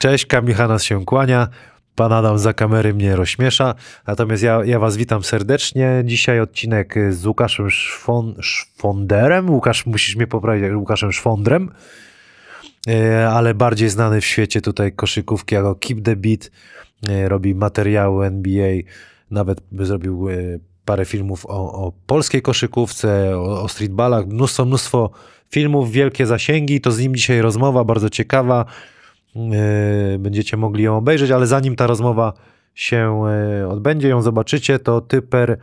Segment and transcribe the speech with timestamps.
[0.00, 1.48] Cześć, Kamil Hanas się kłania.
[1.94, 3.74] Pan Adam za kamery mnie rozśmiesza.
[4.06, 6.02] Natomiast ja, ja was witam serdecznie.
[6.04, 9.50] Dzisiaj odcinek z Łukaszem Szwon, Szwonderem.
[9.50, 11.70] Łukasz, musisz mnie poprawić, Łukaszem Szwondrem.
[12.88, 16.50] E, ale bardziej znany w świecie tutaj koszykówki jako Keep the Beat.
[17.08, 18.72] E, robi materiały NBA.
[19.30, 20.34] Nawet zrobił e,
[20.84, 24.26] parę filmów o, o polskiej koszykówce, o, o streetballach.
[24.26, 25.10] Mnóstwo, mnóstwo
[25.50, 26.80] filmów, wielkie zasięgi.
[26.80, 28.64] To z nim dzisiaj rozmowa, bardzo ciekawa.
[29.36, 32.32] E, będziecie mogli ją obejrzeć, ale zanim ta rozmowa
[32.74, 33.22] się
[33.62, 35.58] e, odbędzie, ją zobaczycie, to typer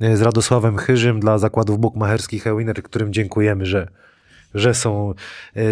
[0.00, 3.88] e, z Radosławem Chyżym dla zakładów bukmacherskich Ewiner, którym dziękujemy, że,
[4.54, 5.14] że są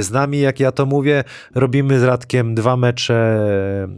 [0.00, 0.40] z nami.
[0.40, 1.24] Jak ja to mówię,
[1.54, 3.46] robimy z Radkiem dwa mecze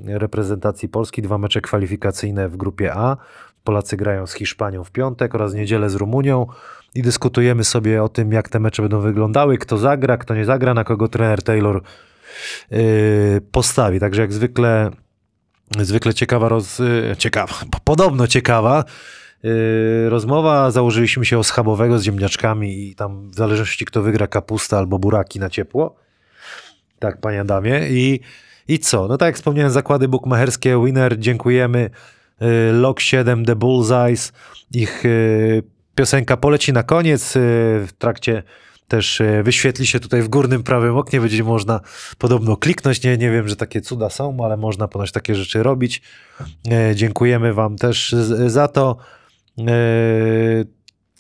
[0.07, 3.17] reprezentacji Polski, dwa mecze kwalifikacyjne w grupie A.
[3.65, 6.47] Polacy grają z Hiszpanią w piątek oraz niedzielę z Rumunią
[6.95, 10.75] i dyskutujemy sobie o tym, jak te mecze będą wyglądały, kto zagra, kto nie zagra,
[10.75, 11.83] na kogo trener Taylor
[13.53, 14.01] postawi.
[14.01, 14.91] Także jak zwykle,
[15.81, 17.55] zwykle ciekawa, roz, yy, ciekawa,
[17.85, 18.85] podobno ciekawa
[19.43, 20.71] yy, rozmowa.
[20.71, 25.41] Założyliśmy się o schabowego z ziemniaczkami i tam w zależności kto wygra kapusta albo buraki
[25.41, 25.97] na ciepło.
[26.99, 27.89] Tak, panie Adamie.
[27.89, 28.21] I,
[28.69, 29.09] i co?
[29.09, 31.91] No tak jak wspomniałem, zakłady bukmacherskie Winner, dziękujemy.
[32.73, 34.33] Lock 7, The Bullseyes,
[34.75, 35.05] ich
[35.95, 38.43] piosenka poleci na koniec w trakcie
[38.97, 41.81] też e, wyświetli się tutaj w górnym prawym oknie, będzie można
[42.19, 43.03] podobno kliknąć.
[43.03, 46.03] Nie, nie wiem, że takie cuda są, ale można ponoć takie rzeczy robić.
[46.71, 48.15] E, dziękujemy Wam też
[48.47, 48.97] za to.
[49.59, 49.65] E,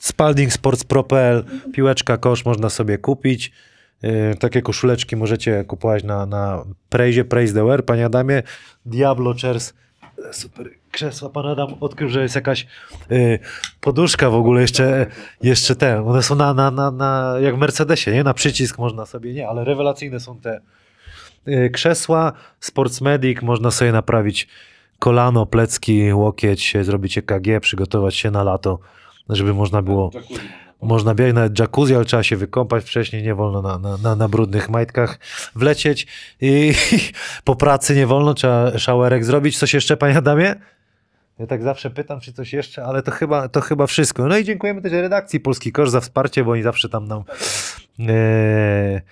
[0.00, 3.52] Spalding Sports Propel, piłeczka, kosz można sobie kupić.
[4.40, 8.42] Takie koszuleczki możecie kupować na, na Prejzie, Praise the Wear, panie Adamie.
[8.86, 9.72] Diablo Chairs,
[10.32, 11.30] super krzesła.
[11.30, 12.66] Pan Adam odkrył, że jest jakaś
[13.10, 13.38] y,
[13.80, 15.06] poduszka w ogóle, jeszcze,
[15.42, 16.04] jeszcze te.
[16.06, 18.24] One są na, na, na, na, jak w Mercedesie, nie?
[18.24, 20.60] Na przycisk można sobie, nie, ale rewelacyjne są te
[21.48, 22.32] y, krzesła.
[22.60, 24.48] Sportsmedic, można sobie naprawić
[24.98, 28.78] kolano, plecki, łokieć, zrobić EKG, przygotować się na lato,
[29.28, 30.10] żeby można było...
[30.82, 34.28] Można biegać nawet jacuzzi, ale trzeba się wykąpać wcześniej, nie wolno na, na, na, na
[34.28, 35.18] brudnych majtkach
[35.54, 36.06] wlecieć
[36.40, 36.98] i, i
[37.44, 39.58] po pracy nie wolno, trzeba szałerek zrobić.
[39.58, 40.54] Coś jeszcze, panie Adamie?
[41.38, 44.26] Ja tak zawsze pytam, czy coś jeszcze, ale to chyba, to chyba wszystko.
[44.26, 47.22] No i dziękujemy też redakcji Polski Kosz za wsparcie, bo oni zawsze tam nam
[48.00, 49.02] e,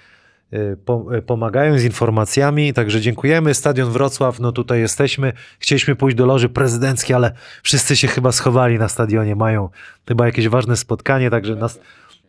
[0.53, 3.55] e, pomagają z informacjami, także dziękujemy.
[3.55, 5.33] Stadion Wrocław, no tutaj jesteśmy.
[5.59, 7.33] Chcieliśmy pójść do loży prezydenckiej, ale
[7.63, 9.69] wszyscy się chyba schowali na stadionie, mają
[10.09, 11.81] chyba jakieś ważne spotkanie, także nas,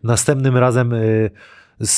[0.04, 1.00] następnym razem e,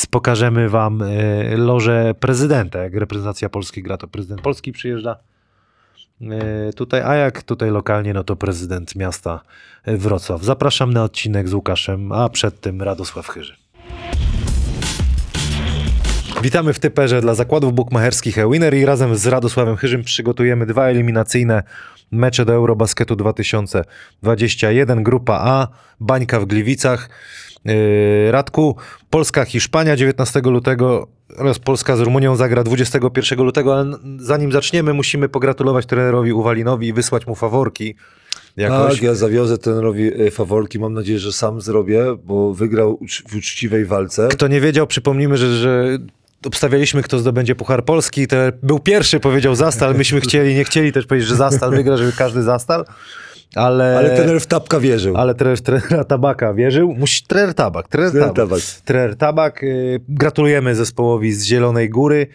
[0.10, 2.80] pokażemy wam e, lożę prezydenta.
[2.80, 5.35] Jak reprezentacja Polski gra, to prezydent Polski przyjeżdża.
[6.22, 9.42] E, tutaj, a jak tutaj lokalnie, no to prezydent miasta
[9.88, 10.44] Wrocław.
[10.44, 13.56] Zapraszam na odcinek z Łukaszem, a przed tym Radosław Chyży.
[16.42, 21.64] Witamy w typerze dla zakładów bukmacherskich e-winner i razem z Radosławem Chyżym przygotujemy dwa eliminacyjne
[22.12, 25.04] mecze do Eurobasketu 2021.
[25.04, 25.68] Grupa A,
[26.00, 27.10] Bańka w Gliwicach.
[27.66, 28.76] Yy, Radku,
[29.10, 35.86] Polska-Hiszpania 19 lutego oraz Polska z Rumunią zagra 21 lutego, ale zanim zaczniemy, musimy pogratulować
[35.86, 37.96] trenerowi Uwalinowi i wysłać mu faworki.
[38.58, 38.94] Jakoś.
[38.94, 40.80] Tak, ja zawiozę trenerowi e, faworki.
[40.80, 44.28] Mam nadzieję, że sam zrobię, bo wygrał w uczciwej walce.
[44.32, 45.98] Kto nie wiedział, przypomnijmy, że, że
[46.46, 48.28] obstawialiśmy, kto zdobędzie Puchar Polski.
[48.28, 49.96] Ten był pierwszy, powiedział Zastal.
[49.96, 52.86] Myśmy chcieli, nie chcieli też powiedzieć, że Zastal wygra, żeby każdy Zastal.
[53.56, 55.18] Ale, ale trener w Tabka wierzył.
[55.18, 56.94] Ale trener, trenera Tabaka wierzył.
[56.94, 57.88] Musi trener Tabak.
[57.88, 58.50] Trener, trener Tabak.
[58.50, 58.62] Tabak.
[58.86, 59.64] Trener Tabak.
[59.64, 62.28] Y, gratulujemy zespołowi z Zielonej Góry.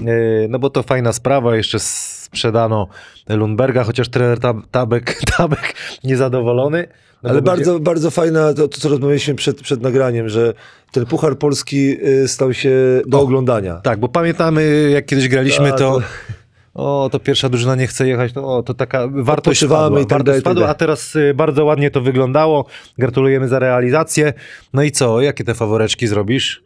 [0.00, 1.56] Y, no bo to fajna sprawa.
[1.56, 2.88] Jeszcze sprzedano
[3.28, 5.74] Lundberga, chociaż trener tab, Tabek, Tabek
[6.04, 6.88] niezadowolony.
[7.22, 7.84] No Ale bardzo, będzie...
[7.84, 10.54] bardzo fajna to, to, co rozmawialiśmy przed, przed nagraniem, że
[10.92, 12.70] ten Puchar Polski y, stał się
[13.06, 13.74] do oglądania.
[13.74, 15.76] Tak, bo pamiętamy, jak kiedyś graliśmy, to...
[15.76, 16.00] to
[16.76, 20.18] o, to pierwsza drużyna nie chce jechać, to, o, to taka wartość spadła, i tak
[20.18, 22.66] wartość tak spadła, a teraz y, bardzo ładnie to wyglądało.
[22.98, 24.32] Gratulujemy za realizację.
[24.72, 26.62] No i co, jakie te faworeczki zrobisz?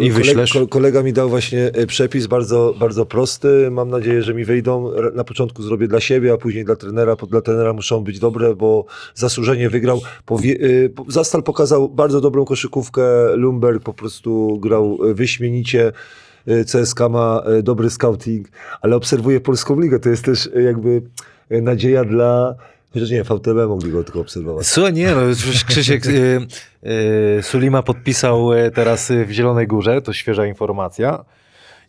[0.00, 0.52] I wyślesz?
[0.52, 3.68] Kolega, kolega mi dał właśnie e, przepis bardzo, bardzo prosty.
[3.70, 4.90] Mam nadzieję, że mi wejdą.
[5.14, 7.16] Na początku zrobię dla siebie, a później dla trenera.
[7.16, 10.00] Dla trenera muszą być dobre, bo zasłużenie wygrał.
[10.30, 10.34] E,
[11.08, 13.02] Zastal pokazał bardzo dobrą koszykówkę.
[13.36, 15.92] Lumberg po prostu grał e, wyśmienicie.
[16.46, 18.48] CSK ma dobry scouting,
[18.80, 20.00] ale obserwuję polską ligę.
[20.00, 21.02] To jest też jakby
[21.50, 22.54] nadzieja dla
[22.94, 24.66] Chociaż nie, VTB mogli go tylko obserwować.
[24.66, 25.20] Słuchaj, nie, no,
[25.66, 26.46] Krzysiek y,
[27.38, 31.24] y, Sulima podpisał y, teraz w Zielonej Górze, to świeża informacja.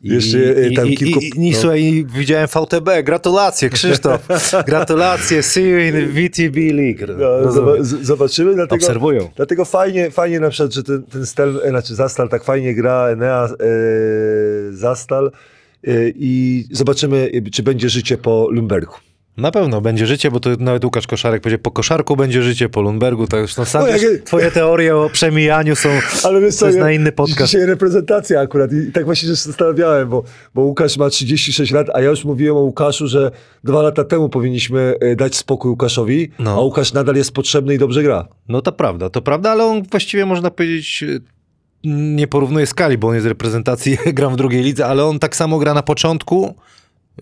[0.03, 0.37] I, Jeszcze
[0.75, 1.19] tam i, kilku...
[1.19, 1.57] I, i, no.
[1.57, 4.27] słuchaj, widziałem VTB, gratulacje Krzysztof,
[4.67, 7.17] gratulacje, see you in VTB League.
[7.17, 7.53] No,
[8.01, 9.29] zobaczymy, dlatego, Obserwują.
[9.35, 13.45] Dlatego fajnie, fajnie na przykład, że ten, ten Stel, znaczy Zastal tak fajnie gra, Enea
[13.45, 13.57] e,
[14.71, 15.31] Zastal,
[15.87, 18.95] y, i zobaczymy, y, czy będzie życie po Lumbergu.
[19.37, 22.81] Na pewno będzie życie, bo to nawet Łukasz Koszarek powiedział, po Koszarku będzie życie, po
[22.81, 25.89] Lundbergu, tak już no sam jak- twoje teorie o przemijaniu są,
[26.23, 27.51] Ale wiesz co, to jest ja- na inny podcast.
[27.51, 30.23] Dzisiaj reprezentacja akurat i tak właśnie się zastanawiałem, bo,
[30.53, 33.31] bo Łukasz ma 36 lat, a ja już mówiłem o Łukaszu, że
[33.63, 36.51] dwa lata temu powinniśmy e, dać spokój Łukaszowi, No.
[36.51, 38.27] a Łukasz nadal jest potrzebny i dobrze gra.
[38.47, 41.21] No to prawda, to prawda, ale on właściwie można powiedzieć y,
[41.85, 45.35] nie porównuje skali, bo on jest z reprezentacji, gram w drugiej lidze, ale on tak
[45.35, 46.55] samo gra na początku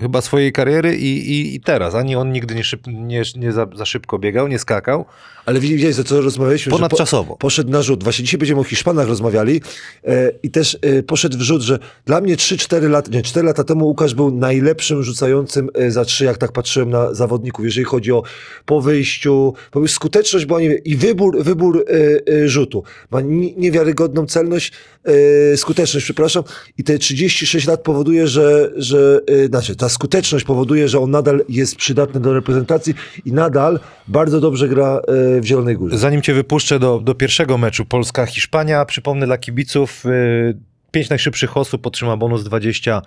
[0.01, 1.95] chyba swojej kariery i, i, i teraz.
[1.95, 5.05] Ani on nigdy nie, szyb, nie, nie za, za szybko biegał, nie skakał.
[5.45, 6.71] Ale widziałeś, za co rozmawialiśmy?
[6.71, 7.33] Ponadczasowo.
[7.33, 8.03] Po, poszedł na rzut.
[8.03, 9.61] Właśnie dzisiaj będziemy o Hiszpanach rozmawiali
[10.03, 13.63] e, i też e, poszedł w rzut, że dla mnie 3-4 lata, nie, 4 lata
[13.63, 18.11] temu Łukasz był najlepszym rzucającym e, za trzy, jak tak patrzyłem na zawodników, jeżeli chodzi
[18.11, 18.23] o
[18.65, 22.83] po wyjściu, bo już skuteczność była nie, i wybór, wybór e, e, rzutu.
[23.11, 24.71] Ma ni- niewiarygodną celność,
[25.53, 26.43] e, skuteczność, przepraszam,
[26.77, 31.75] i te 36 lat powoduje, że, że znaczy ta skuteczność powoduje, że on nadal jest
[31.75, 32.93] przydatny do reprezentacji
[33.25, 35.01] i nadal bardzo dobrze gra
[35.41, 35.97] w Zielonej Górze.
[35.97, 40.57] Zanim cię wypuszczę do, do pierwszego meczu Polska-Hiszpania, przypomnę dla kibiców, y,
[40.91, 43.01] pięć najszybszych osób otrzyma bonus 20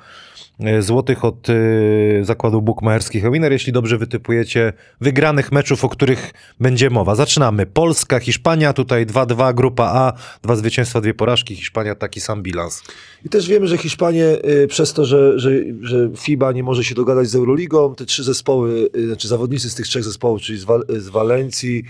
[0.80, 7.14] złotych od y, zakładu bukmacherskich Winner, jeśli dobrze wytypujecie wygranych meczów, o których będzie mowa.
[7.14, 7.66] Zaczynamy.
[7.66, 10.12] Polska, Hiszpania, tutaj 2-2, grupa A,
[10.42, 12.82] dwa zwycięstwa, dwie porażki, Hiszpania taki sam bilans.
[13.24, 15.50] I też wiemy, że Hiszpanie y, przez to, że, że,
[15.80, 19.74] że FIBA nie może się dogadać z Euroligą, te trzy zespoły, y, znaczy zawodnicy z
[19.74, 21.84] tych trzech zespołów, czyli z, Wal, z Walencji,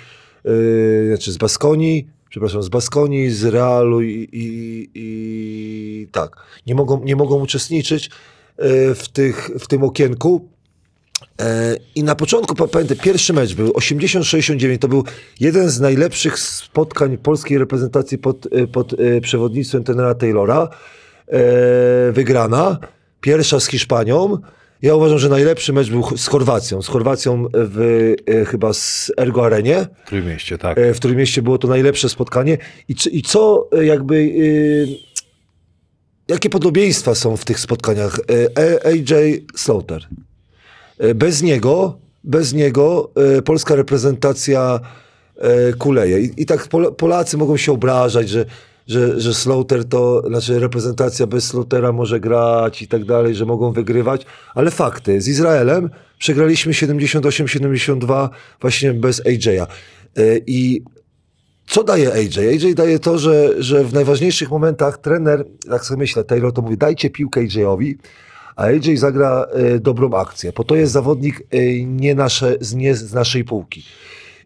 [0.47, 7.05] y, znaczy z Baskonii, przepraszam, z Baskonii, z Realu i, i, i tak, nie mogą,
[7.05, 8.11] nie mogą uczestniczyć y,
[8.95, 10.49] w, tych, w tym okienku.
[11.41, 15.05] E, I na początku, pa- pamiętam, pierwszy mecz był 80-69, to był
[15.41, 20.69] jeden z najlepszych spotkań polskiej reprezentacji pod, e, pod e, przewodnictwem tenera Taylora.
[21.29, 22.79] E, Wygrana,
[23.21, 24.39] pierwsza z Hiszpanią.
[24.83, 26.83] Ja uważam, że najlepszy mecz był z Chorwacją.
[26.83, 29.87] Z Chorwacją w, e, chyba z Ergo Arenie.
[30.05, 30.79] W Trójmieście, tak.
[30.79, 32.59] E, w którym mieście było to najlepsze spotkanie.
[32.89, 34.17] I, czy- i co e, jakby.
[34.17, 35.07] e,
[36.29, 38.21] jakie podobieństwa są w tych spotkaniach?
[38.59, 40.07] E, AJ Slaughter.
[40.99, 44.81] E, Bez niego, bez niego e, polska reprezentacja
[45.37, 46.21] e, kuleje.
[46.21, 48.45] I, i tak Pol- Polacy mogą się obrażać, że,
[48.87, 53.73] że, że Slaughter to, znaczy reprezentacja bez Slaughtera może grać i tak dalej, że mogą
[53.73, 55.21] wygrywać, ale fakty.
[55.21, 58.29] Z Izraelem przegraliśmy 78-72
[58.61, 59.67] właśnie bez AJ'a.
[60.17, 60.83] E, I
[61.67, 62.49] co daje AJ?
[62.49, 66.77] AJ daje to, że, że w najważniejszych momentach trener, tak sobie myślę, Taylor to mówi,
[66.77, 67.99] dajcie piłkę AJ-owi,
[68.57, 73.13] a AJ zagra e, dobrą akcję, bo to jest zawodnik e, nie, nasze, nie z
[73.13, 73.85] naszej półki.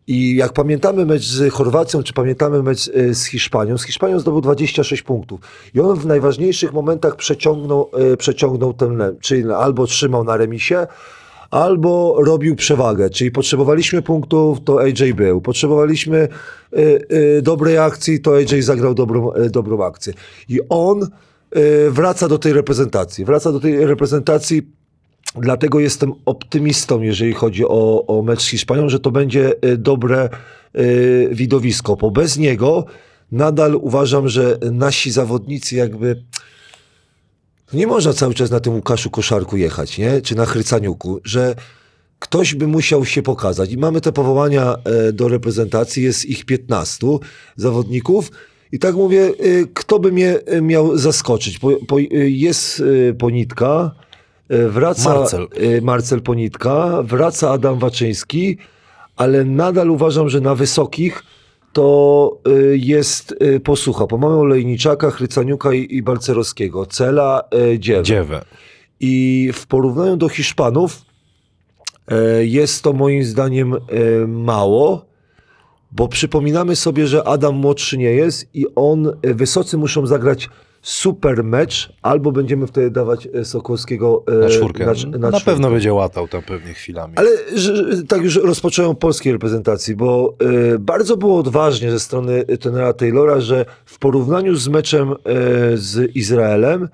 [0.06, 4.40] I jak pamiętamy mecz z Chorwacją, czy pamiętamy mecz e, z Hiszpanią, z Hiszpanią zdobył
[4.40, 5.40] 26 punktów.
[5.74, 10.86] I on w najważniejszych momentach przeciągnął, e, przeciągnął ten, le- czyli albo trzymał na remisie,
[11.50, 15.40] albo robił przewagę, czyli potrzebowaliśmy punktów, to AJ był.
[15.40, 16.28] Potrzebowaliśmy
[16.78, 20.12] y, dobrej akcji, to AJ zagrał dobrą, dobrą akcję.
[20.48, 21.08] I on
[21.90, 23.24] wraca do tej reprezentacji.
[23.24, 24.62] Wraca do tej reprezentacji,
[25.34, 30.28] dlatego jestem optymistą, jeżeli chodzi o, o mecz z Hiszpanią, że to będzie y, dobre
[30.78, 32.84] y, widowisko, bo bez niego
[33.32, 36.22] nadal uważam, że nasi zawodnicy jakby
[37.72, 40.20] nie można cały czas na tym Łukaszu Koszarku jechać, nie?
[40.20, 41.54] Czy na Chrycaniuku, że
[42.18, 43.72] ktoś by musiał się pokazać.
[43.72, 47.06] I mamy te powołania e, do reprezentacji, jest ich 15
[47.56, 48.30] zawodników.
[48.72, 49.32] I tak mówię, e,
[49.74, 51.58] kto by mnie e, miał zaskoczyć?
[51.58, 54.09] Po, po, e, jest e, Ponitka, e,
[54.68, 55.48] wraca Marcel.
[55.56, 58.58] e, Marcel Ponitka, wraca Adam Waczyński,
[59.16, 61.22] ale nadal uważam, że na wysokich
[61.72, 67.42] to y, jest posłucha, bo mamy Olejniczaka, Chrycaniuka i, Balcerowskiego, Cela,
[67.78, 68.02] Dziewa.
[68.02, 68.44] Dziewę.
[69.00, 71.02] I w porównaniu do Hiszpanów
[72.08, 73.78] e, jest to moim zdaniem e,
[74.26, 75.06] mało,
[75.92, 80.48] bo przypominamy sobie, że Adam młodszy nie jest i on, e, wysocy muszą zagrać
[80.82, 84.86] super mecz, albo będziemy wtedy dawać e, Sokolskiego e, Na czwórkę.
[84.86, 85.44] Na, Na, na czwórkę.
[85.44, 87.14] pewno będzie łatał tam pewnie chwilami.
[87.16, 90.34] Ale że, tak już rozpocząłem polskiej reprezentacji, bo
[90.74, 95.16] e, bardzo było odważnie ze strony tenera Taylora, że w porównaniu z meczem e,
[95.76, 96.88] z Izraelem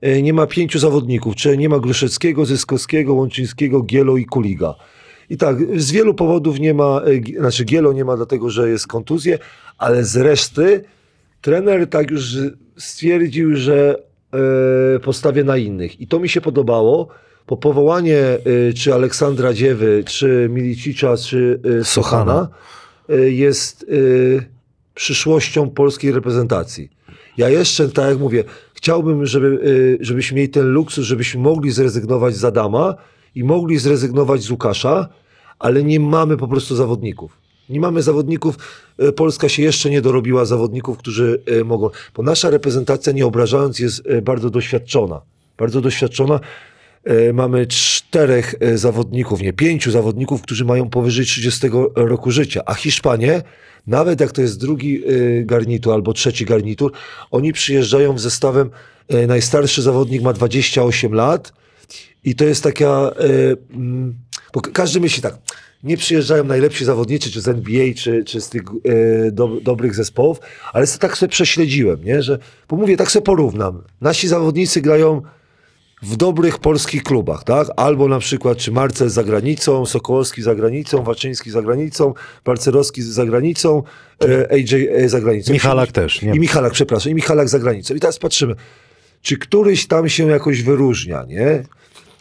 [0.00, 4.74] e, nie ma pięciu zawodników, czyli nie ma Gruszeckiego, Zyskowskiego, Łączyńskiego, Gielo i Kuliga.
[5.30, 7.00] I tak, z wielu powodów nie ma,
[7.36, 9.38] e, znaczy Gielo nie ma dlatego, że jest kontuzje,
[9.78, 10.84] ale z reszty
[11.40, 12.36] trener tak już
[12.76, 14.02] stwierdził, że
[14.96, 16.00] e, postawię na innych.
[16.00, 17.08] I to mi się podobało,
[17.48, 22.48] bo powołanie e, czy Aleksandra Dziewy, czy Milicicza, czy e, Sochana
[23.26, 23.86] jest
[24.94, 26.90] przyszłością polskiej reprezentacji.
[27.36, 28.44] Ja jeszcze, tak jak mówię,
[28.74, 32.94] chciałbym, żeby, żebyśmy mieli ten luksus, żebyśmy mogli zrezygnować z Adama
[33.34, 35.08] i mogli zrezygnować z Łukasza,
[35.58, 37.39] ale nie mamy po prostu zawodników.
[37.70, 38.56] Nie mamy zawodników,
[39.02, 41.90] y, Polska się jeszcze nie dorobiła zawodników, którzy y, mogą.
[42.16, 45.20] Bo nasza reprezentacja, nie obrażając, jest y, bardzo doświadczona.
[45.58, 46.40] Bardzo doświadczona.
[47.32, 52.62] Mamy czterech zawodników, nie pięciu zawodników, którzy mają powyżej 30 roku życia.
[52.66, 53.42] A Hiszpanie,
[53.86, 55.02] nawet jak to jest drugi
[55.44, 56.92] garnitur albo trzeci garnitur,
[57.30, 58.70] oni przyjeżdżają z zestawem.
[59.28, 61.52] Najstarszy zawodnik ma 28 lat
[62.24, 63.10] i to jest taka.
[64.54, 65.38] Bo ka- każdy myśli tak.
[65.84, 70.40] Nie przyjeżdżają najlepsi zawodnicy, czy z NBA, czy, czy z tych e, do, dobrych zespołów,
[70.72, 72.22] ale tak sobie prześledziłem, nie?
[72.22, 73.82] że, bo mówię, tak sobie porównam.
[74.00, 75.22] Nasi zawodnicy grają
[76.02, 77.68] w dobrych polskich klubach, tak?
[77.76, 83.26] Albo na przykład, czy Marcel za granicą, Sokołowski za granicą, Waczyński za granicą, Balcerowski za
[83.26, 83.82] granicą,
[84.24, 85.52] e, AJ e, za granicą.
[85.52, 86.32] Michalak też, nie?
[86.34, 87.94] I Michalak, przepraszam, i Michalak za granicą.
[87.94, 88.54] I teraz patrzymy,
[89.22, 91.64] czy któryś tam się jakoś wyróżnia, nie?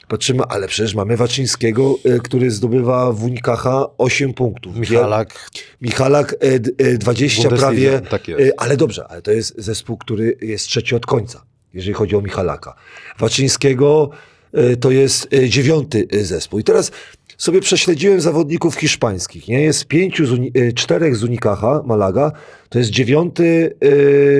[0.09, 4.75] Patrzymy, ale przecież mamy Waczyńskiego, e, który zdobywa w Unikacha 8 punktów.
[4.77, 5.49] Michalak.
[5.81, 8.09] Michalak e, d- e, 20 Bundeslidze, prawie.
[8.09, 12.15] tak e, Ale dobrze, ale to jest zespół, który jest trzeci od końca, jeżeli chodzi
[12.15, 12.73] o Michalaka.
[13.19, 14.09] Waczyńskiego
[14.53, 16.59] e, to jest e, dziewiąty e, zespół.
[16.59, 16.91] I teraz
[17.37, 19.47] sobie prześledziłem zawodników hiszpańskich.
[19.47, 19.61] Nie?
[19.61, 22.31] Jest pięciu, z uni- e, czterech z Unikacha, Malaga,
[22.69, 23.75] to jest dziewiąty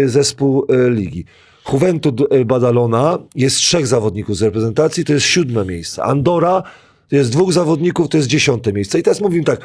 [0.05, 1.25] e, zespół e, ligi.
[1.73, 6.03] Juventud e, Badalona jest trzech zawodników z reprezentacji, to jest siódme miejsce.
[6.03, 6.63] Andora
[7.09, 8.99] to jest dwóch zawodników, to jest dziesiąte miejsce.
[8.99, 9.61] I teraz mówimy tak,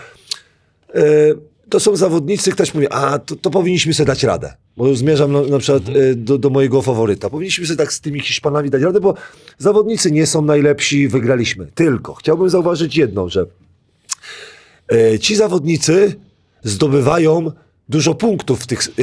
[0.94, 1.02] e,
[1.68, 4.54] to są zawodnicy, ktoś mówi, a to, to powinniśmy sobie dać radę.
[4.76, 7.30] Bo zmierzam na, na przykład e, do, do mojego faworyta.
[7.30, 9.14] Powinniśmy sobie tak z tymi Hiszpanami dać radę, bo
[9.58, 11.66] zawodnicy nie są najlepsi, wygraliśmy.
[11.74, 13.46] Tylko chciałbym zauważyć jedną, że
[15.20, 16.14] ci zawodnicy
[16.62, 17.52] zdobywają
[17.88, 19.02] dużo punktów w tych, e,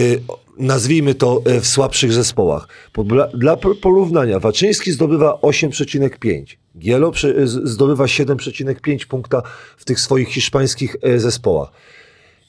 [0.58, 2.68] nazwijmy to, e, w słabszych zespołach.
[3.06, 7.12] Dla, dla por- porównania, Waczyński zdobywa 8,5, Gielo
[7.44, 9.42] z- zdobywa 7,5 punkta
[9.78, 11.72] w tych swoich hiszpańskich zespołach.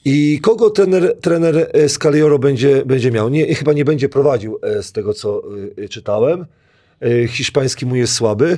[0.05, 3.29] I kogo trener, trener Scalioro będzie, będzie miał?
[3.29, 5.41] Nie, chyba nie będzie prowadził z tego, co
[5.89, 6.45] czytałem.
[7.27, 8.57] Hiszpański mu jest słaby.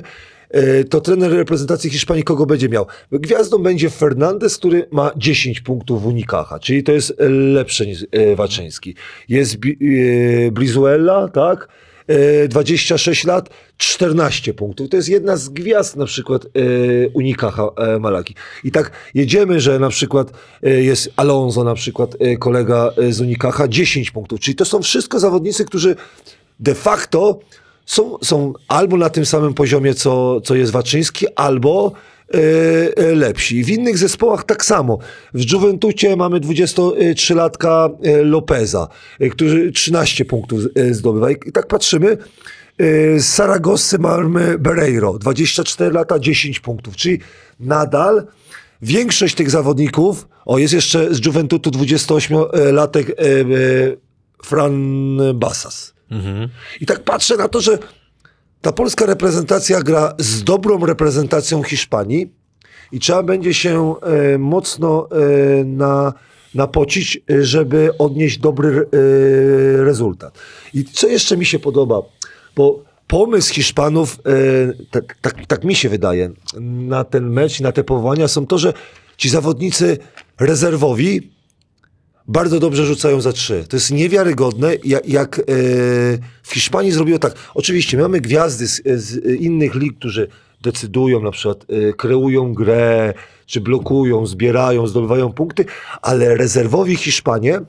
[0.50, 2.86] E, To trener reprezentacji Hiszpanii kogo będzie miał?
[3.12, 7.14] Gwiazdą będzie Fernandez, który ma 10 punktów w Unikacha, czyli to jest
[7.52, 8.94] lepsze niż e, Waczyński.
[9.28, 9.58] Jest e,
[10.50, 11.68] Brizuela, tak?
[12.08, 14.88] E, 26 lat, 14 punktów.
[14.88, 16.42] To jest jedna z gwiazd na przykład
[17.12, 17.68] Unikacha
[18.00, 18.34] Malaki.
[18.64, 24.40] I tak jedziemy, że na przykład jest Alonso, na przykład kolega z Unikacha, 10 punktów.
[24.40, 25.96] Czyli to są wszystko zawodnicy, którzy
[26.60, 27.40] de facto
[27.86, 31.92] są, są albo na tym samym poziomie, co, co jest Waczyński, albo
[32.28, 33.64] e, lepsi.
[33.64, 34.98] W innych zespołach tak samo.
[35.34, 38.88] W Juventucie mamy 23-latka e, Lopeza,
[39.30, 41.30] który 13 punktów zdobywa.
[41.30, 42.18] I, tak patrzymy,
[43.16, 46.96] z Saragossy mamy Bereiro, 24 lata, 10 punktów.
[46.96, 47.18] Czyli
[47.60, 48.26] nadal
[48.82, 53.96] większość tych zawodników, o jest jeszcze z Juventutu 28-latek e, e,
[54.44, 55.95] Fran Basas.
[56.80, 57.78] I tak patrzę na to, że
[58.60, 62.32] ta polska reprezentacja gra z dobrą reprezentacją Hiszpanii
[62.92, 66.12] i trzeba będzie się e, mocno e, na,
[66.54, 70.38] napocić, e, żeby odnieść dobry e, rezultat.
[70.74, 72.02] I co jeszcze mi się podoba,
[72.56, 77.84] bo pomysł Hiszpanów, e, tak, tak, tak mi się wydaje, na ten mecz na te
[77.84, 78.72] powołania są to, że
[79.16, 79.98] ci zawodnicy
[80.40, 81.35] rezerwowi
[82.28, 83.64] bardzo dobrze rzucają za trzy.
[83.68, 85.42] To jest niewiarygodne, jak, jak e,
[86.42, 87.34] w Hiszpanii zrobiło tak.
[87.54, 90.28] Oczywiście mamy gwiazdy z, z innych lig, którzy
[90.62, 93.14] decydują, na przykład e, kreują grę,
[93.46, 95.64] czy blokują, zbierają, zdobywają punkty,
[96.02, 97.60] ale rezerwowi Hiszpanie,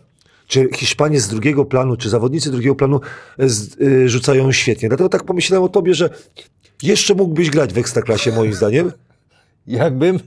[0.47, 3.01] czy Hiszpanie z drugiego planu, czy zawodnicy drugiego planu
[3.37, 4.89] e, z, e, rzucają świetnie.
[4.89, 6.09] Dlatego tak pomyślałem o tobie, że
[6.83, 8.91] jeszcze mógłbyś grać w Ekstraklasie moim zdaniem.
[9.67, 10.19] Jakbym?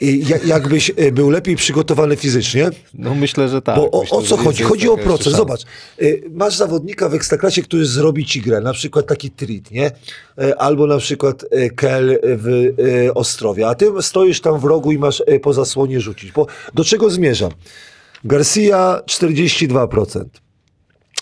[0.00, 3.76] I jak- jakbyś e, był lepiej przygotowany fizycznie, No myślę, że tak.
[3.76, 4.62] Bo o, myślę, o co chodzi?
[4.62, 5.24] Chodzi o proces.
[5.24, 5.38] szansa.
[5.38, 5.60] Zobacz,
[6.02, 9.90] y, masz zawodnika w Ekstraklasie, który zrobi ci grę, na przykład taki Trit, nie?
[10.42, 11.44] Y, Albo na przykład
[11.76, 12.72] Kel w
[13.14, 16.32] Ostrowie, a ty stoisz tam w rogu i masz po zasłonie rzucić.
[16.32, 17.50] Bo do czego zmierzam?
[18.24, 20.24] Garcia 42%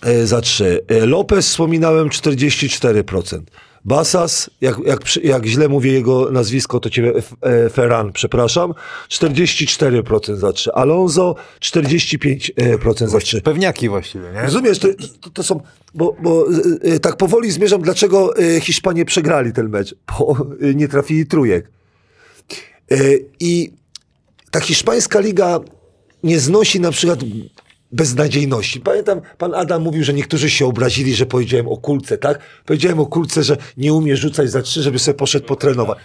[0.06, 0.80] y, za 3.
[0.92, 3.40] Y, Lopez wspominałem 44%.
[3.84, 8.74] Basas, jak, jak, jak źle mówię jego nazwisko, to ciebie e, Ferran, przepraszam,
[9.08, 10.72] 44% za 3.
[10.72, 13.40] Alonso 45% za 3.
[13.40, 14.42] Pewniaki właściwie, nie?
[14.42, 14.88] Rozumiesz, to,
[15.20, 15.60] to, to są,
[15.94, 20.74] bo, bo y, y, tak powoli zmierzam, dlaczego y, Hiszpanie przegrali ten mecz, bo y,
[20.74, 21.70] nie trafili trójek.
[22.92, 23.72] Y, I
[24.50, 25.60] ta hiszpańska liga
[26.22, 27.20] nie znosi na przykład
[27.92, 28.80] beznadziejności.
[28.80, 32.38] Pamiętam, pan Adam mówił, że niektórzy się obrazili, że powiedziałem o kulce, tak?
[32.66, 35.98] Powiedziałem o kulce, że nie umie rzucać za trzy, żeby sobie poszedł potrenować.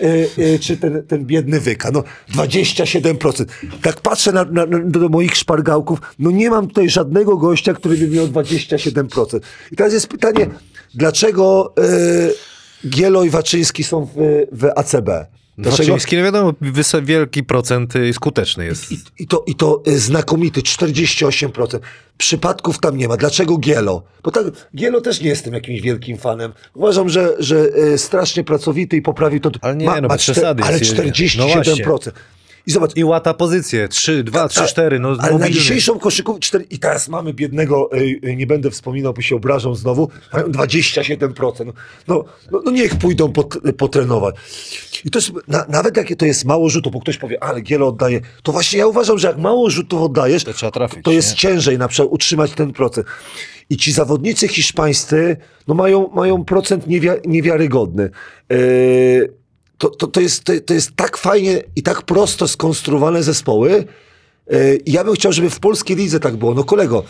[0.00, 2.04] E, e, czy ten, ten biedny wyka, no
[2.34, 3.44] 27%.
[3.82, 8.08] Tak patrzę na, na, do moich szpargałków, no nie mam tutaj żadnego gościa, który by
[8.08, 9.40] miał 27%.
[9.72, 10.46] I teraz jest pytanie,
[10.94, 11.74] dlaczego
[12.84, 15.10] e, Gielo i Waczyński są w, w ACB?
[15.62, 16.52] Waczyński, no wiadomo,
[17.02, 18.92] wielki procent y, skuteczny jest.
[18.92, 21.78] I, i, to, I to e, znakomity, 48%.
[22.18, 23.16] Przypadków tam nie ma.
[23.16, 24.02] Dlaczego Gielo?
[24.22, 24.44] Bo tak,
[24.76, 26.52] Gielo też nie jestem jakimś wielkim fanem.
[26.74, 29.50] Uważam, że, że e, strasznie pracowity i poprawił to.
[29.60, 32.12] Ale nie, no bez czter- przesady Ale jest, 47%.
[32.66, 33.88] I zobacz, I łata pozycję.
[33.88, 34.98] 3, 2, 3, 4.
[34.98, 39.14] No, ale na dzisiejszą koszykówkę 4, i teraz mamy biednego, y, y, nie będę wspominał,
[39.14, 41.72] bo się obrażą znowu, mają 27%.
[42.08, 44.34] No, no, no niech pójdą pot, potrenować.
[45.04, 47.88] I to jest, na, nawet jak to jest mało rzutów, bo ktoś powie, ale Gielo
[47.88, 51.30] oddaje, to właśnie ja uważam, że jak mało rzutów oddajesz, To trzeba trafić, to jest
[51.30, 51.36] nie?
[51.36, 53.06] ciężej na przykład utrzymać ten procent.
[53.70, 55.36] I ci zawodnicy hiszpańscy,
[55.68, 58.10] no mają, mają procent niewia, niewiarygodny.
[58.50, 59.39] Yy,
[59.80, 63.84] to, to, to, jest, to, to jest tak fajnie i tak prosto skonstruowane zespoły.
[64.50, 66.54] Yy, ja bym chciał, żeby w polskiej lidze tak było.
[66.54, 67.04] No kolego,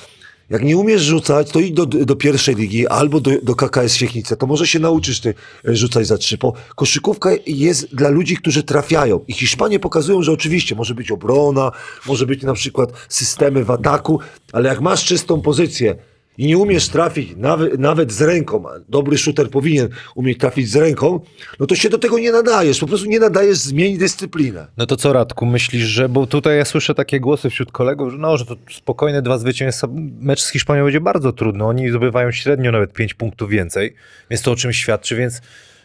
[0.51, 4.37] jak nie umiesz rzucać, to idź do, do pierwszej ligi albo do, do KKS Siechnice.
[4.37, 5.35] To może się nauczysz ty
[5.69, 6.39] e, rzucać za trzy.
[6.39, 9.25] Bo koszykówka jest dla ludzi, którzy trafiają.
[9.29, 11.73] I Hiszpanie pokazują, że oczywiście może być obrona,
[12.07, 14.21] może być na przykład systemy w ataku,
[14.53, 15.97] ale jak masz czystą pozycję
[16.39, 20.77] i nie umiesz trafić nawet, nawet z ręką, a dobry shooter powinien umieć trafić z
[20.77, 21.21] ręką,
[21.61, 22.81] no to się do tego nie nadajesz.
[22.81, 24.67] Po prostu nie nadajesz, zmień dyscyplinę.
[24.77, 28.19] No to co Radku, myślisz, że, bo tutaj ja słyszę takie głosy wśród kolegów, że
[28.19, 29.89] no, że to spokojne dwa zwycięstwa,
[30.21, 33.95] mecz z Hiszpanią będzie bardzo trudny, oni zdobywają średnio nawet 5 punktów więcej,
[34.31, 35.41] więc to o czym świadczy, więc...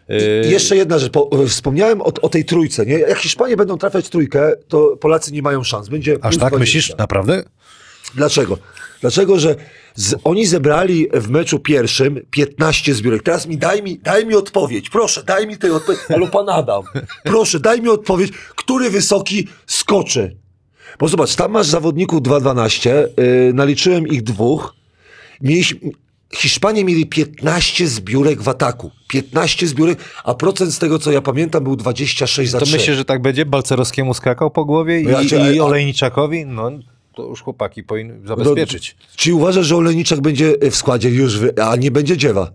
[0.09, 2.85] Yy, I Jeszcze jedna rzecz, po, wspomniałem o, o tej trójce.
[2.85, 2.99] Nie?
[2.99, 5.89] Jak Hiszpanie będą trafiać trójkę, to Polacy nie mają szans.
[5.89, 6.59] Będzie aż tak 20.
[6.59, 6.97] myślisz?
[6.97, 7.43] Naprawdę?
[8.15, 8.57] Dlaczego?
[9.01, 9.55] Dlaczego, że
[9.95, 13.23] z, oni zebrali w meczu pierwszym 15 zbiórek.
[13.23, 14.89] Teraz mi daj mi, daj mi odpowiedź.
[14.89, 16.01] Proszę, daj mi tej odpowiedź.
[16.15, 16.83] Ale pan Adam,
[17.23, 20.37] proszę, daj mi odpowiedź, który wysoki skoczy.
[20.99, 24.75] Bo zobacz, tam masz zawodników 2-12, yy, naliczyłem ich dwóch.
[25.41, 25.79] Mieliśmy,
[26.35, 28.91] Hiszpanie mieli 15 zbiórek w ataku.
[29.07, 32.77] 15 zbiórek, a procent z tego, co ja pamiętam, był 26 za To 3.
[32.77, 33.45] myślę, że tak będzie?
[33.45, 36.45] Balcerowskiemu skakał po głowie No ja i, i Olejniczakowi?
[36.45, 36.71] No
[37.15, 38.95] to już chłopaki powinny zabezpieczyć.
[38.99, 42.51] No, czy uważasz, że Olejniczak będzie w składzie już, a nie będzie dziewa?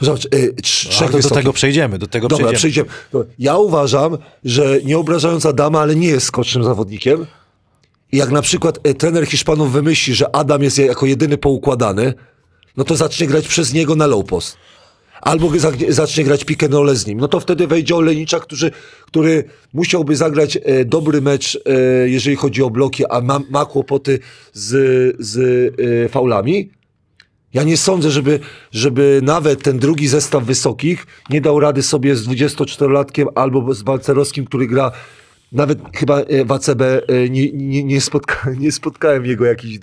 [0.00, 2.58] Zobacz, y, trzech do tego przejdziemy, do tego Dobra, przejdziemy.
[2.88, 2.88] przejdziemy.
[3.12, 7.26] No, Ja uważam, że nie obrażając Adama, ale nie jest skocznym zawodnikiem.
[8.12, 12.14] I jak na przykład e, trener Hiszpanów wymyśli, że Adam jest jako jedyny poukładany,
[12.76, 14.56] no to zacznie grać przez niego na low post.
[15.22, 17.20] Albo za- zacznie grać roll z nim.
[17.20, 18.70] No to wtedy wejdzie Olenicza, który,
[19.06, 24.18] który musiałby zagrać e, dobry mecz, e, jeżeli chodzi o bloki, a ma, ma kłopoty
[24.52, 25.38] z, z
[26.04, 26.70] e, faulami.
[27.54, 28.40] Ja nie sądzę, żeby,
[28.72, 34.44] żeby nawet ten drugi zestaw wysokich nie dał rady sobie z 24-latkiem albo z Balcerowskim,
[34.44, 34.92] który gra
[35.52, 36.82] nawet chyba w ACB
[37.30, 39.78] nie, nie, nie, spotka, nie spotkałem jego jakichś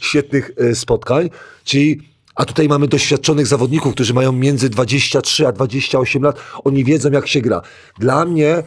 [0.00, 1.30] świetnych spotkań.
[1.64, 2.00] Czyli,
[2.34, 6.40] a tutaj mamy doświadczonych zawodników, którzy mają między 23 a 28 lat.
[6.64, 7.62] Oni wiedzą, jak się gra.
[7.98, 8.62] Dla mnie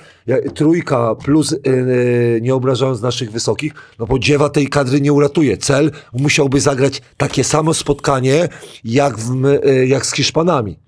[0.56, 1.58] trójka plus, e,
[2.42, 5.58] nie obrażając naszych wysokich, no bo dziewa tej kadry nie uratuje.
[5.58, 8.50] Cel musiałby zagrać takie samo spotkanie,
[8.84, 10.80] jak, w, e, jak z Hiszpanami.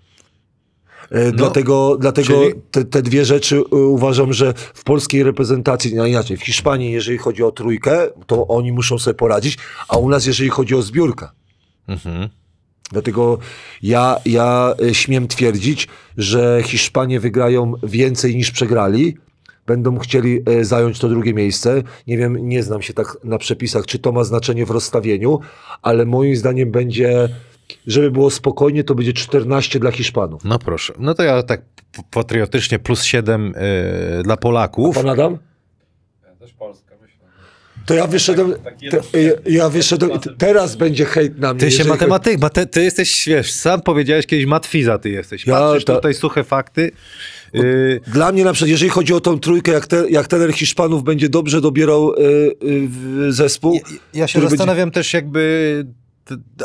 [1.11, 6.05] E, dlatego dlatego czyli- te, te dwie rzeczy y, uważam, że w polskiej reprezentacji, no
[6.05, 10.25] inaczej, w Hiszpanii, jeżeli chodzi o trójkę, to oni muszą sobie poradzić, a u nas,
[10.25, 11.27] jeżeli chodzi o zbiórkę.
[11.87, 12.29] Mhm.
[12.91, 13.37] Dlatego
[13.83, 19.17] ja, ja y, śmiem twierdzić, że Hiszpanie wygrają więcej niż przegrali.
[19.65, 21.83] Będą chcieli e, zająć to drugie miejsce.
[22.07, 25.39] Nie wiem, nie znam się tak na przepisach, czy to ma znaczenie w rozstawieniu,
[25.81, 27.29] ale moim zdaniem będzie,
[27.87, 30.43] żeby było spokojnie, to będzie 14 dla Hiszpanów.
[30.43, 30.93] No proszę.
[30.99, 31.61] No to ja tak
[32.11, 33.55] patriotycznie plus 7
[34.19, 34.95] y, dla Polaków.
[34.95, 35.37] Pan Adam?
[36.23, 36.88] Ja też Polska.
[37.89, 41.59] To ja wyszedłem, taki te, ja, ja wyszedłem, teraz będzie hejt na mnie.
[41.59, 45.47] Ty się matematyk, mate, ty jesteś, wiesz, sam powiedziałeś kiedyś matwiza ty jesteś.
[45.47, 46.91] Ja Patrzysz ta- tutaj suche fakty.
[47.55, 51.03] Y, Dla mnie na przykład, jeżeli chodzi o tą trójkę, jak, te, jak trener Hiszpanów
[51.03, 52.53] będzie dobrze dobierał y, y,
[52.87, 53.73] w zespół.
[53.73, 53.79] ja,
[54.13, 55.85] ja się który będzie- zastanawiam też jakby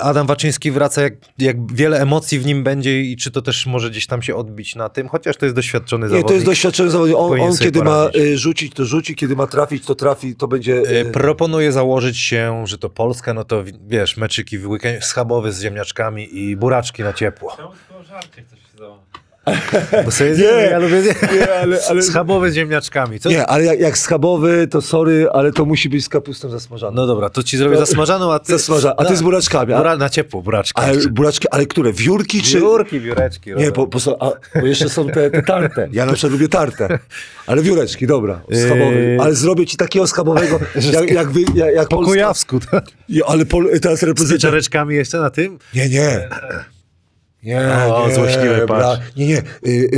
[0.01, 3.91] Adam Waczyński wraca, jak, jak wiele emocji w nim będzie i czy to też może
[3.91, 6.29] gdzieś tam się odbić na tym, chociaż to jest doświadczony Nie, zawodnik.
[6.29, 7.17] to jest doświadczony zawodnik.
[7.19, 8.23] On, on kiedy ma poradzić.
[8.23, 10.75] y, rzucić, to rzuci, kiedy ma trafić, to trafi, to będzie...
[10.77, 15.53] Y, Y, Proponuję założyć się, że to Polska, no to wiesz, meczyki w weekend schabowy
[15.53, 17.57] z ziemniaczkami i buraczki na ciepło.
[17.57, 18.03] Czemu tylko
[18.43, 19.24] chcesz się?
[20.05, 21.03] Bo sobie Nie, zjemy, ja lubię
[21.35, 23.21] nie, ale- ale- schabowe z ziemniaczkami.
[23.21, 23.29] Co?
[23.29, 26.93] Nie, ale jak, jak schabowy, to sorry, ale to musi być z kapustą zasmażaną.
[26.97, 28.53] No dobra, to ci zrobię zasmażaną, a ty...
[28.53, 29.73] Zasmaża, a ty z buraczkami.
[29.73, 30.83] A, Bura, na ciepło, buraczki.
[30.83, 31.93] ale buraczki, ale które?
[31.93, 32.59] Wiórki czy...
[32.61, 33.51] Wiórki, wióreczki.
[33.57, 34.31] Nie, bo, bo, są, a,
[34.61, 35.89] bo jeszcze są te, te tarte.
[35.93, 36.99] Ja na przykład lubię tartę.
[37.47, 38.41] Ale wióreczki, dobra.
[38.67, 38.95] Schabowy.
[39.01, 39.19] Yy.
[39.21, 40.59] Ale zrobię ci takiego schabowego,
[40.93, 42.59] jak, jak, wy, jak, jak Po Polska- kujawsku.
[43.09, 44.37] Ja, ale pol, teraz Z reprezentacja...
[44.49, 45.59] pieczareczkami jeszcze na tym?
[45.75, 46.29] Nie, nie.
[47.45, 47.61] Nie,
[47.95, 49.01] O, nie, złośliwy, bra- patrz.
[49.17, 49.39] Nie, nie.
[49.39, 49.89] Y,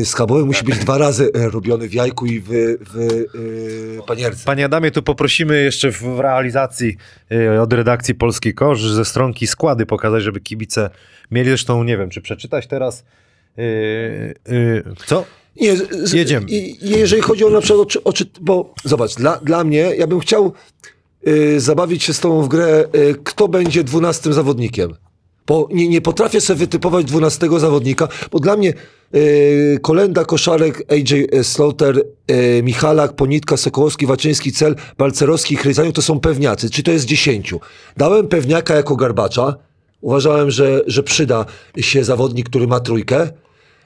[0.00, 2.46] y, schabowy musi być dwa razy e, robiony w jajku i w,
[2.80, 4.44] w y, panierce.
[4.44, 6.96] Panie Adamie, tu poprosimy jeszcze w, w realizacji
[7.32, 10.90] y, od redakcji Polski Kosz ze stronki składy pokazać, żeby kibice
[11.30, 11.48] mieli.
[11.48, 13.04] Zresztą nie wiem, czy przeczytać teraz.
[13.58, 13.62] Y,
[14.48, 15.24] y, co?
[15.60, 16.46] Nie, z, Jedziemy.
[16.80, 20.52] Jeżeli chodzi o na przykład, o, czy- bo zobacz, dla, dla mnie, ja bym chciał
[21.28, 24.94] y, zabawić się z tobą w grę, y, kto będzie dwunastym zawodnikiem.
[25.46, 28.74] Bo nie, nie potrafię sobie wytypować dwunastego zawodnika, bo dla mnie
[29.14, 36.20] y, Kolenda, Koszarek, AJ Slaughter, y, Michalak, Ponitka, Sokołowski, Waczyński, Cel, Balcerowski, Chryzaniuk to są
[36.20, 37.60] pewniacy, czy to jest dziesięciu.
[37.96, 39.56] Dałem pewniaka jako garbacza,
[40.00, 41.44] uważałem, że, że przyda
[41.80, 43.28] się zawodnik, który ma trójkę.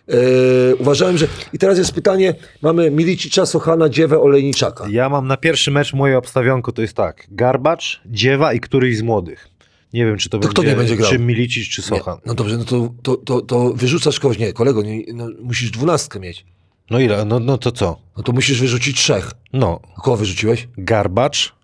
[0.09, 1.27] Yy, uważałem, że.
[1.53, 4.87] I teraz jest pytanie: mamy Milicicza, Sochana, Dziewę, Olejniczaka.
[4.91, 7.27] Ja mam na pierwszy mecz moje obstawionko, to jest tak.
[7.31, 9.50] Garbacz, Dziewa i któryś z młodych.
[9.95, 11.11] Nie wiem, czy to, To kto nie będzie grał?
[11.11, 12.19] Czy Milicic, czy Nie, Sochan.
[12.27, 14.39] no dobrze, no to, to, to, to wyrzucasz kogoś.
[14.39, 16.47] Nie, kolego, nie, no, musisz dwunastkę mieć.
[16.91, 17.25] No ile?
[17.25, 17.99] No, no to co?
[18.17, 19.31] No to musisz wyrzucić trzech.
[19.53, 20.69] No, Kogo wyrzuciłeś?
[20.79, 21.55] Garbacz,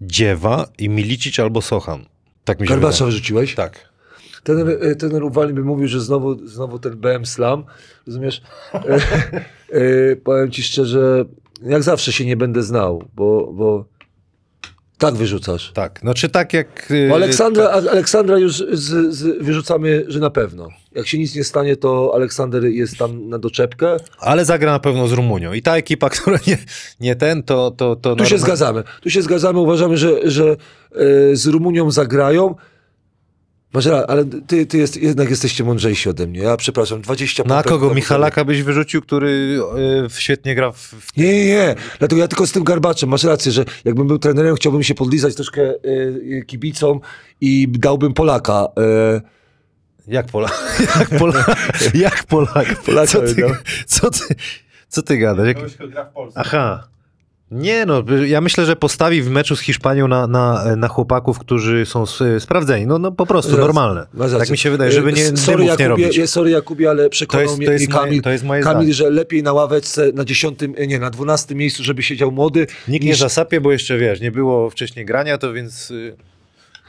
[0.00, 2.06] Dziewa i Milicic albo Sochan.
[2.44, 3.10] Tak mi się Garbacza wydaje.
[3.12, 3.54] wyrzuciłeś?
[3.54, 3.88] Tak.
[4.42, 7.64] Ten, e, ten Ruwalin by mówił, że znowu, znowu ten BM Slam.
[8.06, 8.42] Rozumiesz?
[8.74, 8.80] E,
[10.12, 11.24] e, powiem ci szczerze,
[11.62, 13.84] jak zawsze się nie będę znał, bo, bo
[14.98, 15.72] tak wyrzucasz.
[15.72, 15.98] Tak.
[16.02, 16.90] Znaczy tak jak...
[16.90, 20.68] y, Bo Aleksandra, a- Aleksandra już z, z, wyrzucamy, że na pewno.
[20.94, 23.96] Jak się nic nie stanie, to Aleksander jest tam na doczepkę.
[24.20, 25.52] Ale zagra na pewno z Rumunią.
[25.52, 26.58] I ta ekipa, która nie,
[27.00, 27.70] nie ten, to...
[27.70, 28.82] to, to Tu się zgadzamy.
[29.00, 29.58] Tu się zgadzamy.
[29.58, 30.56] Uważamy, że, że
[31.32, 32.54] e, z Rumunią zagrają.
[33.72, 36.40] Masz ra- ale ty, ty jest, jednak jesteście mądrzejsi ode mnie.
[36.40, 37.94] Ja przepraszam, 20 Na kogo?
[37.94, 39.28] Michalaka byś wyrzucił, który
[40.06, 40.94] y, świetnie gra w...
[41.16, 41.74] Nie, nie, nie.
[41.98, 43.08] Dlatego ja tylko z tym garbaczem.
[43.08, 47.00] Masz rację, że jakbym był trenerem, chciałbym się podlizać troszkę e, kibicom
[47.40, 48.66] i dałbym Polaka.
[48.78, 49.20] E,
[50.08, 50.76] Jak Polak?
[51.00, 51.56] Jak Polak?
[51.94, 52.82] Jak Polak?
[52.86, 53.34] Polaka Co ty,
[53.86, 54.34] co ty,
[54.88, 55.46] co ty gadasz?
[55.46, 55.56] Jak...
[55.56, 56.40] Kogoś, kto gra w Polsce.
[56.40, 56.88] Aha.
[57.50, 61.86] Nie no, ja myślę, że postawi w meczu z Hiszpanią na, na, na chłopaków, którzy
[61.86, 62.86] są s- sprawdzeni.
[62.86, 64.06] No, no po prostu, normalne.
[64.38, 66.18] Tak mi się wydaje, żeby nie, E, sorry, dymów nie Jakubie, robić.
[66.18, 68.44] e, Sorry Jakubie, ale To przekonał jest, mnie to, jest mnie Kamil, moje, to jest
[68.44, 72.32] moje Kamil, że lepiej na ławeczce na dziesiątym, e, nie, na dwunastym miejscu, żeby siedział
[72.32, 72.66] młody.
[72.88, 76.16] Nikt nie niż, zasapie, bo jeszcze wiesz, nie było wcześniej grania, to więc y,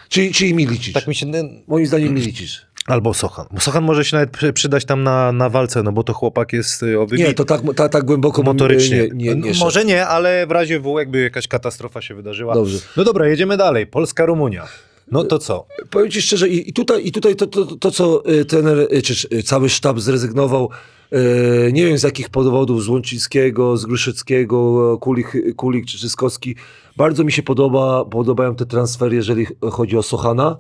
[0.10, 0.94] czyli, czyli Milicic.
[0.94, 1.26] tak mi się...
[1.68, 2.62] Moim zdaniem Milicic.
[2.90, 3.46] Albo Sochan.
[3.52, 6.54] Bo Sochan może się nawet przy- przydać tam na, na walce, no bo to chłopak
[6.54, 8.98] jest y, o Nie, wybit- to tak, tak, tak głęboko e, motorycznie.
[8.98, 9.66] Nie, nie, nie szedł.
[9.66, 12.54] Może nie, ale w razie W, jakby jakaś katastrofa się wydarzyła.
[12.54, 12.78] Dobrze.
[12.98, 13.88] No dobra, jedziemy dalej.
[13.88, 14.68] Polska, Rumunia.
[15.12, 15.66] No to co?
[15.90, 19.02] Powiem ci szczerze, i, tutaj, i tutaj to, to, to, to co y, trener, y,
[19.02, 20.70] czy, cały sztab zrezygnował,
[21.14, 26.56] y, nie wiem z jakich powodów, z Łączyńskiego, z Gruszyckiego, Kulik, Kulik czy Czyskowski,
[26.98, 30.58] bardzo mi się podoba, podobają te transfery, jeżeli chodzi o Sochana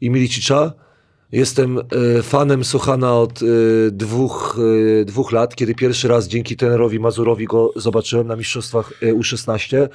[0.00, 0.72] i Milicicza.
[1.34, 4.58] Jestem y, fanem Sochana od y, dwóch,
[5.00, 9.88] y, dwóch lat, kiedy pierwszy raz dzięki trenerowi Mazurowi go zobaczyłem na mistrzostwach y, U16.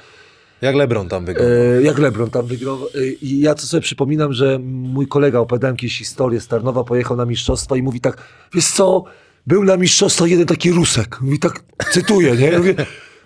[0.62, 1.48] Jak Lebron tam wygrał?
[1.48, 2.78] E, jak Lebron tam wygrał.
[2.94, 7.16] E, I ja to sobie przypominam, że mój kolega, opowiadałem kiedyś historię z Tarnowa, pojechał
[7.16, 8.16] na mistrzostwa i mówi tak,
[8.54, 9.04] wiesz co,
[9.46, 11.20] był na mistrzostwa jeden taki Rusek.
[11.20, 11.60] Mówi tak,
[11.92, 12.46] cytuję, nie?
[12.46, 12.74] Ja mówię,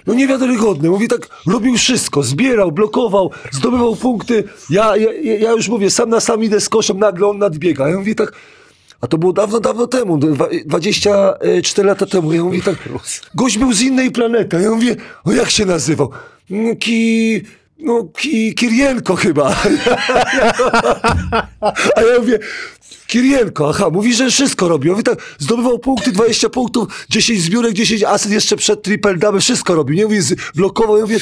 [0.07, 0.91] no niewiarygodny.
[0.91, 4.45] Mówi tak, robił wszystko, zbierał, blokował, zdobywał punkty.
[4.71, 7.89] Ja, ja, ja już mówię, sam na sam idę z koszem, nagle on nadbiega.
[7.89, 8.33] Ja mówię tak,
[9.01, 12.33] a to było dawno, dawno temu, dwa- 24 lata temu.
[12.33, 12.77] Ja mówię tak,
[13.35, 14.61] gość był z innej planety.
[14.63, 16.11] Ja mówię, o jak się nazywał?
[16.51, 17.43] "Mm, Ki...
[17.79, 19.57] No, ki, Kirienko chyba.
[21.97, 22.39] A ja mówię,
[23.07, 24.93] Kirienko, aha, mówi, że wszystko robił.
[24.93, 29.75] Mówi tak, zdobywał punkty, 20 punktów, 10 zbiórek, 10 asyst jeszcze przed triple double, wszystko
[29.75, 29.97] robił.
[29.97, 30.19] Nie mówi,
[30.55, 30.97] blokował.
[30.97, 31.19] Ja mówię,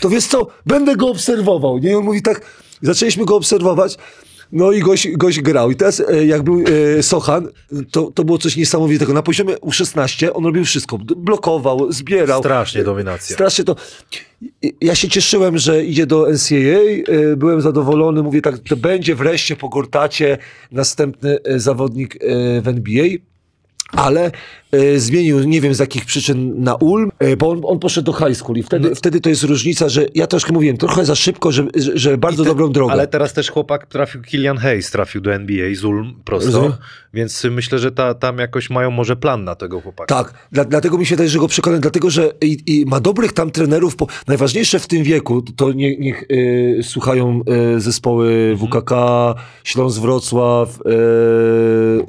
[0.00, 1.78] to wiesz co, będę go obserwował.
[1.78, 2.40] Nie, on mówi tak,
[2.82, 3.96] zaczęliśmy go obserwować.
[4.52, 4.82] No i
[5.16, 5.70] gość grał.
[5.70, 6.64] I teraz e, jak był
[6.98, 7.48] e, Sochan,
[7.90, 9.12] to, to było coś niesamowitego.
[9.12, 10.98] Na poziomie U16 on robił wszystko.
[10.98, 12.40] Blokował, zbierał.
[12.40, 13.34] Strasznie dominacja.
[13.34, 13.76] Strasznie to.
[14.80, 17.12] Ja się cieszyłem, że idzie do NCAA.
[17.32, 18.22] e, Byłem zadowolony.
[18.22, 20.38] Mówię tak, to będzie wreszcie po Gortacie
[20.72, 23.04] następny e, zawodnik e, w NBA.
[23.92, 24.30] Ale
[24.72, 28.18] e, zmienił, nie wiem z jakich przyczyn, na Ulm, e, bo on, on poszedł do
[28.26, 31.52] high school i wtedy, wtedy to jest różnica, że ja troszkę mówiłem, trochę za szybko,
[31.52, 32.92] że, że, że bardzo te- dobrą drogą.
[32.92, 36.72] Ale teraz też chłopak trafił, Kilian Hayes trafił do NBA z Ulm prosto, Rozumiem.
[37.14, 40.14] więc myślę, że ta, tam jakoś mają może plan na tego chłopaka.
[40.14, 43.32] Tak, dla, dlatego mi się wydaje, że go przekonam, dlatego że i, i ma dobrych
[43.32, 43.96] tam trenerów.
[43.96, 47.40] Po, najważniejsze w tym wieku, to nie, niech y, słuchają
[47.78, 48.92] zespoły WKK,
[49.64, 50.78] Śląsk Wrocław,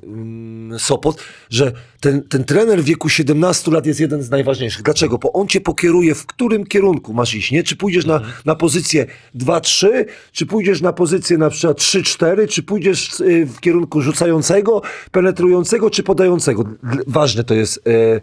[0.04, 1.67] mm, Sopot, że
[2.00, 4.82] ten, ten trener w wieku 17 lat jest jeden z najważniejszych.
[4.82, 5.18] Dlaczego?
[5.18, 7.64] Bo on cię pokieruje, w którym kierunku masz iść, nie?
[7.64, 9.88] Czy pójdziesz na, na pozycję 2-3,
[10.32, 16.04] czy pójdziesz na pozycję na przykład 3-4, czy pójdziesz y, w kierunku rzucającego, penetrującego, czy
[16.04, 16.64] podającego.
[17.08, 18.22] Ważne to jest y,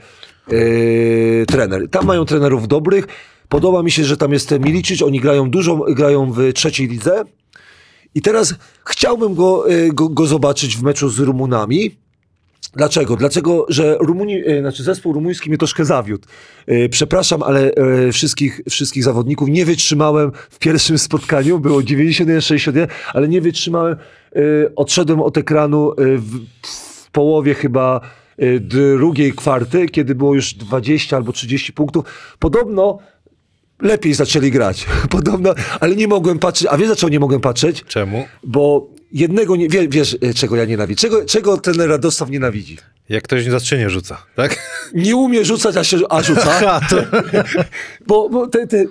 [0.54, 1.88] y, trener.
[1.90, 3.07] Tam mają trenerów dobrych.
[3.48, 7.24] Podoba mi się, że tam jest Milicic, oni grają dużo, grają w trzeciej lidze.
[8.14, 8.54] I teraz
[8.85, 12.04] chciałbym go, go, go zobaczyć w meczu z Rumunami.
[12.72, 13.16] Dlaczego?
[13.16, 16.29] Dlaczego, że Rumuni, e, znaczy zespół rumuński mnie troszkę zawiódł.
[16.66, 21.59] E, Przepraszam, ale e, wszystkich, wszystkich zawodników nie wytrzymałem w pierwszym spotkaniu.
[21.59, 23.96] Było 91-61, ale nie wytrzymałem.
[24.77, 26.40] Odszedłem od ekranu w,
[27.12, 28.00] połowie chyba
[28.98, 32.05] drugiej kwarty, kiedy było już 20 albo 30 punktów.
[32.38, 32.98] Podobno
[33.83, 34.87] lepiej zaczęli grać.
[35.11, 36.68] Podobno, ale nie mogłem patrzeć.
[36.70, 37.85] A wiesz, dlaczego nie mogłem patrzeć?
[37.88, 38.24] Czemu?
[38.44, 39.68] Bo jednego nie...
[39.68, 41.00] Wie, wiesz, e, czego ja nienawidzę?
[41.00, 42.79] Czego, czego ten Radosław nienawidzi?
[43.09, 44.57] Jak ktoś zacznie rzuca, tak?
[44.94, 46.81] Nie umie rzucać, a, się, a rzuca.
[48.07, 48.85] Bo, bo te, te,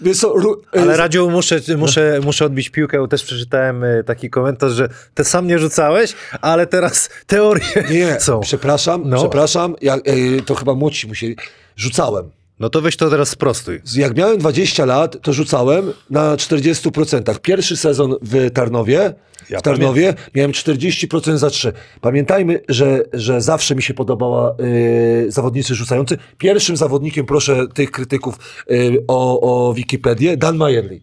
[0.00, 4.30] wiesz co, ru, ale e, Radziu, muszę, muszę, muszę odbić piłkę, też przeczytałem e, taki
[4.30, 8.40] komentarz, że ty sam nie rzucałeś, ale teraz teorie Nie, są.
[8.40, 9.16] przepraszam, No.
[9.18, 9.74] przepraszam.
[9.80, 11.36] Ja, e, to chyba młodsi musieli.
[11.76, 12.30] Rzucałem.
[12.62, 13.80] No to weź to teraz sprostuj.
[13.94, 17.38] Jak miałem 20 lat, to rzucałem na 40%.
[17.38, 19.14] Pierwszy sezon w Tarnowie,
[19.50, 21.72] Ja w Tarnowie miałem 40% za 3.
[22.00, 26.18] Pamiętajmy, że, że zawsze mi się podobała y, zawodnicy rzucający.
[26.38, 31.00] Pierwszym zawodnikiem, proszę tych krytyków y, o, o Wikipedię, Dan Majerli.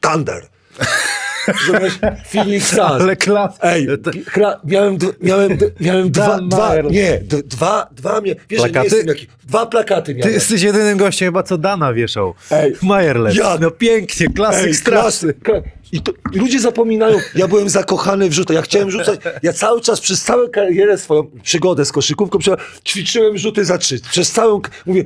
[0.00, 0.48] Thunder.
[1.48, 1.98] Rozumiesz?
[2.32, 2.80] Phoenix Suns.
[2.80, 3.58] Ale klas.
[3.62, 3.86] Ej,
[4.32, 8.84] kra, miałem, miałem, miałem dwa, dwa, nie, dwa, dwa, mia- wiesz, nie Plakaty?
[8.96, 10.34] jestem jaki, dwa plakaty Ty miałem.
[10.34, 12.34] jesteś jedynym gościem chyba, co Dana wieszał.
[12.50, 12.72] Ej.
[12.82, 13.36] Majerles.
[13.36, 15.34] Ja- No pięknie, klasyk Ej, straszny.
[15.34, 15.62] klasy.
[15.62, 19.80] Kla- I to, ludzie zapominają, ja byłem zakochany w rzutach, ja chciałem rzucać, ja cały
[19.80, 22.38] czas przez całą karierę swoją, przygodę z koszykówką,
[22.84, 25.04] ćwiczyłem rzuty za trzy, przez całą, mówię,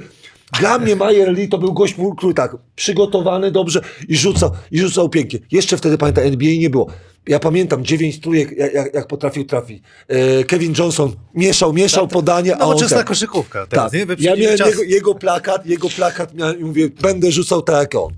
[0.53, 5.09] dla mnie Majer Lee to był gość, który tak, przygotowany dobrze i rzucał, i rzucał
[5.09, 5.39] pięknie.
[5.53, 6.87] Jeszcze wtedy, pamiętam, NBA nie było.
[7.29, 9.83] Ja pamiętam dziewięć trójek, jak, jak, jak potrafił trafić.
[10.09, 12.69] E, Kevin Johnson mieszał, mieszał podanie, a on...
[12.69, 14.09] Nowoczesna tak- koszykówka teraz, tak.
[14.09, 14.17] nie?
[14.19, 14.69] Ja miałem czas.
[14.69, 18.13] jego, jego plakat, jego plakat miałem i mówię, będę rzucał tak jak on.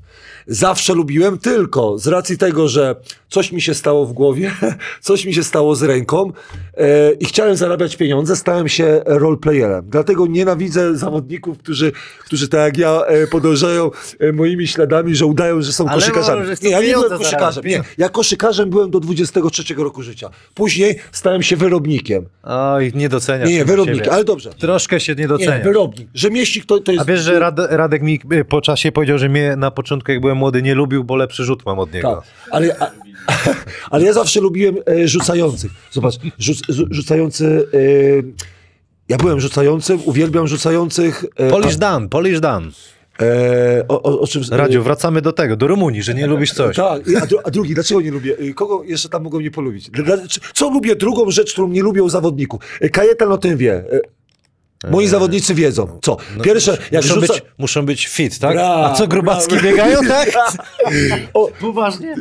[0.47, 2.97] Zawsze lubiłem, tylko z racji tego, że
[3.29, 4.53] coś mi się stało w głowie,
[5.01, 6.33] coś mi się stało z ręką
[6.77, 9.85] e, i chciałem zarabiać pieniądze, stałem się roleplayerem.
[9.89, 11.93] Dlatego nienawidzę zawodników, którzy,
[12.25, 16.41] którzy tak jak ja e, podążają e, moimi śladami, że udają, że są Ale koszykarzami.
[16.41, 17.65] może chcą Nie, ja nie pieniądze byłem koszykarzem.
[17.65, 20.31] Nie, ja koszykarzem byłem do 23 roku życia.
[20.55, 22.27] Później stałem się wyrobnikiem.
[22.43, 24.13] Oj, nie doceniasz Nie, nie, wyrobnik, siebie.
[24.13, 24.51] ale dobrze.
[24.51, 25.65] Troszkę się nie Nie, docenia.
[25.65, 26.09] wyrobnik.
[26.15, 27.03] Rzemieślnik to, to jest...
[27.03, 30.21] A wiesz, że Rad, Radek mi y, po czasie powiedział, że mnie na początku, jak
[30.21, 32.15] byłem młody, nie lubił, bo lepszy rzut mam od niego.
[32.15, 32.91] Tak, ale, a,
[33.91, 35.71] ale ja zawsze lubiłem e, rzucających.
[35.91, 37.67] Zobacz, rzuc, rzu- rzucający.
[37.75, 37.79] E,
[39.09, 41.25] ja byłem rzucającym, uwielbiam rzucających.
[41.37, 42.71] E, Polish Dan, Polish Dan.
[43.21, 44.43] e, o, o, o czym.
[44.51, 46.77] Radziu, wracamy do tego, do Rumunii, że nie lubisz coś.
[46.77, 48.37] Tak, a, dru, a drugi, dlaczego nie lubię?
[48.39, 49.91] E, Kogo jeszcze tam mogą nie polubić?
[50.55, 50.97] Co lubię?
[50.97, 52.61] Drugą rzecz, którą nie lubię u zawodników.
[52.93, 53.85] Kajetan o tym wie.
[54.85, 55.99] E, Moi zawodnicy wiedzą.
[56.03, 56.17] Co?
[56.43, 57.33] Pierwsze, jak muszą, rzuca...
[57.33, 58.55] być, muszą być fit, tak?
[58.55, 59.67] Brawo, A co, grubacki brawo.
[59.69, 60.31] biegają, tak?
[61.35, 62.15] O, Poważnie?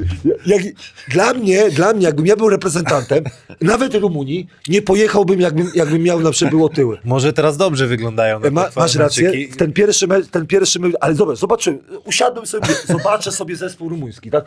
[0.45, 0.61] Jak,
[1.09, 3.23] dla mnie, dla mnie, jakbym ja był reprezentantem,
[3.61, 6.97] nawet Rumunii, nie pojechałbym, jakbym, jakbym miał na przykład było tyły.
[7.03, 11.37] Może teraz dobrze wyglądają na Ma, te masz rację, ten pierwszy, ten pierwszy ale zobacz,
[11.37, 14.45] zobaczyłem, usiadłem sobie, zobaczę sobie zespół rumuński, tak?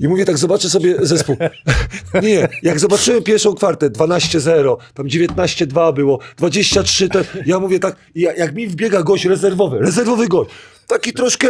[0.00, 1.36] I mówię tak, zobaczę sobie zespół.
[2.22, 8.34] Nie, jak zobaczyłem pierwszą kwartę, 12-0, tam 19-2 było, 23, to ja mówię tak, ja-
[8.34, 10.50] jak mi wbiega gość rezerwowy, rezerwowy gość,
[10.86, 11.48] taki troszkę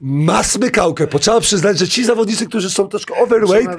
[0.00, 3.70] ma smykałkę, bo trzeba przyznać, że ci zawodnicy, którzy są troszkę overweight,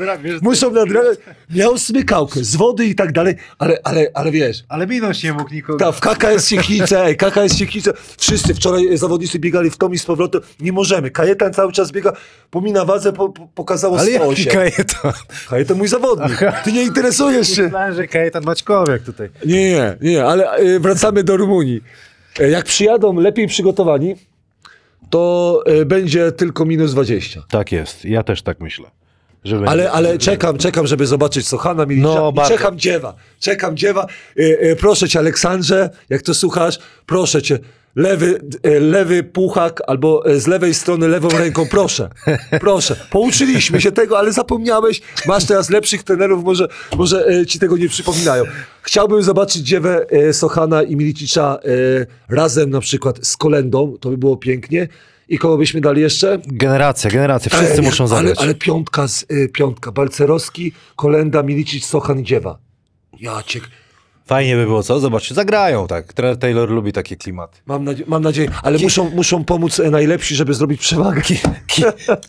[0.42, 1.18] muszą nadrabiać,
[1.56, 5.54] miał smykałkę z wody i tak dalej, ale, ale, ale wiesz, Ale minąć nie mógł
[5.54, 5.86] nikogo.
[5.86, 10.06] tak, w KKS Siechnice, ej, KKS Siechnice, wszyscy wczoraj zawodnicy biegali w tom i z
[10.06, 12.14] powrotem, nie możemy, Kajetan cały czas biega,
[12.52, 14.54] pomina wadze, po, po, pokazało Ale jaki 108.
[14.54, 15.12] kajetan?
[15.50, 17.64] Kajetan mój zawodnik, ty nie interesujesz się.
[17.64, 19.30] Myślałem, że kajetan Maćkowiak tutaj.
[19.46, 21.82] Nie, nie, nie, ale e, wracamy do Rumunii.
[22.40, 24.16] E, Jak przyjadą lepiej przygotowani,
[25.10, 27.44] to e, będzie tylko minus 20.
[27.50, 28.86] Tak jest, ja też tak myślę.
[29.44, 32.58] Żeby Ale, ale czekam, czekam, żeby zobaczyć Sochana Milicza No, bardzo.
[32.58, 33.16] czekam dziewa.
[33.40, 34.08] Czekam dziewa.
[34.40, 37.60] E, e, proszę cię, Aleksandrze, jak to słuchasz, proszę cię,
[37.96, 42.10] lewy, e, lewy puchak albo e, z lewej strony lewą ręką, proszę.
[42.60, 42.96] Proszę.
[43.10, 45.02] Pouczyliśmy się tego, ale zapomniałeś.
[45.28, 48.44] Masz teraz lepszych trenerów, może, może e, ci tego nie przypominają.
[48.82, 51.60] Chciałbym zobaczyć dziewę Sochana i Milicicza
[52.30, 54.88] razem na przykład z Kolendą, to by było pięknie.
[55.30, 56.40] I kogo byśmy dali jeszcze?
[56.48, 58.38] Generacja, generacja, wszyscy Ale- muszą ale, zagrać.
[58.40, 59.92] ale piątka, z, piątka.
[59.92, 62.58] Balcerowski, Kolenda, Milicic, Sochan i Dziewa.
[63.20, 63.60] Ja cię...
[64.30, 65.00] Fajnie by było, co?
[65.00, 66.14] Zobaczcie, zagrają, tak.
[66.14, 67.60] Trener Taylor lubi takie klimaty.
[67.66, 71.22] Mam, nadzie- mam nadzieję, ale muszą, muszą pomóc e, najlepsi, żeby zrobić przewagę.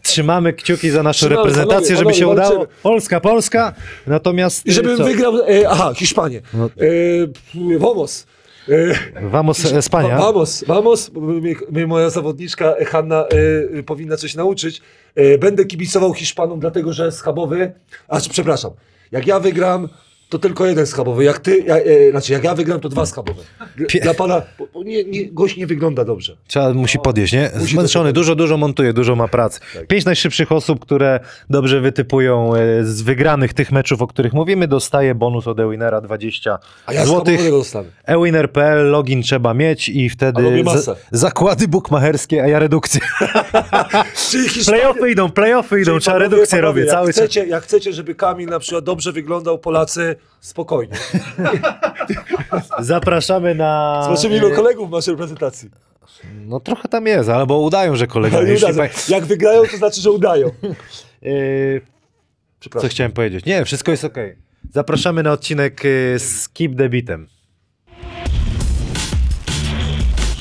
[0.02, 2.58] Trzymamy kciuki za naszą Trzymamy, reprezentację, panowie, żeby się panowie, udało.
[2.58, 2.82] walczymy.
[2.82, 3.74] Polska, Polska.
[4.06, 5.04] Natomiast I żebym co?
[5.04, 5.32] wygrał...
[5.48, 6.40] E, aha, Hiszpanię.
[6.54, 6.64] No.
[6.64, 8.26] E, vamos.
[8.68, 10.18] E, Vamos Espania.
[10.18, 11.10] Va- Vamos, vamos.
[11.14, 14.80] Mnie, mnie moja zawodniczka e, Hanna e, e, powinna coś nauczyć.
[15.14, 17.72] E, będę kibicował Hiszpanom, dlatego że schabowy.
[18.08, 18.70] A przepraszam.
[19.12, 19.88] Jak ja wygram,
[20.30, 21.24] to tylko jeden schabowy.
[21.24, 23.42] Jak ty, ja, e, znaczy jak ja wygram, to dwa schabowe.
[24.02, 26.36] Dla, pana, bo, bo nie, nie, gość nie wygląda dobrze.
[26.46, 27.50] Trzeba, musi podjeść, nie?
[27.60, 29.60] Musi Zmęczony, dużo, dużo montuje, dużo ma pracy.
[29.88, 35.14] Pięć najszybszych osób, które dobrze wytypują e, z wygranych tych meczów, o których mówimy, dostaje
[35.14, 37.40] bonus od Ewinera 20 A ja złotych.
[38.04, 43.00] Ewiner.pl, login trzeba mieć i wtedy za, zakłady bukmacherskie, a ja redukcję.
[44.66, 47.16] Playoffy idą, playoffy idą, czyli trzeba panowie, redukcję panowie, robię jak cały czas.
[47.16, 50.96] chcecie, Jak chcecie, żeby Kamil na przykład dobrze wyglądał, Polacy, spokojnie.
[52.78, 54.00] Zapraszamy na...
[54.04, 55.70] Zobaczymy, ilu kolegów masz w reprezentacji.
[56.46, 58.36] No trochę tam jest, albo udają, że kolega...
[58.36, 60.50] Ale jeśli uda, pa- jak wygrają, to znaczy, że udają.
[61.22, 61.80] Yy,
[62.80, 63.44] co chciałem powiedzieć?
[63.44, 64.36] Nie, wszystko jest okej.
[64.72, 66.88] Zapraszamy na odcinek y, z Keep the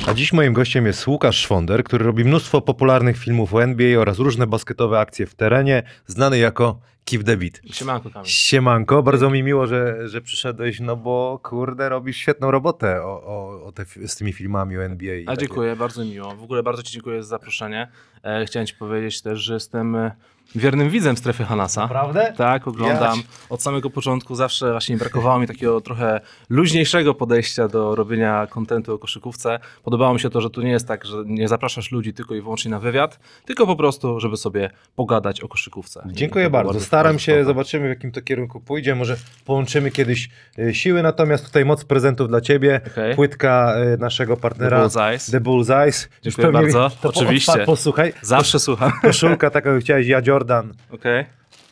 [0.09, 4.19] A dziś moim gościem jest Łukasz Szwonder, który robi mnóstwo popularnych filmów o NBA oraz
[4.19, 7.61] różne basketowe akcje w terenie, znany jako Keep the Beat.
[7.71, 8.29] Siemanko Kamil.
[8.29, 13.63] Siemanko, bardzo mi miło, że, że przyszedłeś, no bo kurde, robisz świetną robotę o, o,
[13.65, 15.15] o te, z tymi filmami o NBA.
[15.25, 16.35] A takie- dziękuję, bardzo mi miło.
[16.35, 17.87] W ogóle bardzo Ci dziękuję za zaproszenie.
[18.23, 20.11] E, chciałem Ci powiedzieć też, że jestem e,
[20.55, 21.81] wiernym widzem strefy Hanasa.
[21.81, 22.33] Naprawdę?
[22.37, 23.17] Tak, oglądam.
[23.17, 23.27] Jać.
[23.49, 28.99] Od samego początku zawsze właśnie brakowało mi takiego trochę luźniejszego podejścia do robienia kontentu o
[28.99, 29.59] koszykówce.
[29.83, 32.41] Podobało mi się to, że tu nie jest tak, że nie zapraszasz ludzi tylko i
[32.41, 36.03] wyłącznie na wywiad, tylko po prostu, żeby sobie pogadać o koszykówce.
[36.05, 36.79] Dziękuję było bardzo.
[36.79, 38.95] Staram bardzo się, zobaczymy w jakim to kierunku pójdzie.
[38.95, 42.81] Może połączymy kiedyś y, siły, natomiast tutaj moc prezentów dla ciebie.
[42.91, 43.15] Okej.
[43.15, 44.77] Płytka y, naszego partnera.
[44.77, 45.31] The Bullseyes.
[45.31, 46.09] The Bullseyes.
[46.25, 47.09] Już Dziękuję pewnie bardzo.
[47.09, 47.65] Oczywiście.
[47.65, 48.13] Posłuchaj.
[48.21, 48.91] Zawsze słucham.
[49.01, 51.25] Koszulka taka, jak chciałeś, ja Jordan, Okej.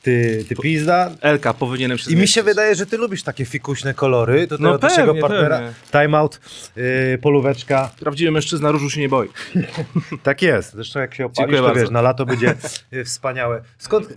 [0.04, 1.12] ty, ty pizda.
[1.22, 4.48] Elka, powinienem się I mi się wydaje, że ty lubisz takie fikuśne kolory.
[4.48, 5.58] To No od naszego pewnie, partnera.
[5.58, 5.74] pewnie.
[5.92, 6.40] Timeout,
[6.78, 7.90] y, polóweczka.
[8.00, 9.30] Prawdziwy mężczyzna różu się nie boi.
[10.24, 10.74] Tak jest.
[10.74, 11.82] Zresztą jak się opalisz, Dziękuję to bardzo.
[11.82, 12.56] wiesz, na lato będzie
[12.94, 13.62] y, wspaniałe.
[13.78, 14.08] Skąd?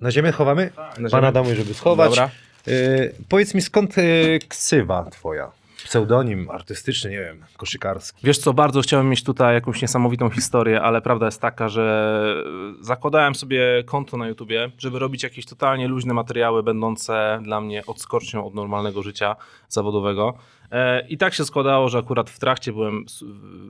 [0.00, 0.70] Na ziemię chowamy?
[0.76, 1.32] Na Pana ziemię.
[1.32, 2.10] damy, żeby schować.
[2.10, 2.30] Dobra.
[2.68, 5.50] Y, powiedz mi, skąd y, ksywa twoja?
[5.84, 8.26] Pseudonim artystyczny, nie wiem, koszykarski.
[8.26, 12.44] Wiesz co, bardzo chciałem mieć tutaj jakąś niesamowitą historię, ale prawda jest taka, że
[12.80, 18.46] zakładałem sobie konto na YouTubie, żeby robić jakieś totalnie luźne materiały, będące dla mnie odskocznią
[18.46, 19.36] od normalnego życia
[19.68, 20.38] zawodowego.
[20.70, 23.04] E, I tak się składało, że akurat w trakcie byłem,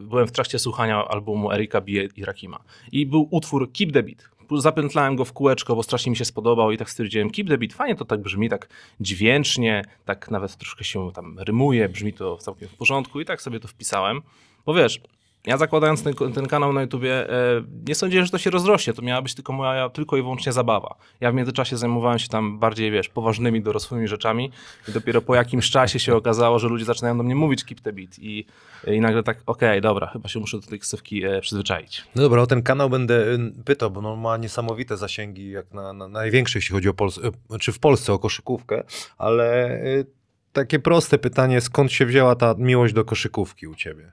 [0.00, 1.90] byłem w trakcie słuchania albumu Erika B.
[2.16, 2.59] i Rakima.
[2.92, 4.34] I był utwór Keep the Beat.
[4.61, 7.73] Zapętlałem go w kółeczko, bo strasznie mi się spodobał i tak stwierdziłem, Keep the Beat,
[7.73, 8.69] fajnie to tak brzmi, tak
[9.01, 13.61] dźwięcznie, tak nawet troszkę się tam rymuje, brzmi to całkiem w porządku i tak sobie
[13.61, 14.23] to wpisałem.
[14.67, 15.01] Bo wiesz,
[15.46, 18.92] ja zakładając ten, ten kanał na YouTubie, e, nie sądziłem, że to się rozrośnie.
[18.92, 20.94] To miała być tylko moja tylko i wyłącznie zabawa.
[21.20, 24.50] Ja w międzyczasie zajmowałem się tam bardziej, wiesz, poważnymi, dorosłymi rzeczami
[24.88, 27.92] i dopiero po jakimś czasie się okazało, że ludzie zaczynają do mnie mówić keep the
[27.92, 28.46] beat i,
[28.87, 32.04] i nagle tak, okej, dobra, chyba się muszę do tej ksywki e, przyzwyczaić.
[32.14, 35.92] No dobra, o ten kanał będę y, pytał, bo on ma niesamowite zasięgi, jak na,
[35.92, 37.30] na największe, jeśli chodzi o Polskę,
[37.61, 38.85] czy w Polsce o koszykówkę,
[39.18, 40.07] ale y,
[40.52, 44.12] takie proste pytanie, skąd się wzięła ta miłość do koszykówki u ciebie?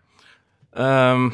[0.73, 1.31] Em,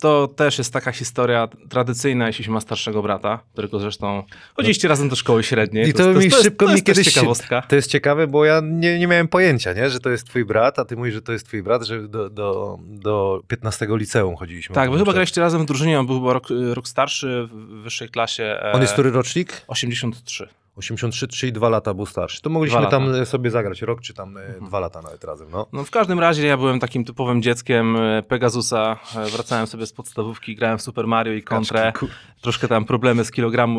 [0.00, 4.22] to też jest taka historia tradycyjna, jeśli się ma starszego brata, którego zresztą
[4.56, 5.88] chodziliście razem do szkoły średniej.
[5.88, 7.62] I to, jest- mi szybko to mi jest też kiedyś ciekawostka.
[7.62, 9.90] To jest ciekawe, bo ja nie, nie miałem pojęcia, nie?
[9.90, 12.30] że to jest twój brat, a ty mówisz, że to jest twój brat, że do,
[12.30, 14.74] do, do 15 liceum chodziliśmy.
[14.74, 18.08] Tak, wy chyba graliście razem w drużynie, on był chyba rok, rok starszy w wyższej
[18.08, 18.44] klasie.
[18.62, 19.62] e, On jest który rocznik?
[19.68, 20.48] 83.
[20.80, 22.42] 83, czyli dwa lata był starszy.
[22.42, 23.18] To mogliśmy Dwa tam lata.
[23.18, 25.66] e, sobie zagrać rok, czy tam e, dwa lata nawet razem, no.
[25.72, 28.96] No w każdym razie ja byłem takim typowym dzieckiem e, Pegasusa.
[29.32, 31.92] Wracałem sobie z podstawówki, grałem w Super Mario i Kontrę.
[32.40, 33.30] Troszkę tam problemy z,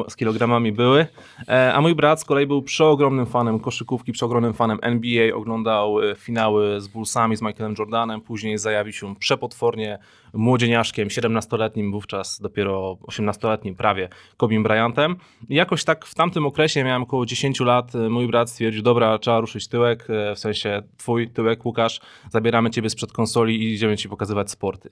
[0.10, 1.08] z kilogramami były.
[1.74, 6.88] A mój brat z kolei był przeogromnym fanem koszykówki, przeogromnym fanem NBA, oglądał finały z
[6.88, 10.00] Bullsami, z Michaelem Jordanem, później zajawił się przepotwornie
[10.34, 15.16] młodzieniaszkiem, 17-letnim, wówczas dopiero 18-letnim prawie, Kobim Bryantem.
[15.50, 19.40] I jakoś tak w tamtym okresie, miałem około 10 lat, mój brat stwierdził, dobra, trzeba
[19.40, 24.10] ruszyć tyłek, e, w sensie twój tyłek, Łukasz, zabieramy ciebie sprzed konsoli i idziemy ci
[24.10, 24.90] pokazywać sporty.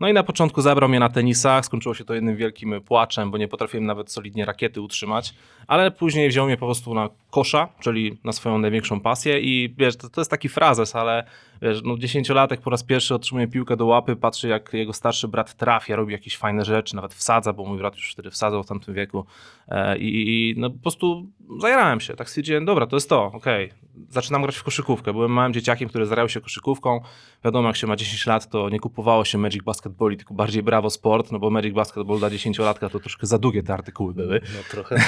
[0.00, 3.38] No i na początku zabrał mnie na tenisach, skończyło się to jednym wielkim płaczem, bo
[3.38, 5.34] nie potrafiłem nawet solidnie rakiety utrzymać,
[5.66, 9.40] ale później wziął mnie po prostu na kosza, czyli na swoją największą pasję.
[9.40, 11.24] I wiesz, to, to jest taki frazes, ale
[11.62, 15.54] wiesz, no dziesięciolatek po raz pierwszy otrzymuje piłkę do łapy, patrzy jak jego starszy brat
[15.54, 18.94] trafia, robi jakieś fajne rzeczy, nawet wsadza, bo mój brat już wtedy wsadzał w tamtym
[18.94, 19.24] wieku.
[19.68, 21.26] E, i, i no po prostu
[21.58, 23.72] zajarałem się, tak stwierdziłem, dobra, to jest to, okej,
[24.08, 27.00] zaczynam grać w koszykówkę, byłem małym dzieciakiem, który zarał się koszykówką,
[27.44, 30.90] wiadomo jak się ma 10 lat, to nie kupowało się Magic Basketball, tylko bardziej Bravo
[30.90, 34.40] Sport, no bo Magic Basketball dla 10-latka to troszkę za długie te artykuły były.
[34.54, 34.96] No trochę.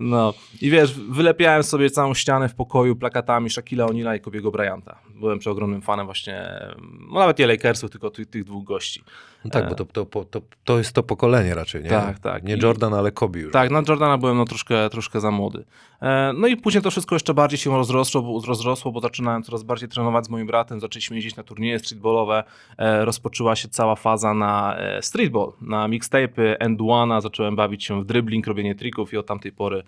[0.00, 4.98] No i wiesz, wylepiałem sobie całą ścianę w pokoju plakatami Shaquilla O'Neala i Kobiego Bryanta.
[5.14, 6.48] Byłem przeogromnym fanem właśnie,
[7.12, 9.04] no nawet nie Lakersów, tylko tych, tych dwóch gości.
[9.44, 11.90] No tak, bo to, to, to, to, jest to pokolenie raczej, nie?
[11.90, 12.44] Tak, tak.
[12.44, 13.52] Nie I- Jordan, ale Kobe już.
[13.52, 15.64] Tak, na Jordana byłem no, troszkę, troszkę za młody.
[16.02, 19.62] E, No i później to wszystko jeszcze bardziej się rozrosło, bo, rozrosło, bo zaczynałem coraz
[19.62, 22.44] bardziej trenować z moim bratem, zaczęliśmy jeździć na turnieje streetballowe,
[22.78, 26.80] e, rozpoczęła się cała faza na e, streetball, na mixtape'y, end
[27.18, 29.82] zacząłem bawić się w dribbling, robienie trików i od tamtej pory e,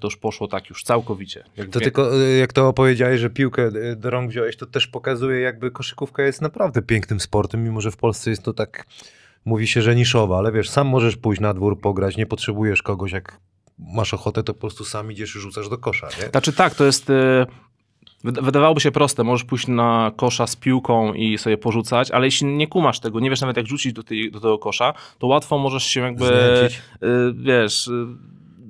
[0.00, 1.44] to już poszło tak już całkowicie.
[1.56, 4.66] Jak To wie- tylko y, jak to opowiedziałeś, że piłkę y, do rąk wziąłeś, to
[4.66, 8.86] też pokazuje jakby koszykówka jest naprawdę pięknym sportem, mimo że w Polsce jest to tak,
[9.44, 13.12] mówi się, że niszowa, ale wiesz, sam możesz pójść na dwór, pograć, nie potrzebujesz kogoś,
[13.12, 13.40] jak
[13.78, 16.28] masz ochotę, to po prostu sam idziesz i rzucasz do kosza, nie?
[16.30, 17.10] Znaczy tak, to jest...
[17.10, 17.46] e,
[18.24, 22.46] wyd- Wydawałoby się proste, możesz pójść na kosza z piłką i sobie porzucać, ale jeśli
[22.46, 25.58] nie kumasz tego, nie wiesz nawet jak rzucić do, tej, do tego kosza, to łatwo
[25.58, 26.82] możesz się jakby, Znęcić.
[27.02, 27.90] y, wiesz,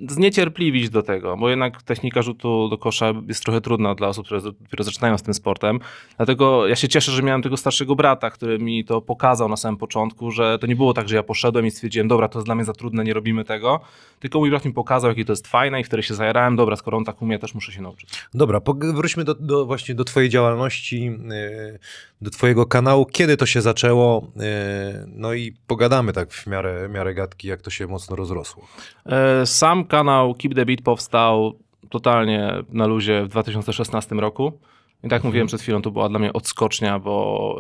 [0.09, 4.41] zniecierpliwić do tego, bo jednak technika rzutu do kosza jest trochę trudna dla osób, które
[4.41, 5.79] dopiero zaczynają z tym sportem.
[6.17, 9.77] Dlatego ja się cieszę, że miałem tego starszego brata, który mi to pokazał na samym
[9.79, 12.55] początku, że to nie było tak, że ja poszedłem i stwierdziłem, dobra, to jest dla
[12.55, 13.81] mnie za trudne, nie robimy tego,
[14.21, 16.99] tylko mój brat mi pokazał, jakie to jest fajne i wtedy się zajarałem, dobra, skoro
[16.99, 18.11] on tak umie, też muszę się nauczyć.
[18.35, 18.61] Dobra,
[18.95, 21.79] wróćmy do, do, właśnie do twojej działalności, y,
[22.21, 23.07] do twojego kanału.
[23.07, 24.33] Kiedy to się zaczęło?
[24.37, 28.69] Y, No i pogadamy tak w miarę, miarę gadki, jak to się mocno rozrosło.
[29.07, 34.61] E, Sam kanał Keep the Beat powstał totalnie na luzie w 2016 roku.
[35.05, 37.57] I tak mówiłem przed chwilą, to była dla mnie odskocznia, bo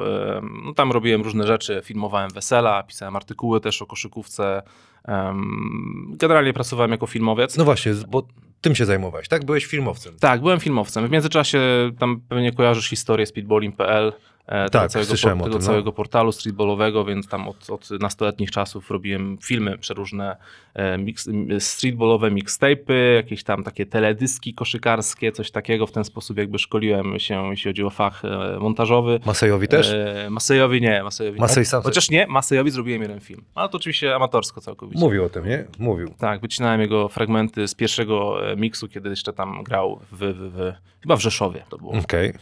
[0.64, 4.62] no, tam robiłem różne rzeczy, filmowałem wesela, pisałem artykuły też o koszykówce.
[5.05, 7.57] em, Generalnie pracowałem jako filmowiec.
[7.57, 8.26] No właśnie, bo
[8.61, 9.45] tym się zajmowałeś, tak?
[9.45, 10.14] Byłeś filmowcem.
[10.20, 11.07] Tak, byłem filmowcem.
[11.07, 11.61] W międzyczasie
[11.99, 14.12] tam pewnie kojarzysz historię speedballing.pl.
[14.47, 15.59] e, tego Tak, całego, tego tym, no.
[15.59, 20.36] całego portalu streetballowego, więc tam od, od nastoletnich czasów robiłem filmy przeróżne
[20.74, 21.28] e, mix,
[21.59, 25.86] streetballowe mixtape'y, jakieś tam takie teledyski koszykarskie, coś takiego.
[25.86, 29.20] W ten sposób jakby szkoliłem się, jeśli chodzi o fach e, montażowy.
[29.26, 29.95] Masejowi też?
[30.30, 33.45] Masejowi nie, Masejowi Masej sam- Chociaż nie, Masejowi zrobiłem jeden film.
[33.55, 35.01] Ale to oczywiście amatorsko całkowicie.
[35.01, 35.64] Mówił o tym, nie?
[35.78, 36.14] Mówił.
[36.18, 40.72] Tak, wycinałem jego fragmenty z pierwszego miksu, kiedy jeszcze tam grał w, w, w
[41.03, 41.93] chyba w Rzeszowie to było.
[41.93, 42.32] Okej.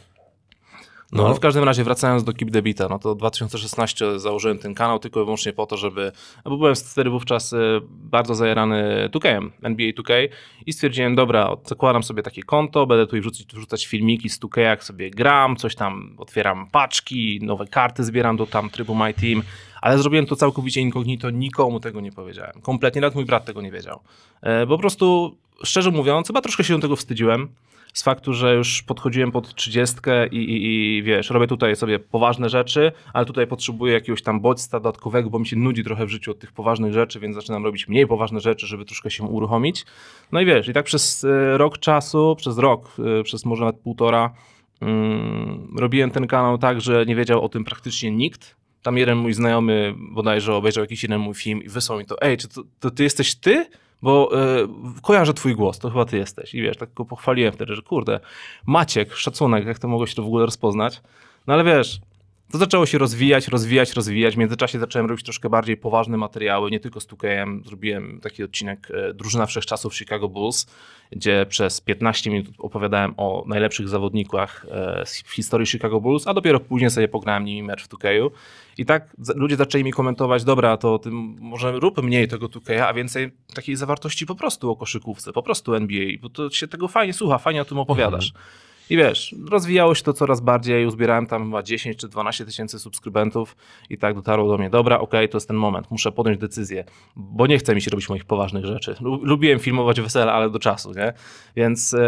[1.13, 1.35] No, No.
[1.35, 5.21] w każdym razie wracając do Keep the Beata, no to 2016 założyłem ten kanał tylko
[5.21, 6.13] i wyłącznie po to, żeby,
[6.45, 7.57] bo byłem wtedy wówczas e,
[7.89, 10.13] bardzo zajarany 2K, NBA 2K
[10.67, 14.85] i stwierdziłem, dobra, zakładam sobie takie konto, będę tu wrzucać, wrzucać filmiki z 2K, jak
[14.85, 19.43] sobie gram, coś tam otwieram paczki, nowe karty zbieram do tam trybu My Team,
[19.83, 22.61] ale zrobiłem to całkowicie incognito, nikomu tego nie powiedziałem.
[22.63, 24.01] Kompletnie, nawet mój brat tego nie wiedział.
[24.43, 27.49] E, Po prostu, szczerze mówiąc, chyba troszkę się tego wstydziłem.
[27.93, 32.49] Z faktu, że już podchodziłem pod trzydziestkę i, i, i wiesz, robię tutaj sobie poważne
[32.49, 36.31] rzeczy, ale tutaj potrzebuję jakiegoś tam bodźca dodatkowego, bo mi się nudzi trochę w życiu
[36.31, 39.85] od tych poważnych rzeczy, więc zaczynam robić mniej poważne rzeczy, żeby troszkę się uruchomić.
[40.33, 43.81] No i wiesz, i tak przez e, rok czasu, przez rok, e, przez może nawet
[43.81, 44.35] półtora,
[44.81, 48.57] mm, robiłem ten kanał tak, że nie wiedział o tym praktycznie nikt.
[48.83, 52.37] Tam jeden mój znajomy bodajże obejrzał jakiś jeden mój film i wysłał mi to, ej,
[52.37, 53.67] czy to, to ty jesteś ty?
[54.03, 54.31] Bo
[54.63, 54.69] y,
[55.03, 56.55] kojarzę twój głos, to chyba ty jesteś.
[56.55, 58.21] I wiesz, tak go pochwaliłem wtedy, że kurde,
[58.67, 61.01] Maciek, szacunek, jak to mogłeś to w ogóle rozpoznać.
[61.47, 62.01] No ale wiesz,
[62.53, 64.35] to zaczęło się rozwijać, rozwijać, rozwijać.
[64.35, 67.65] W międzyczasie zacząłem robić troszkę bardziej poważne materiały, nie tylko z 2KM.
[67.65, 70.67] Zrobiłem taki odcinek e, Drużyna Wszechczasów Chicago Bulls,
[71.13, 76.61] gdzie przez 15 minut opowiadałem o najlepszych zawodnikach e, w historii Chicago Bulls, a dopiero
[76.61, 78.31] później sobie pograłem nimi mecz w 2K.
[78.79, 82.95] I tak ludzie zaczęli mi komentować, dobra, to ty może rób mniej tego 2K, a
[82.95, 87.13] więcej takiej zawartości po prostu o koszykówce, po prostu NBA, bo to się tego fajnie
[87.13, 88.33] słucha, fajnie o tym opowiadasz.
[88.91, 93.57] I wiesz, rozwijało się to coraz bardziej, uzbierałem tam chyba 10 czy 12 tysięcy subskrybentów
[93.91, 96.85] i tak dotarło do mnie, dobra, okej, to jest ten moment, muszę podjąć decyzję,
[97.17, 98.95] bo nie chce mi się robić moich poważnych rzeczy.
[99.01, 101.13] Lu- Lubiłem filmować wesela, ale do czasu, nie?
[101.57, 101.99] Więc e,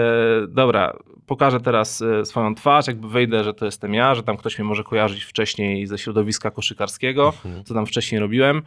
[0.48, 4.58] dobra, pokażę teraz e, swoją twarz, jakby wyjdę, że to jestem ja, że tam ktoś
[4.58, 7.32] mnie może kojarzyć wcześniej ze środowiska koszykarskiego,
[7.64, 8.62] co tam wcześniej robiłem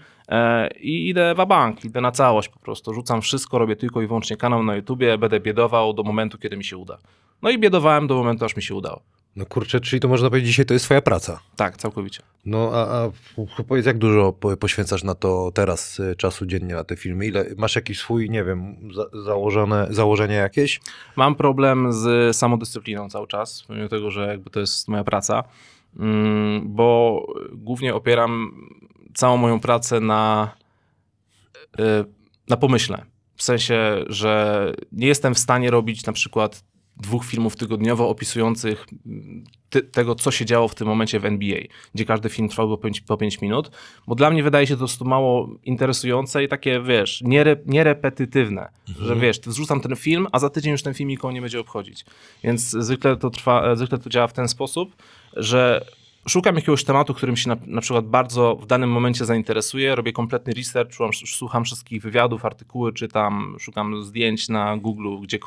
[0.79, 4.37] i idę w bank, idę na całość po prostu, rzucam wszystko, robię tylko i wyłącznie
[4.37, 6.97] kanał na YouTubie, będę biedował do momentu, kiedy mi się uda.
[7.41, 9.01] No i biedowałem do momentu, aż mi się udało.
[9.35, 11.39] No kurczę, czyli to można powiedzieć, dzisiaj to jest twoja praca.
[11.55, 12.23] Tak, całkowicie.
[12.45, 13.11] No a, a
[13.67, 17.25] powiedz, jak dużo po- poświęcasz na to teraz y, czasu dziennie na te filmy?
[17.25, 20.81] Ile masz jakiś swój, nie wiem, za, założone, założenie jakieś?
[21.15, 25.43] Mam problem z samodyscypliną cały czas, pomimo tego, że jakby to jest moja praca,
[25.99, 27.21] mm, bo
[27.53, 28.51] głównie opieram
[29.15, 30.51] całą moją pracę na,
[31.79, 31.83] y,
[32.49, 33.05] na pomyśle.
[33.35, 36.63] W sensie, że nie jestem w stanie robić na przykład
[36.97, 41.59] dwóch filmów tygodniowo opisujących mm, ty, tego, co się działo w tym momencie w NBA,
[41.95, 43.71] gdzie każdy film trwał po 5, po 5 minut,
[44.07, 48.69] bo dla mnie wydaje się to po prostu mało interesujące i takie, wiesz, niere, nierepetytywne,
[48.99, 52.05] że wiesz, wrzucam ten film, a za tydzień już ten film nikogo nie będzie obchodzić.
[52.43, 54.95] Więc zwykle to trwa, e, zwykle to działa w ten sposób,
[55.33, 55.85] że
[56.27, 60.53] szukam jakiegoś tematu, którym się na, na przykład bardzo w danym momencie zainteresuję, robię kompletny
[60.53, 65.39] research, słucham, słucham wszystkich wywiadów, artykuły, czytam, szukam zdjęć na Google, gdzie,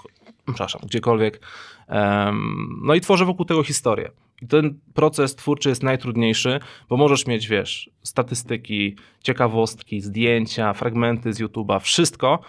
[0.45, 1.41] przepraszam, gdziekolwiek.
[1.89, 4.11] Em, no i tworzę wokół tego historię.
[4.43, 11.41] I ten proces twórczy jest najtrudniejszy, bo możesz mieć, wiesz, statystyki, ciekawostki, zdjęcia, fragmenty z
[11.41, 12.41] YouTube'a, wszystko,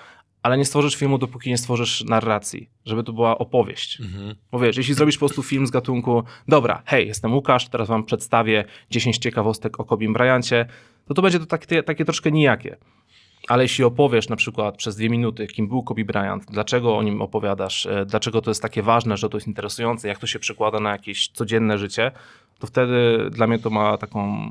[0.43, 3.99] ale nie stworzysz filmu, dopóki nie stworzysz narracji, żeby to była opowieść.
[4.51, 8.03] Bo wiesz, jeśli zrobisz po prostu film z gatunku, dobra, hej, jestem Łukasz, teraz wam
[8.03, 10.65] przedstawię 10 ciekawostek o Kobim Bryancie,
[11.07, 12.77] to to będzie to takie, takie troszkę nijakie.
[13.47, 17.21] Ale jeśli opowiesz na przykład przez dwie minuty, kim był Kobe Bryant, dlaczego o nim
[17.21, 20.79] opowiadasz, e, dlaczego to jest takie ważne, że to jest interesujące, jak to się przekłada
[20.79, 22.11] na jakieś codzienne życie,
[22.59, 24.49] to wtedy dla mnie to ma taką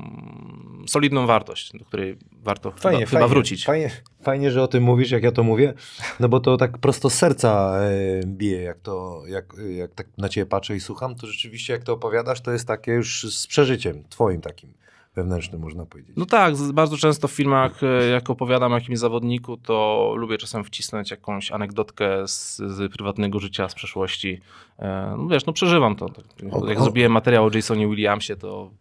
[0.87, 3.65] solidną wartość, do której warto chyba, chyba wrócić.
[3.65, 3.91] Fajnie,
[4.21, 5.73] fajnie, że o tym mówisz, jak ja to mówię,
[6.19, 10.29] no bo to tak prosto z serca e, bije, jak to, jak, jak tak na
[10.29, 14.03] ciebie patrzę i słucham, to rzeczywiście jak to opowiadasz, to jest takie już z przeżyciem,
[14.09, 14.73] twoim takim
[15.15, 16.13] wewnętrznym, można powiedzieć.
[16.17, 20.63] No tak, bardzo często w filmach, e, jak opowiadam o jakimś zawodniku, to lubię czasem
[20.63, 24.41] wcisnąć jakąś anegdotkę z, z prywatnego życia, z przeszłości.
[24.79, 26.09] E, No wiesz, no przeżywam to.
[26.09, 28.71] Tak, O- Jak o- zrobiłem materiał o Jasonie Williamsie, to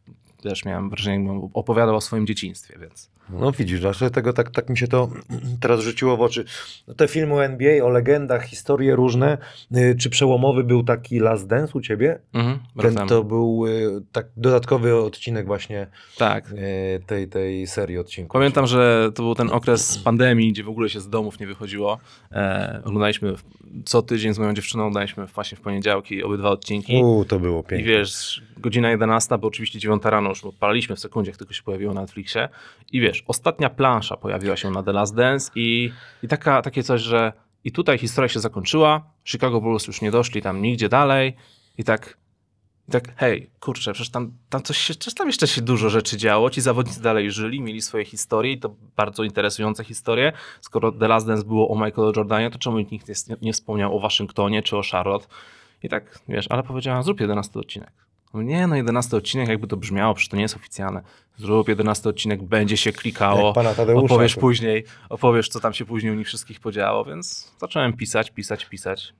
[0.43, 3.11] też miałem wrażenie, jakbym opowiadał o swoim dzieciństwie, więc...
[3.31, 5.09] No widzisz, że tego tak, tak mi się to
[5.61, 6.45] teraz rzuciło w oczy.
[6.89, 9.39] No, te filmy o NBA, o legendach, historie różne.
[9.77, 12.19] Y, Czy przełomowy był taki Last Dance u ciebie?
[12.33, 15.87] Mhm, Ten to był y, tak dodatkowy odcinek właśnie
[16.19, 16.53] Tak.
[16.53, 18.33] y, tej, tej serii odcinków.
[18.33, 21.99] Pamiętam, że to był ten okres pandemii, gdzie w ogóle się z domów nie wychodziło.
[22.33, 23.35] E, oglądaliśmy
[23.85, 27.01] co tydzień z moją dziewczyną, oglądaliśmy właśnie w poniedziałki obydwa odcinki.
[27.03, 27.89] U, to było I piękne.
[27.89, 31.95] wiesz, godzina 11, bo oczywiście 9 rano już odpaliliśmy w sekundzie, jak tylko się pojawiło
[31.95, 32.49] na Netflixie.
[32.93, 37.01] I wiesz, ostatnia plansza pojawiła się na The Last Dance i, i taka, takie coś,
[37.01, 37.33] że
[37.65, 41.37] i tutaj historia się zakończyła, Chicago Bulls już nie doszli tam nigdzie dalej
[41.79, 42.19] i tak,
[42.89, 46.51] i tak hej, kurczę, przecież tam, tam coś się, tam jeszcze się dużo rzeczy działo,
[46.51, 50.33] ci zawodnicy dalej żyli, mieli swoje historie i to bardzo interesujące historie.
[50.61, 54.01] Skoro The Last Dance było o Michaelu Jordanie, to czemu nikt nie, nie wspomniał o
[54.01, 55.27] Waszyngtonie czy o Charlotte?
[55.83, 58.08] I tak, wiesz, ale powiedziała, zrób 11 odcinek.
[58.33, 61.03] Mówię, Nie, no 11 odcinek, jakby to brzmiało, przecież to nie jest oficjalne.
[61.39, 64.05] Zrób 11 odcinek, będzie się klikało, Jak pana Tadeusza.
[64.05, 68.67] opowiesz później, opowiesz, co tam się później u nich wszystkich podziało, więc zacząłem pisać, pisać,
[68.67, 69.15] pisać.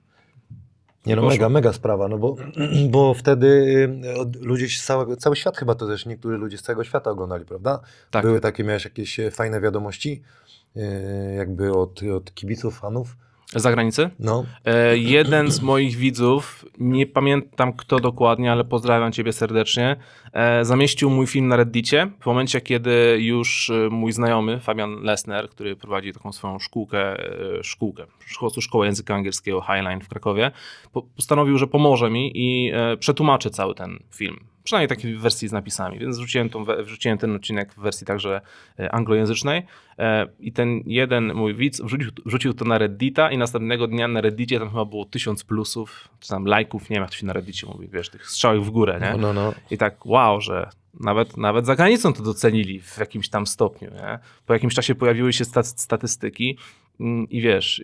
[1.05, 1.33] Nie no, Poszło.
[1.35, 2.35] mega, mega sprawa, no bo,
[2.89, 6.83] bo wtedy y, ludzie z całego, cały świat chyba to też niektórzy ludzie z całego
[6.83, 7.79] świata oglądali, prawda?
[8.11, 8.25] Tak.
[8.25, 10.21] Były takie, miałeś jakieś e, fajne wiadomości,
[10.77, 10.81] y,
[11.37, 13.17] jakby od, od kibiców, fanów.
[13.55, 14.09] Z zagranicy?
[14.19, 19.95] No, E, jeden z moich widzów, nie pamiętam kto dokładnie, ale pozdrawiam ciebie serdecznie,
[20.33, 25.49] e, zamieścił mój film na Reddicie w momencie, kiedy już e, mój znajomy, Fabian Lesner,
[25.49, 27.19] który prowadzi taką swoją szkółkę,
[27.59, 30.51] e, szkółkę, szkołę, szkołę języka angielskiego Highline w Krakowie,
[30.93, 34.39] po, postanowił, że pomoże mi i e, przetłumaczy cały ten film.
[34.63, 38.41] Przynajmniej takiej wersji z napisami, więc wrzuciłem, tą, wrzuciłem ten odcinek w wersji także
[38.79, 39.65] e, anglojęzycznej
[39.99, 44.21] e, i ten jeden mój widz wrzucił, wrzucił to na Reddita i następnego dnia na
[44.21, 47.33] Reddicie tam chyba było tysiąc plusów, czy tam lajków, nie wiem jak to się na
[47.33, 49.11] Reddicie mówi, wiesz, tych strzałek w górę, nie?
[49.11, 49.53] no, no, no.
[49.71, 53.91] I tak wow, że nawet, nawet za granicą to docenili w jakimś tam stopniu.
[53.91, 54.19] Nie?
[54.45, 56.57] Po jakimś czasie pojawiły się sta- statystyki
[56.99, 57.83] mm, i wiesz,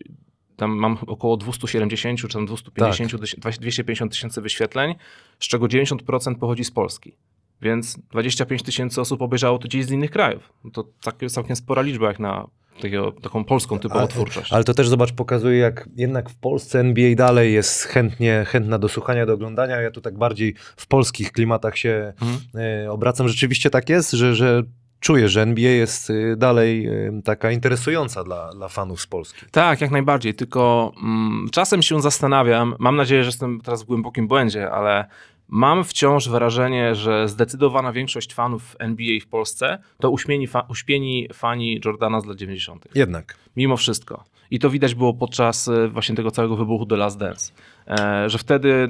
[0.58, 4.96] tam mam około 270 czy tam 250, tyś- 250 tysięcy wyświetleń,
[5.40, 7.18] z czego 90% pochodzi z Polski.
[7.62, 10.54] Więc 25 tysięcy osób obejrzało to gdzieś z innych krajów.
[10.64, 12.48] No To całkiem, całkiem spora liczba jak na
[12.82, 14.54] takiego, taką polską typową Ale- twórczość.
[14.54, 18.90] Ale to też zobacz, pokazuje jak jednak w Polsce NBA dalej jest chętnie, chętna do
[18.90, 19.82] słuchania, do oglądania.
[19.82, 22.40] Ja tu tak bardziej w polskich klimatach się Mhm.
[22.86, 23.28] e, obracam.
[23.30, 24.64] Rzeczywiście tak jest, że, że
[25.06, 29.46] czuję, że NBA jest e, dalej e, taka interesująca dla, dla fanów z Polski.
[29.52, 34.28] Tak, jak najbardziej, tylko mm, czasem się zastanawiam, mam nadzieję, że jestem teraz w głębokim
[34.28, 35.06] błędzie, ale
[35.48, 41.82] mam wciąż wrażenie, że zdecydowana większość fanów NBA w Polsce to uśpieni, fa- uśpieni fani
[41.86, 42.88] Jordana z lat 90.
[42.96, 43.38] Jednak.
[43.56, 44.24] Mimo wszystko.
[44.52, 47.52] I to widać było podczas e, właśnie tego całego wybuchu The Last Dance.
[47.88, 48.88] E, że wtedy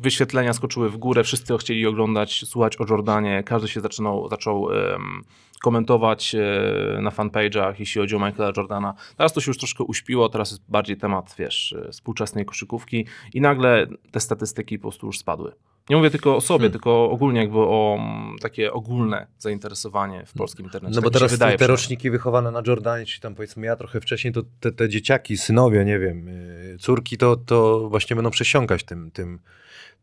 [0.00, 5.22] wyświetlenia skoczyły w górę, wszyscy chcieli oglądać, słuchać o Jordanie, każdy się zaczynał, zaczął em,
[5.62, 8.94] komentować e, na fanpage'ach, jeśli chodzi o Michaela Jordana.
[9.16, 13.40] Teraz to się już troszkę uśpiło, teraz jest bardziej temat, wiesz, e, współczesnej koszykówki i
[13.40, 15.52] nagle te statystyki po prostu już spadły.
[15.90, 16.72] Nie mówię tylko o sobie, Hmm.
[16.72, 20.96] tylko ogólnie jakby o mm, takie ogólne zainteresowanie w polskim internecie.
[20.96, 24.00] No bo Tak teraz wydaje te, roczniki wychowane na Jordanie, czy tam powiedzmy ja trochę
[24.00, 28.84] wcześniej, to te, te dzieciaki, synowie, nie wiem, y, córki, to, to właśnie będą przesiąkać
[28.84, 29.38] tym, tym,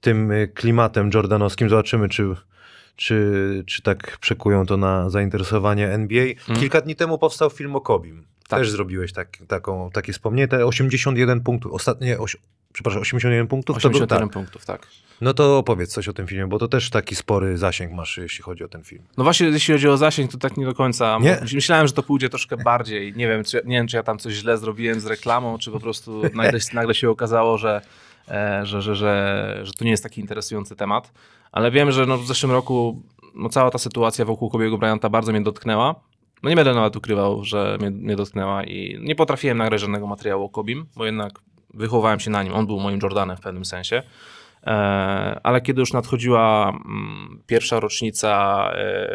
[0.04, 1.70] tym y, klimatem jordanowskim.
[1.70, 2.36] Zobaczymy, czy,
[2.96, 6.26] czy, czy tak przekują to na zainteresowanie NBA.
[6.60, 8.26] Kilka dni temu powstał film o Kobim.
[8.50, 8.60] Tak.
[8.60, 10.48] Też zrobiłeś tak, taką, takie wspomnienie.
[10.48, 12.38] Te 81 punktów, ostatnie, oś,
[12.74, 13.76] przepraszam, 81 punktów?
[13.76, 14.34] to był- 81 tak.
[14.34, 14.88] punktów, tak.
[15.22, 18.44] No to opowiedz coś o tym filmie, bo to też taki spory zasięg masz, jeśli
[18.44, 19.04] chodzi o ten film.
[19.18, 21.20] No właśnie, jeśli chodzi o zasięg, to tak nie do końca.
[21.22, 21.38] Nie?
[21.54, 23.14] Myślałem, że to pójdzie troszkę bardziej.
[23.16, 25.80] Nie wiem, czy, nie wiem, czy ja tam coś źle zrobiłem z reklamą, czy po
[25.80, 27.82] prostu nagle, nagle się okazało, że,
[28.64, 31.12] że, że, że, że to nie jest taki interesujący temat.
[31.52, 33.02] Ale wiem, że no w zeszłym roku
[33.36, 35.96] no cała ta sytuacja wokół Kobiego Bryanta bardzo mnie dotknęła.
[36.44, 40.44] No nie będę nawet ukrywał, że mnie, mnie dotknęła i nie potrafiłem nagrać żadnego materiału
[40.44, 41.40] o Kobim, bo jednak
[41.74, 42.54] wychowałem się na nim.
[42.54, 44.04] On był moim Jordanem w pewnym sensie.
[44.64, 49.10] E, ale kiedy już nadchodziła mm, pierwsza rocznica e,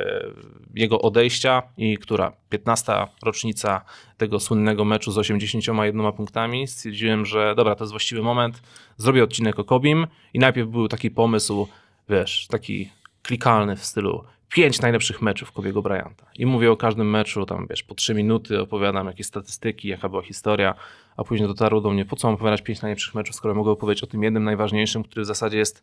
[0.75, 2.33] jego odejścia i która?
[2.51, 2.93] 15
[3.23, 3.85] rocznica
[4.17, 8.63] tego słynnego meczu z 81 punktami, stwierdziłem, że dobra, to jest właściwy moment,
[8.97, 11.69] zrobię odcinek o Kobim i najpierw był taki pomysł,
[12.09, 12.91] wiesz, taki
[13.23, 16.27] klikalny w stylu pięć najlepszych meczów Kobiego Bryanta.
[16.35, 20.23] I mówię o każdym meczu, tam wiesz, po trzy minuty opowiadam jakieś statystyki, jaka była
[20.23, 20.75] historia,
[21.17, 24.05] a później dotarło do mnie, po co mam opowiadać pięć najlepszych meczów, skoro mogę opowiedzieć
[24.05, 25.83] o tym jednym najważniejszym, który w zasadzie jest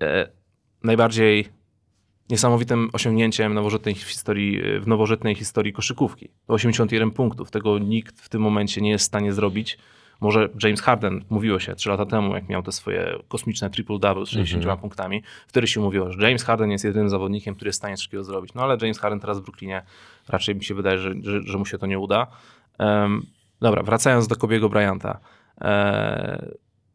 [0.00, 0.28] e,
[0.82, 1.48] najbardziej
[2.30, 6.28] niesamowitym osiągnięciem nowożytnej historii, w nowożytnej historii koszykówki.
[6.48, 9.78] 81 punktów, tego nikt w tym momencie nie jest w stanie zrobić.
[10.20, 14.28] Może James Harden, mówiło się trzy lata temu, jak miał te swoje kosmiczne triple-double z
[14.28, 17.96] 60 punktami, wtedy się mówiło, że James Harden jest jedynym zawodnikiem, który jest w stanie
[17.96, 18.54] takiego zrobić.
[18.54, 19.82] No ale James Harden teraz w Brooklynie,
[20.28, 22.26] raczej mi się wydaje, że, że, że mu się to nie uda.
[22.78, 23.26] Em,
[23.60, 25.20] dobra, wracając do Kobiego Bryanta.
[25.60, 26.46] E,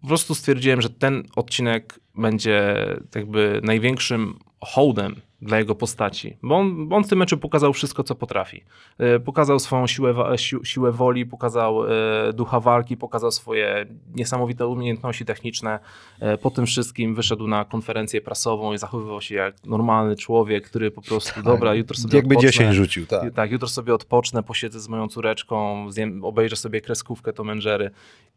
[0.02, 6.88] po prostu stwierdziłem, że ten odcinek będzie jakby największym hołdem dla jego postaci, bo on,
[6.88, 8.64] bo on w tym meczu pokazał wszystko, co potrafi.
[8.98, 14.68] E, Pokazał swoją siłę, wa- sił, siłę woli, pokazał e, ducha walki, pokazał swoje niesamowite
[14.68, 15.80] umiejętności techniczne.
[16.20, 20.92] E, Po tym wszystkim wyszedł na konferencję prasową i zachowywał się jak normalny człowiek, który
[20.92, 22.52] po prostu, dobra, jutro sobie Jakby odpocznę.
[22.52, 23.34] 10 rzucił, tak.
[23.34, 27.92] Tak, jutro sobie odpocznę, posiedzę z moją córeczką, zjem, obejrzę sobie kreskówkę Tom and Jerry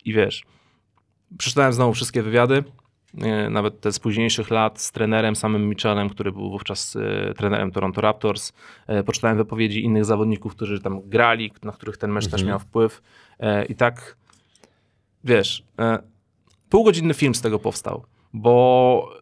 [0.05, 0.45] i wiesz,
[1.39, 2.88] przeczytałem znowu wszystkie wywiady, e,
[3.51, 8.01] nawet te z późniejszych lat z trenerem samym Mitchellem, który był wówczas e, trenerem Toronto
[8.01, 8.53] Raptors.
[8.87, 13.03] E, poczytałem wypowiedzi innych zawodników, którzy tam grali, na których ten mecz też miał wpływ
[13.41, 14.17] e, i tak,
[15.25, 15.99] wiesz, e,
[16.71, 19.19] półgodzinny film z tego powstał, bo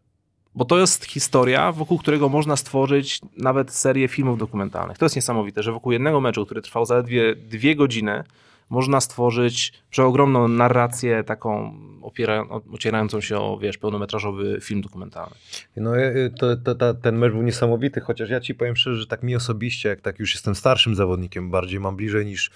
[0.57, 4.99] bo to jest historia, wokół którego można stworzyć nawet serię filmów dokumentalnych.
[4.99, 8.24] To jest niesamowite, że wokół jednego meczu, który trwał zaledwie dwie godziny,
[8.70, 15.34] można stworzyć przeogromną narrację, taką opiera, ocierającą się o, wiesz, pełnometrażowy film dokumentalny.
[15.76, 19.06] No e, to, to, to, ten mecz był niesamowity, chociaż ja ci powiem szczerze, że
[19.06, 22.50] tak mi osobiście, jak tak już jestem starszym zawodnikiem, bardziej mam bliżej niż,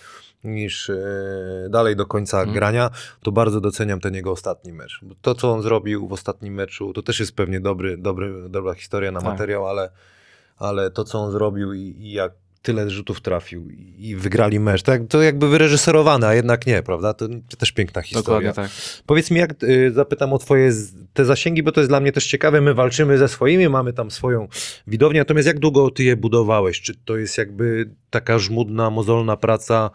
[0.44, 0.96] niż e,
[1.70, 2.54] dalej do końca Mhm.
[2.54, 2.90] grania,
[3.22, 5.00] to bardzo doceniam ten jego ostatni mecz.
[5.22, 9.12] To, co on zrobił w ostatnim meczu, to też jest pewnie dobry, dobry, dobra historia
[9.12, 9.28] na Tak.
[9.28, 9.90] materiał, ale,
[10.58, 12.32] ale to, co on zrobił i, i jak
[12.62, 17.14] tyle rzutów trafił i, wygrali mecz, to, jak, to jakby wyreżyserowane, a jednak nie, prawda?
[17.14, 18.48] To, też piękna historia.
[18.48, 18.70] Dokładnie tak.
[19.06, 20.72] Powiedz mi, jak y, zapytam o twoje
[21.12, 22.61] te zasięgi, bo to jest dla mnie też ciekawe.
[22.61, 24.48] My walczymy ze swoimi, mamy tam swoją
[24.86, 26.80] widownię, natomiast jak długo ty je budowałeś?
[26.80, 29.90] Czy to jest jakby taka żmudna, mozolna praca,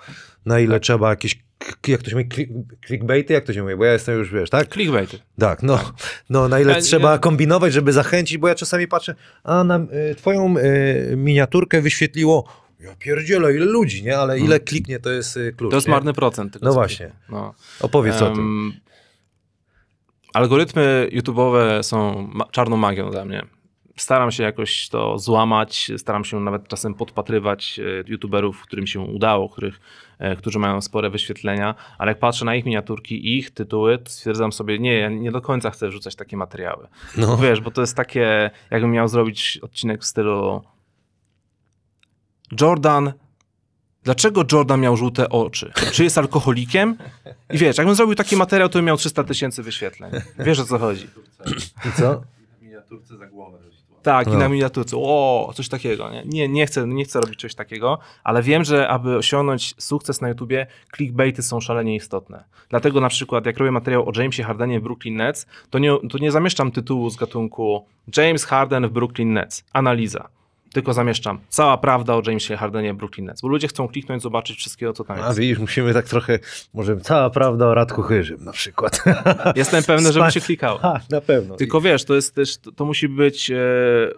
[0.46, 1.45] na ile trzeba jakieś,
[1.88, 2.52] jak to się mówi, click,
[2.88, 3.76] clickbaity, jak to się mówi?
[3.76, 4.74] Bo ja jestem już, wiesz, tak?
[4.74, 5.20] Clickbaity.
[5.40, 5.92] Tak, no,
[6.30, 9.80] no na ile Ale trzeba ja- kombinować, żeby zachęcić, bo ja czasami patrzę, a na
[10.12, 12.48] y, twoją y, miniaturkę wyświetliło,
[12.80, 14.18] ja pierdzielę, ile ludzi, nie?
[14.18, 15.70] Ale ile kliknie, to jest klucz, Hmm.
[15.72, 15.92] To jest nie?
[15.92, 16.54] marny procent.
[16.54, 17.12] Tego No właśnie.
[17.30, 17.54] No.
[17.82, 18.74] Opowiedz o tym.
[20.34, 23.46] Algorytmy YouTube'owe są ma- czarną magią dla mnie.
[23.96, 29.50] Staram się jakoś to złamać, staram się nawet czasem podpatrywać e, youtuberów, którym się udało,
[29.50, 29.80] których,
[30.20, 34.10] e, którzy mają spore wyświetlenia, ale jak patrzę na ich miniaturki i ich tytuły, to
[34.10, 36.88] stwierdzam sobie, nie, ja nie do końca chcę wrzucać takie materiały.
[37.18, 37.38] No.
[37.38, 40.62] Wiesz, bo to jest takie, jakbym miał zrobić odcinek w stylu
[42.62, 43.14] Jordan,
[44.04, 45.72] dlaczego Jordan miał żółte oczy?
[45.94, 46.98] Czy jest alkoholikiem?
[47.54, 50.12] I wiesz, jakbym zrobił taki materiał, to bym miał 300 tysięcy wyświetleń.
[50.40, 51.08] Wiesz o co chodzi.
[51.90, 52.22] I co?
[52.62, 53.60] Miniaturce za głowę
[54.06, 54.38] Tak, i No.
[54.38, 54.98] na miniaturce.
[55.00, 56.10] O, coś takiego.
[56.10, 60.22] Nie, nie, nie, chcę, nie chcę robić czegoś takiego, ale wiem, że aby osiągnąć sukces
[60.22, 62.44] na YouTubie, clickbaity są szalenie istotne.
[62.70, 66.18] Dlatego na przykład, jak robię materiał o Jamesie Hardenie w Brooklyn Nets, to nie, to
[66.18, 67.86] nie zamieszczam tytułu z gatunku
[68.18, 69.64] James Harden w Brooklyn Nets.
[69.74, 70.28] Analiza.
[70.76, 74.94] Tylko zamieszczam cała prawda o Jamesie Hardenie Brooklyn Nets, bo ludzie chcą kliknąć, zobaczyć wszystkiego,
[74.94, 75.40] co tam A jest.
[75.40, 76.40] widzisz, musimy tak trochę,
[76.74, 79.04] może cała prawda o Radku Chyżym na przykład.
[79.56, 80.80] Jestem pewny, żeby się klikało.
[80.80, 81.56] Ha, na pewno.
[81.56, 83.56] Tylko wiesz, to jest też, to, musi być e,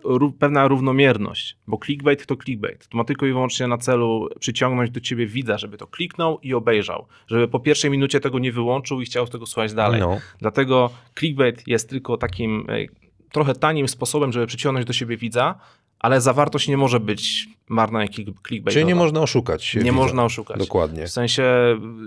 [0.04, 2.88] ró- pewna równomierność, bo clickbait to clickbait.
[2.88, 6.54] To ma tylko i wyłącznie na celu przyciągnąć do ciebie widza, żeby to kliknął i
[6.54, 7.06] obejrzał.
[7.28, 10.02] Żeby po pierwszej minucie tego nie wyłączył i chciał tego słuchać dalej.
[10.02, 10.18] No.
[10.40, 10.90] Dlatego
[11.20, 15.56] clickbait jest tylko takim e, trochę tanim sposobem, żeby przyciągnąć do siebie widza,
[16.00, 18.74] ale zawartość nie może być marna jak click- clickbait.
[18.74, 19.76] Czyli nie można oszukać.
[19.76, 19.94] nie widza.
[19.94, 20.58] można oszukać.
[20.58, 21.08] Dokładnie.
[21.08, 21.44] W sensie,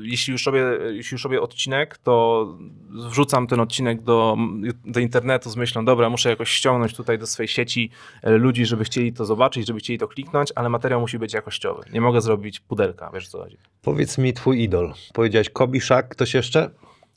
[0.03, 2.47] jeśli już, robię, jeśli już robię odcinek, to
[2.91, 4.37] wrzucam ten odcinek do,
[4.85, 7.91] do internetu z myślą, dobra, muszę jakoś ściągnąć tutaj do swojej sieci
[8.23, 11.83] e, ludzi, żeby chcieli to zobaczyć, żeby chcieli to kliknąć, ale materiał musi być jakościowy.
[11.93, 13.57] Nie mogę zrobić pudelka, wiesz co chodzi.
[13.83, 14.95] Powiedz mi twój idol.
[15.15, 16.71] Powiedziałeś Kobiszak, ktoś jeszcze?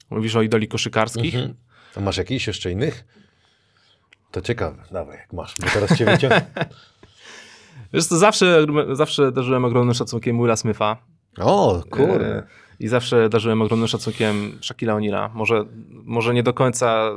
[0.10, 1.36] Mówisz o idoli koszykarskich?
[1.36, 1.54] Mhm.
[1.96, 3.06] A masz jakichś jeszcze innych?
[4.34, 4.84] To ciekawe.
[4.92, 6.42] Dawaj, jak masz, bo teraz cię wyciągnę.
[7.94, 10.98] Wiesz to zawsze, zawsze darzyłem ogromnym szacunkiem Willa Smitha.
[11.40, 12.38] O, kurde.
[12.38, 12.44] E,
[12.80, 15.30] I zawsze darzyłem ogromnym szacunkiem Shaquilla O'Neala.
[15.34, 17.12] Może, może nie do końca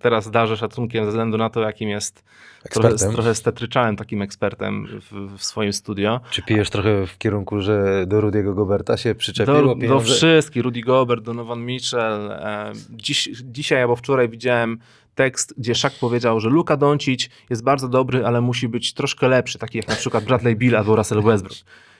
[0.00, 2.24] teraz darzę szacunkiem ze względu na to, jakim jest
[2.70, 3.12] trochę, Ekspertem.
[3.14, 6.20] trochę stetryczałem takim ekspertem w, w swoim studio.
[6.30, 10.80] Czy pijesz trochę w kierunku, że do Rudiego Goberta się przyczepiło Do, do wszystkich, Rudy
[10.80, 12.32] Gobert, Donovan Mitchell.
[12.32, 14.78] E, dziś, dzisiaj albo wczoraj widziałem
[15.14, 19.58] tekst, gdzie Shaq powiedział, że Luka Doncic jest bardzo dobry, ale musi być troszkę lepszy,
[19.58, 21.58] taki jak na przykład Bradley Beal albo Russell Westbrook.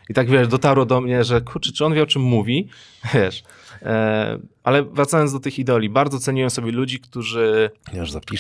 [0.09, 2.69] I tak wiesz, dotarło do mnie, że kurczę, czy on wie o czym mówi?
[3.15, 3.45] Wiesz.
[3.83, 7.71] E, ale wracając do tych idoli, bardzo ceniłem sobie ludzi, którzy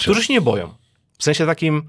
[0.04, 0.74] którzy się nie boją.
[1.18, 1.82] W sensie takim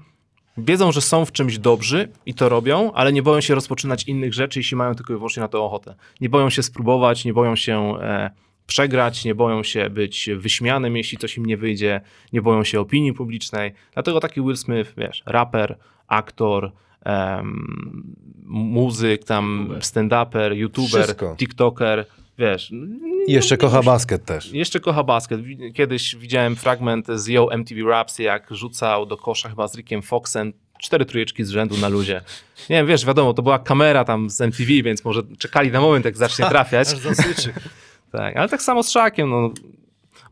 [0.58, 4.34] wiedzą, że są w czymś dobrzy i to robią, ale nie boją się rozpoczynać innych
[4.34, 5.94] rzeczy, jeśli mają tylko i wyłącznie na to ochotę.
[6.20, 8.30] Nie boją się spróbować, nie boją się e,
[8.66, 12.00] przegrać, nie boją się być wyśmianym, jeśli coś im nie wyjdzie,
[12.32, 13.72] nie boją się opinii publicznej.
[13.94, 16.72] Dlatego taki Will Smith, wiesz, raper, aktor,
[17.04, 18.14] em,
[18.46, 21.36] muzyk, tam stand-uper, youtuber, Wszystko.
[21.38, 22.06] tiktoker,
[22.38, 22.72] wiesz.
[23.28, 24.52] Jeszcze kocha basket też.
[24.52, 25.40] Jeszcze kocha basket.
[25.74, 30.52] Kiedyś widziałem fragment z Yo MTV Raps, jak rzucał do kosza chyba z Rickiem Foxem
[30.78, 32.20] cztery trójeczki z rzędu na ludzie.
[32.70, 36.04] Nie wiem, wiesz, wiadomo, to była kamera tam z MTV, więc może czekali na moment,
[36.04, 36.88] jak zacznie trafiać.
[38.16, 39.50] Tak, ale tak samo z Szakiem, no.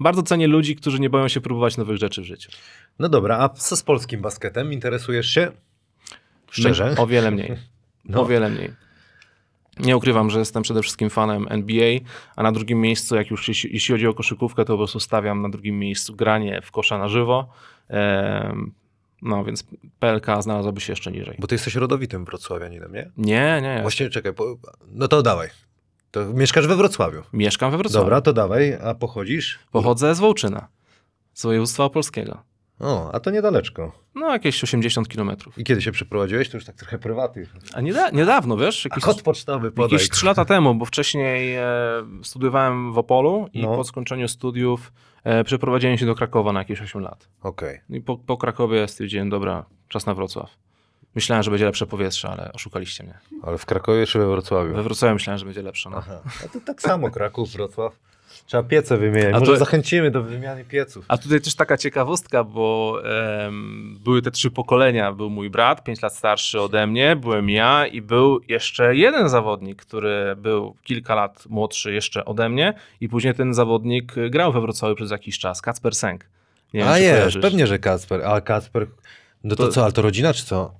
[0.01, 2.51] Bardzo cenię ludzi, którzy nie boją się próbować nowych rzeczy w życiu.
[2.99, 4.72] No dobra, a co z polskim basketem?
[4.72, 5.53] Interesujesz się?
[6.51, 6.95] Szczerze?
[6.99, 7.57] O wiele mniej.
[8.09, 8.20] No.
[8.20, 8.72] O wiele mniej.
[9.78, 11.99] Nie ukrywam, że jestem przede wszystkim fanem NBA,
[12.37, 15.49] a na drugim miejscu, jak już jeśli, chodzi o koszykówkę, to po prostu stawiam na
[15.49, 17.49] drugim miejscu granie w kosza na żywo.
[19.22, 19.64] No więc
[19.99, 21.37] PLK znalazłaby się jeszcze niżej.
[21.39, 23.11] Bo ty jesteś rodowitym wrocławianinem, nie?
[23.16, 23.78] Nie, nie.
[23.82, 24.57] Właśnie, czekaj, po...
[24.93, 25.49] no to dawaj.
[26.15, 27.23] To mieszkasz we Wrocławiu.
[27.33, 28.05] Mieszkam we Wrocławiu.
[28.05, 29.59] Dobra, to dawaj, a pochodzisz?
[29.73, 30.69] Pochodzę z Wołczyna,
[31.33, 32.43] z województwa opolskiego.
[32.81, 33.93] O, a to niedaleczko.
[34.15, 35.59] No jakieś 80 kilometrów.
[35.59, 36.49] I kiedy się przeprowadziłeś?
[36.49, 37.47] To już tak trochę prywatnie.
[37.75, 38.87] A nieda niedawno, wiesz?
[38.87, 39.93] A Jakieś, kod pocztowy podaj.
[39.93, 41.65] jakieś 3 lata temu, bo wcześniej e,
[42.23, 43.77] studiowałem w Opolu i No.
[43.77, 44.93] po skończeniu studiów
[45.25, 47.29] e, przeprowadziłem się do Krakowa na jakieś 8 lat.
[47.43, 47.81] Okej.
[47.91, 50.51] I po, po Krakowie stwierdziłem, dobra, czas na Wrocław.
[51.15, 53.19] Myślałem, że będzie lepsze powietrze, ale oszukaliście mnie.
[53.43, 54.75] Ale w Krakowie czy we Wrocławiu?
[54.75, 55.91] We Wrocławiu myślałem, że będzie lepsze.
[55.91, 55.97] No.
[55.99, 56.21] Aha.
[56.45, 57.93] A to tak samo Kraków, Wrocław.
[58.47, 59.35] Trzeba piece wymieniać.
[59.35, 61.05] A Może to- zachęcimy do wymiany pieców.
[61.09, 62.99] A tutaj też taka ciekawostka, bo
[63.45, 65.12] em, były te trzy pokolenia.
[65.12, 69.83] Był mój brat, 5 lat starszy ode mnie, byłem ja i był jeszcze jeden zawodnik,
[69.83, 74.95] który był kilka lat młodszy jeszcze ode mnie i później ten zawodnik grał we Wrocławiu
[74.97, 76.25] przez jakiś czas, Kacper Sęk.
[76.75, 77.43] Nie wiem, A jest, kojarzysz.
[77.43, 78.25] pewnie, że Kacper.
[78.25, 78.87] A Kacper,
[79.45, 80.75] no to, To- co, ale to rodzina czy co?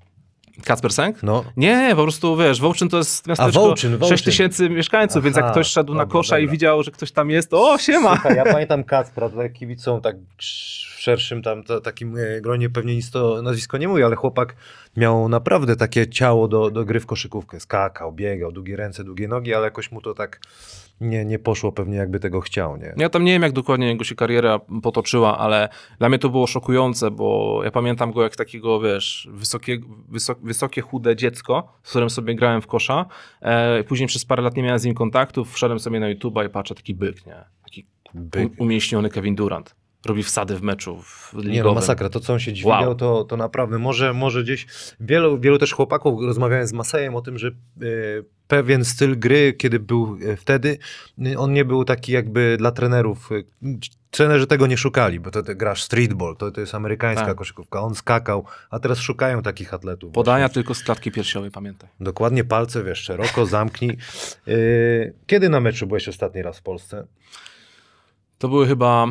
[0.65, 1.23] Kacper Sęk?
[1.23, 1.45] No.
[1.57, 4.17] Nie, po prostu wiesz, Wołczyn to jest miasteczko Wołczyn, Wołczyn.
[4.17, 6.53] 6 tysięcy mieszkańców, więc jak Aha, ktoś szedł na dobra, kosza i dobra.
[6.53, 8.13] widział, że ktoś tam jest, to o, siema!
[8.13, 13.11] Słuchaj, ja pamiętam Kacpra, tutaj kibicą tak szerszym tam to, takim e, gronie pewnie nic
[13.11, 14.57] to nazwisko nie mówi, ale chłopak
[14.97, 17.61] miał naprawdę takie ciało do, do gry w koszykówkę.
[17.61, 20.41] Skakał, biegał, długie ręce, długie nogi, ale jakoś mu to tak
[21.01, 22.95] nie, nie poszło pewnie jakby tego chciał, nie?
[22.97, 25.69] Ja tam nie wiem, jak dokładnie jego się kariera potoczyła, ale
[25.99, 29.79] dla mnie to było szokujące, bo ja pamiętam go jak takiego, wiesz, wysokie,
[30.09, 33.07] wysok, wysokie chude dziecko, z którym sobie grałem w kosza.
[33.41, 36.49] E, później przez parę lat nie miałem z nim kontaktów, wszedłem sobie na YouTube'a i
[36.49, 37.45] patrzę, taki byk, nie?
[37.65, 38.53] Taki Byk.
[38.59, 39.75] umieśniony Kevin Durant.
[40.05, 42.09] Robi wsady w meczu w Nie no, masakra.
[42.09, 42.95] To, co on się dźwigał, Wow.
[42.95, 44.67] to, to naprawdę może, może gdzieś...
[45.01, 47.53] Wielu, wielu też chłopaków rozmawiałem z Masejem o tym, że e,
[48.49, 50.79] pewien styl gry, kiedy był e, wtedy,
[51.37, 53.31] on nie był taki jakby dla trenerów.
[53.33, 53.43] e,
[54.11, 57.37] Trenerzy tego nie szukali, bo to, to grasz streetball, to, to jest amerykańska Tak.
[57.37, 57.81] koszykówka.
[57.81, 60.13] On skakał, a teraz szukają takich atletów.
[60.13, 60.55] Podania właśnie.
[60.55, 61.91] tylko z klatki piersiowej, pamiętaj.
[62.01, 63.97] Dokładnie palce, wiesz, szeroko, zamknij.
[65.27, 67.07] Kiedy na meczu byłeś ostatni raz w Polsce?
[68.39, 69.07] To były chyba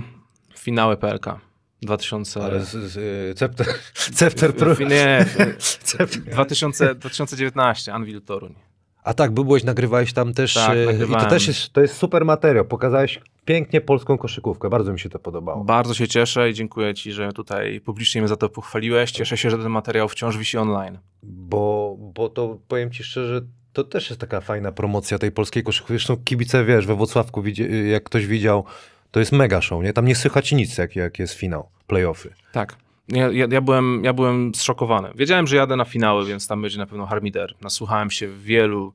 [0.55, 1.39] finały PLK
[1.81, 2.43] 2000.
[2.43, 2.97] Ale z, z,
[3.31, 3.67] e, Cepter,
[4.19, 4.73] Cepter Pro...
[4.73, 5.25] Nie,
[5.83, 6.21] Cepter.
[6.21, 8.55] 2000, 2019, Anvil Toruń.
[9.03, 10.53] A tak, by byłeś, nagrywałeś tam też.
[10.53, 12.65] Tak, e, I to też jest, to jest super materiał.
[12.65, 14.69] Pokazałeś pięknie polską koszykówkę.
[14.69, 15.63] Bardzo mi się to podobało.
[15.63, 19.11] Bardzo się cieszę i dziękuję Ci, że tutaj publicznie mnie za to pochwaliłeś.
[19.11, 20.97] Cieszę się, że ten materiał wciąż wisi online.
[21.23, 23.41] Bo, bo to powiem ci szczerze,
[23.73, 25.93] to też jest taka fajna promocja tej polskiej koszykówki.
[25.93, 27.43] Zresztą kibice, wiesz, we Włocławku,
[27.91, 28.65] jak ktoś widział,
[29.14, 29.93] to jest mega show, nie?
[29.93, 32.34] Tam nie słychać nic, jak, jak jest finał, playoffy.
[32.51, 32.76] Tak.
[33.07, 35.09] Ja, ja, ja, byłem, ja byłem zszokowany.
[35.16, 37.55] Wiedziałem, że jadę na finały, więc tam będzie na pewno harmider.
[37.61, 38.93] Nasłuchałem się wielu.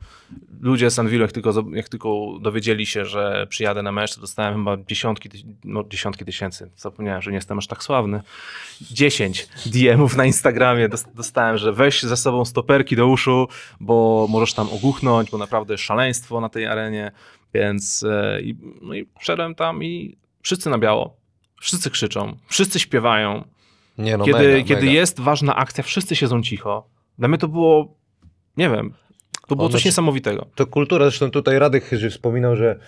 [0.60, 4.54] Ludzie z Anvilu, jak tylko, jak tylko dowiedzieli się, że przyjadę na mecz, to dostałem
[4.54, 5.28] chyba dziesiątki,
[5.64, 6.70] no, dziesiątki tysięcy.
[6.76, 8.20] Zapomniałem, że nie jestem aż tak sławny.
[8.80, 13.48] 10 DM-ów na Instagramie dos- dostałem, że weź ze sobą stoperki do uszu,
[13.80, 17.12] bo możesz tam ogłuchnąć, bo naprawdę szaleństwo na tej arenie.
[17.54, 21.16] Więc e, i, no i wszedłem tam i wszyscy na biało.
[21.60, 23.44] Wszyscy krzyczą, wszyscy śpiewają.
[23.98, 24.92] Nie no, kiedy mega, kiedy mega.
[24.92, 26.88] jest ważna akcja, wszyscy siedzą cicho.
[27.18, 27.94] Dla mnie to było,
[28.56, 28.94] nie wiem,
[29.46, 30.46] to było coś się- niesamowitego.
[30.54, 32.78] To kultura, zresztą tutaj Radek Chyży wspominał, że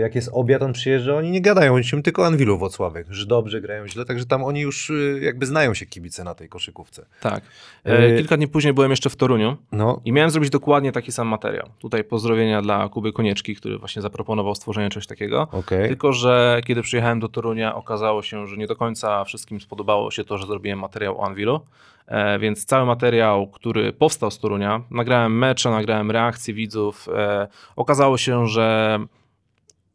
[0.00, 3.26] jak jest obiad, on przyjeżdża, oni nie gadają o niczym, tylko o Anwilu Włocławek, że
[3.26, 7.06] dobrze grają źle, także tam oni już e, jakby znają się kibice na tej koszykówce.
[7.20, 7.44] Tak.
[7.86, 11.12] E, E, kilka dni później byłem jeszcze w Toruniu No, i miałem zrobić dokładnie taki
[11.12, 11.68] sam materiał.
[11.78, 15.48] Tutaj pozdrowienia dla Kuby Konieczki, który właśnie zaproponował stworzenie czegoś takiego.
[15.52, 15.88] okej.
[15.88, 20.24] Tylko, że kiedy przyjechałem do Torunia, okazało się, że nie do końca wszystkim spodobało się
[20.24, 21.60] to, że zrobiłem materiał o Anvilu.
[22.06, 27.08] E, więc cały materiał, który powstał z Torunia, nagrałem mecze, nagrałem reakcje widzów.
[27.14, 28.98] E, okazało się, że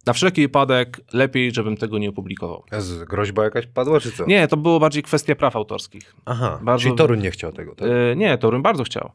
[0.09, 2.63] na wszelki wypadek lepiej, żebym tego nie opublikował.
[2.71, 4.25] Jezu, groźba jakaś padła, czy co?
[4.25, 6.15] Nie, to było bardziej kwestia praw autorskich.
[6.25, 7.87] Aha, Bardzo- czyli Toruń nie chciał tego, tak?
[8.11, 9.11] E, nie, Torun bardzo chciał.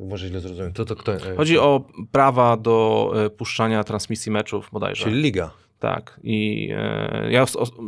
[0.00, 0.72] Może źle zrozumiałem.
[0.72, 1.14] To, to kto?
[1.14, 5.04] e, Chodzi o prawa do e, puszczania transmisji meczów bodajże.
[5.04, 5.50] Czyli liga.
[5.78, 6.20] Tak.
[6.22, 7.44] I e, ja,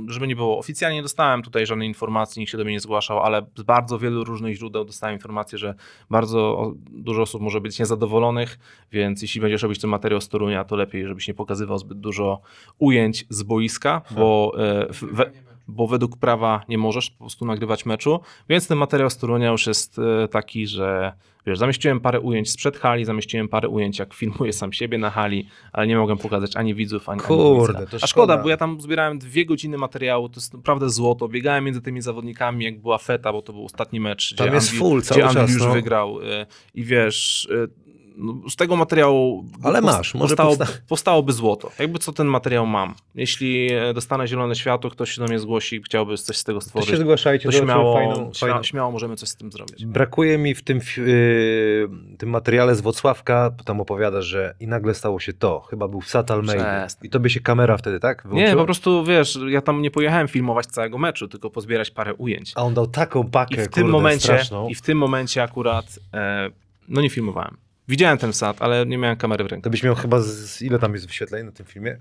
[0.09, 3.21] żeby nie było, oficjalnie nie dostałem tutaj żadnej informacji, nikt się do mnie nie zgłaszał,
[3.21, 5.75] ale z bardzo wielu różnych źródeł dostałem informację, że
[6.11, 8.59] bardzo dużo osób może być niezadowolonych,
[8.93, 12.41] więc jeśli będziesz robić ten materiał z Torunia, to lepiej, żebyś nie pokazywał zbyt dużo
[12.79, 15.31] ujęć z boiska, bo, e, w- we,
[15.69, 19.67] bo według prawa nie możesz po prostu nagrywać meczu, więc ten materiał z Torunia już
[19.67, 21.13] jest e, taki, że
[21.47, 25.49] wiesz, zamieściłem parę ujęć sprzed hali, zamieściłem parę ujęć, jak filmuję sam siebie na hali,
[25.73, 27.73] ale nie mogłem pokazać ani widzów, ani, ani Kurde, boiska.
[27.73, 28.39] to A szkoda, szkoda.
[28.39, 31.29] bo ja tam zbierałem dwie godziny materiału, to jest naprawdę złoto.
[31.29, 34.69] Biegałem między tymi zawodnikami, jak była feta, bo to był ostatni mecz, Tam gdzie jest
[34.69, 35.73] Anvil, full cały gdzie czas, już no.
[35.73, 36.21] wygrał.
[36.21, 37.86] y, I wiesz, y,
[38.17, 41.71] no, z tego materiału Ale pos- masz, może powstało, powsta- powstałoby złoto.
[41.79, 42.95] Jakby co ten materiał mam.
[43.15, 46.59] Jeśli e, dostanę zielone światło, ktoś się do mnie zgłosi i chciałby coś z tego
[46.59, 48.63] To się stworzyć, zgłaszajcie, to śmiało, fajną, fajną...
[48.63, 49.87] śmiało możemy coś z tym zrobić.
[49.87, 51.89] Brakuje mi w tym, yy,
[52.19, 55.61] tym materiale z Włocławka, tam opowiadasz, że i nagle stało się to.
[55.61, 56.81] Chyba był Sat Almeida.
[56.81, 57.07] Przestań.
[57.07, 58.25] I tobie się kamera wtedy, tak?
[58.25, 58.63] Nie, wyłączyła?
[58.63, 62.53] po prostu wiesz, ja tam nie pojechałem filmować całego meczu, tylko pozbierać parę ujęć.
[62.55, 64.69] A on dał taką I pakę, w tym kurde, momencie, straszną.
[64.69, 66.51] i w tym momencie akurat, e,
[66.89, 67.57] no nie filmowałem.
[67.89, 69.65] Widziałem ten wsad, ale nie miałem kamery w ręku.
[69.65, 71.97] To byś miał chyba z, z ile tam jest wyświetleń na tym filmie?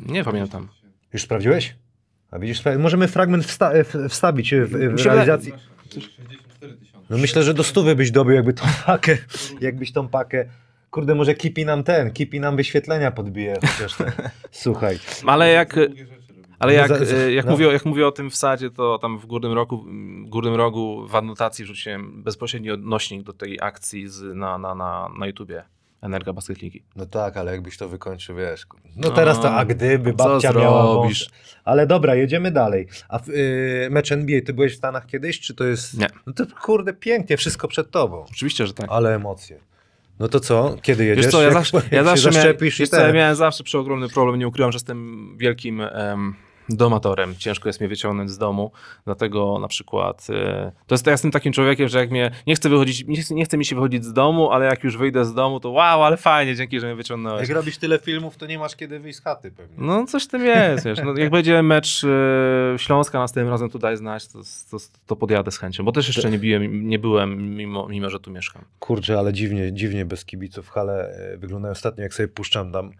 [0.00, 0.68] Nie pamiętam.
[1.12, 1.74] Już sprawdziłeś?
[2.30, 5.52] A widzisz, spra- możemy fragment wsta w- wstawić w, w realizacji.
[5.90, 7.06] 64 tysiące.
[7.10, 9.18] No myślę, że do stówy byś dobył jakby tą pakę,
[9.60, 10.44] jakbyś tą pakę.
[10.90, 14.12] Kurde, może Kipi nam ten, Kipi nam wyświetlenia podbije chociaż ten.
[14.50, 14.98] Słuchaj.
[15.26, 15.76] Ale jak.
[16.58, 17.52] Ale No jak, e, jak, no.
[17.52, 19.84] mówię, jak mówię o tym wsadzie, to tam w górnym rogu,
[20.26, 25.08] w górnym rogu w anotacji wrzuciłem bezpośredni odnośnik do tej akcji z, na, na, na,
[25.18, 25.64] na YouTubie.
[26.02, 26.82] Energa Basket Ligi.
[26.96, 28.66] No tak, ale jakbyś to wykończył, wiesz.
[28.96, 31.24] No No, teraz to, a gdyby co babcia miała zrobisz?
[31.24, 31.40] wąs.
[31.64, 32.86] Ale dobra, jedziemy dalej.
[33.08, 35.98] A w, y, mecz NBA, ty byłeś w Stanach kiedyś, czy to jest...
[35.98, 36.06] Nie.
[36.26, 38.24] No to kurde, pięknie, wszystko przed tobą.
[38.30, 38.86] Oczywiście, że tak.
[38.90, 39.60] Ale emocje.
[40.18, 40.76] No to co?
[40.82, 41.24] Kiedy jedziesz?
[41.24, 42.56] Wiesz co, ja zawsze, ja zawsze, miałem,
[42.90, 45.82] co, ja miałem zawsze przeogromny problem, nie ukrywam, że jestem wielkim
[46.68, 47.34] domatorem.
[47.38, 48.70] Ciężko jest mnie wyciągnąć z domu,
[49.04, 52.68] dlatego na przykład e, to jest, ja jestem takim człowiekiem, że jak mnie nie chce
[52.68, 55.34] wychodzić, nie chce, nie chce mi się wychodzić z domu, ale jak już wyjdę z
[55.34, 57.48] domu, to wow, ale fajnie, dzięki, że mnie wyciągnąłeś.
[57.48, 59.76] Jak robisz tyle filmów, to nie masz kiedy wyjść z chaty pewnie.
[59.78, 60.98] No coś w tym jest, wiesz.
[61.04, 64.38] No, jak będzie mecz e, Śląska następnym razem tu daj znać, to,
[64.70, 68.20] to, to podjadę z chęcią, bo też jeszcze nie, biłem, nie byłem, mimo, mimo że
[68.20, 68.64] tu mieszkam.
[68.78, 72.92] Kurczę, ale dziwnie, dziwnie bez kibiców hale e, wyglądają ostatnio, jak sobie puszczam tam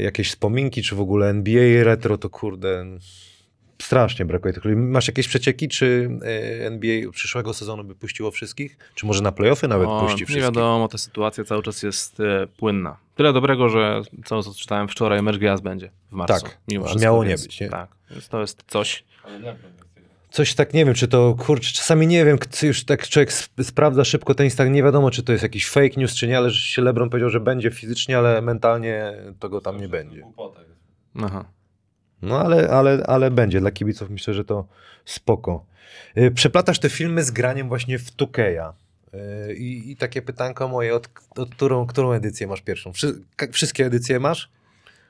[0.00, 2.84] jakieś wspominki, czy w ogóle NBA retro, to kurde,
[3.82, 4.76] strasznie brakuje tych ludzi.
[4.76, 8.78] Masz jakieś przecieki, czy e, NBA przyszłego sezonu by puściło wszystkich?
[8.94, 10.42] Czy może na playoffy nawet O, puści nie wszystkich?
[10.42, 12.96] wiadomo, ta sytuacja cały czas jest e, płynna.
[13.14, 16.44] Tyle dobrego, że co, co czytałem wczoraj, mecz gwiazd będzie w marcu.
[16.44, 17.68] Tak, mimo a wszystko, miało nie więc, być, nie?
[17.68, 19.04] Tak, więc to jest coś.
[19.24, 19.56] Ale
[20.30, 24.04] Coś tak, nie wiem, czy to, kurczę, czasami nie wiem, już tak człowiek sp- sprawdza
[24.04, 26.60] szybko ten Instagram, nie wiadomo, czy to jest jakiś fake news, czy nie, ale że
[26.62, 30.22] się LeBron powiedział, że będzie fizycznie, ale mentalnie to go tam nie będzie.
[31.22, 31.44] Aha.
[32.22, 33.60] No ale, ale, ale będzie.
[33.60, 34.66] Dla kibiców myślę, że to
[35.04, 35.64] spoko.
[36.18, 38.72] Y, Przeplatasz te filmy z graniem właśnie w Tukeja.
[39.48, 42.92] Y, I, I takie pytanko moje, od, od którą, którą edycję masz pierwszą?
[42.92, 43.22] Wszy,
[43.52, 44.50] wszystkie edycje masz,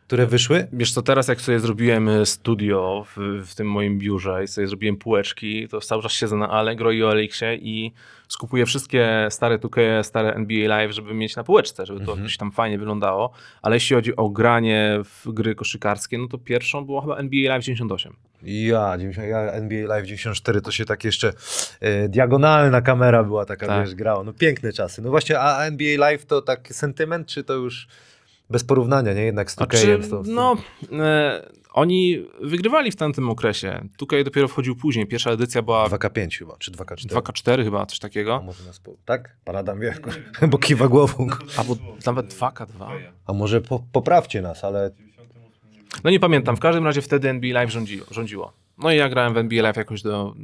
[0.09, 0.67] które wyszły?
[0.73, 4.67] Wiesz co, teraz jak sobie zrobiłem e, studio w, w tym moim biurze i sobie
[4.67, 7.93] zrobiłem półeczki, to cały czas siedzę na Allegro i OLX-ie i
[8.29, 12.29] skupuję wszystkie stare 2K, stare NBA Live, żeby mieć na półeczce, żeby to Mhm.
[12.39, 13.31] tam fajnie wyglądało.
[13.63, 17.65] Ale jeśli chodzi o granie w gry koszykarskie, no to pierwszą było chyba NBA Live
[17.65, 18.17] 98.
[18.43, 21.33] Ja, 90, ja NBA Live 94 to się tak jeszcze
[21.81, 23.85] e, diagonalna kamera była taka, Tak.
[23.87, 24.25] wiesz, grało.
[24.25, 25.03] No piękne czasy.
[25.03, 27.89] No właśnie, a NBA Live to tak sentyment, czy to już
[28.51, 29.23] bez porównania, nie?
[29.23, 30.03] Jednak z Znaczy, Tukejem.
[30.03, 30.57] z tą- z tym- no,
[30.93, 33.89] e, oni wygrywali w tamtym okresie.
[33.99, 35.07] 2K dopiero wchodził później.
[35.07, 37.07] Pierwsza edycja była 2K5 chyba, czy 2K4.
[37.09, 38.43] 2K4 chyba, coś takiego.
[38.45, 38.95] może nas po...
[39.05, 39.37] Tak?
[39.45, 39.95] Pan Adam wie,
[40.51, 41.27] bo kiwa głową.
[41.57, 41.77] Albo
[42.07, 42.89] nawet 2K2.
[43.27, 47.29] A może po, poprawcie nas, ale 98 nie No nie pamiętam, w każdym razie wtedy
[47.29, 48.07] NBA Live rządziło.
[48.11, 48.53] rządziło.
[48.79, 50.35] No i ja grałem w NBA Live jakoś do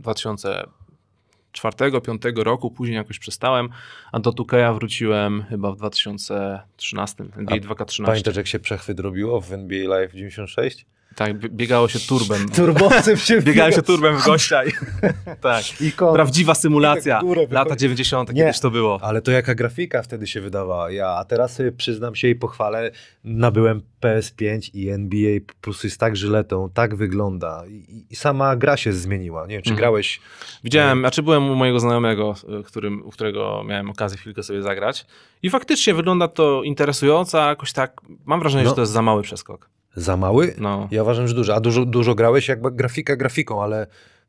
[1.55, 3.69] 2004-2005 roku, później jakoś przestałem,
[4.13, 8.05] a do 2K wróciłem chyba w 2013, NBA A 2K13.
[8.07, 10.87] pamiętasz jak się przechwyt robiło w NBA Live 96?
[11.17, 12.49] Tak, bie- biegało się turbem.
[12.57, 14.71] Turbowcem się Biegałem się turbem w gościa i
[15.41, 15.81] tak.
[15.81, 16.15] I kon...
[16.15, 17.17] Prawdziwa symulacja.
[17.21, 17.53] Tak wychodzi.
[17.55, 18.33] Lata 90.
[18.33, 18.43] Nie.
[18.43, 18.99] kiedyś to było.
[19.03, 20.91] Ale to jaka grafika wtedy się wydawała.
[20.91, 22.91] Ja, a teraz sobie przyznam się i pochwalę,
[23.25, 27.63] nabyłem PS5 i NBA po prostu jest tak żyletą, tak wygląda.
[27.69, 29.47] I, i sama gra się zmieniła.
[29.47, 29.77] Nie wiem, czy Mhm.
[29.79, 30.21] grałeś...
[30.65, 35.07] Widziałem, znaczy byłem u mojego znajomego, y, którym, u którego miałem okazję chwilkę sobie zagrać
[35.43, 38.71] i faktycznie wygląda to interesująco, a jakoś tak, mam wrażenie, No.
[38.71, 39.71] że to jest za mały przeskok.
[39.97, 40.55] Za mały?
[40.59, 40.89] No.
[40.91, 41.55] Ja uważam, że dużo.
[41.55, 42.49] A dużo, dużo grałeś?
[42.49, 43.87] Jakby grafika grafiką, ale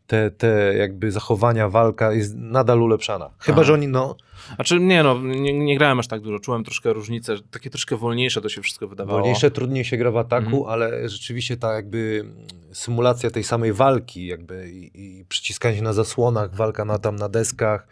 [0.08, 3.30] te, te jakby zachowania, walka jest nadal ulepszana.
[3.40, 3.64] Chyba, Aha.
[3.64, 4.16] że oni, no,
[4.56, 8.42] Znaczy nie no, nie, nie grałem aż tak dużo, czułem troszkę różnicę, takie troszkę wolniejsze
[8.42, 9.20] to się wszystko wydawało.
[9.20, 10.66] Wolniejsze, trudniej się gra w ataku, Mhm.
[10.66, 12.26] ale rzeczywiście ta jakby
[12.72, 17.30] symulacja tej samej walki jakby i, i przyciskanie się na zasłonach, walka na, tam na
[17.30, 17.88] deskach,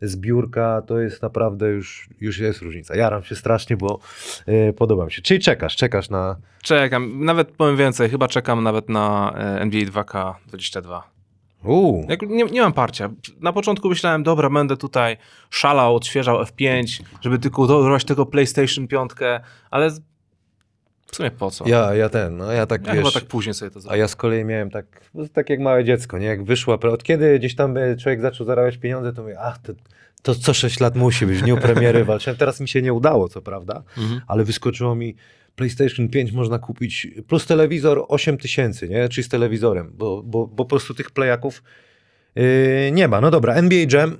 [0.00, 2.96] zbiórka, to jest naprawdę już, już jest różnica.
[2.96, 3.98] Jaram się strasznie, bo
[4.46, 5.22] e, podoba mi się.
[5.22, 6.36] Czyli czekasz, czekasz na...
[6.62, 11.00] Czekam, nawet powiem więcej, chyba czekam nawet na e, NBA 2K22.
[11.64, 13.10] Uuu, nie, nie mam parcia.
[13.40, 15.16] Na początku myślałem, dobra, będę tutaj
[15.50, 19.10] szalał, odświeżał F5, żeby tylko dorwać tego PlayStation 5,
[19.70, 19.90] ale
[21.12, 21.68] w sumie po co?
[21.68, 23.04] ja, ja ten, no ja tak Ja wiesz...
[23.04, 23.98] chyba tak później sobie to A zrobię.
[23.98, 26.26] ja z kolei miałem tak, no, tak jak małe dziecko, nie?
[26.26, 29.72] Jak wyszła, od kiedy gdzieś tam e, człowiek zaczął zarabiać pieniądze, to mówię, ach, to,
[30.22, 32.36] to co 6 lat musi być, w dniu premiery walczyłem.
[32.36, 34.20] Teraz mi się nie udało, co prawda, Mhm.
[34.26, 35.16] ale wyskoczyło mi
[35.56, 39.08] PlayStation 5 można kupić plus telewizor 8 tysięcy, nie?
[39.08, 41.62] Czyli z telewizorem, bo, bo, bo po prostu tych playaków
[42.34, 42.42] yy,
[42.92, 43.20] nie ma.
[43.20, 44.18] No dobra, NBA Jam,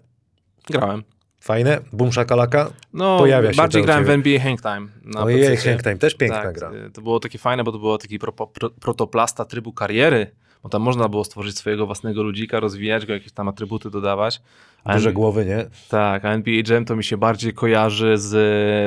[0.70, 1.02] Grałem.
[1.40, 2.70] Fajne, boom shakalaka.
[2.92, 4.10] No, Pojawia się bardziej grałem w.
[4.10, 4.88] NBA Hang Time.
[5.04, 5.70] Na Ojej, PC-cie.
[5.70, 6.72] Hank Time, też piękna tak, gra.
[6.72, 10.30] y, To było takie fajne, bo to było taki pro, pro, protoplasta trybu kariery,
[10.62, 14.42] bo tam można było stworzyć swojego własnego ludzika, rozwijać go, jakieś tam atrybuty dodawać.
[14.84, 15.66] A Duże głowy, nie?
[15.88, 18.34] Tak, a NBA Jam to mi się bardziej kojarzy z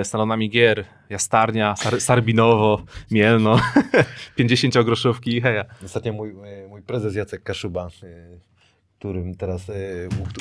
[0.02, 0.86] e, salonami gier.
[1.10, 3.60] Jastarnia, Sar Sarbinowo, Mielno,
[4.40, 5.66] 50-groszówki i heja.
[5.86, 8.08] Ostatnio mój, e, mój prezes Jacek Kaszuba, e,
[9.00, 9.70] którym teraz,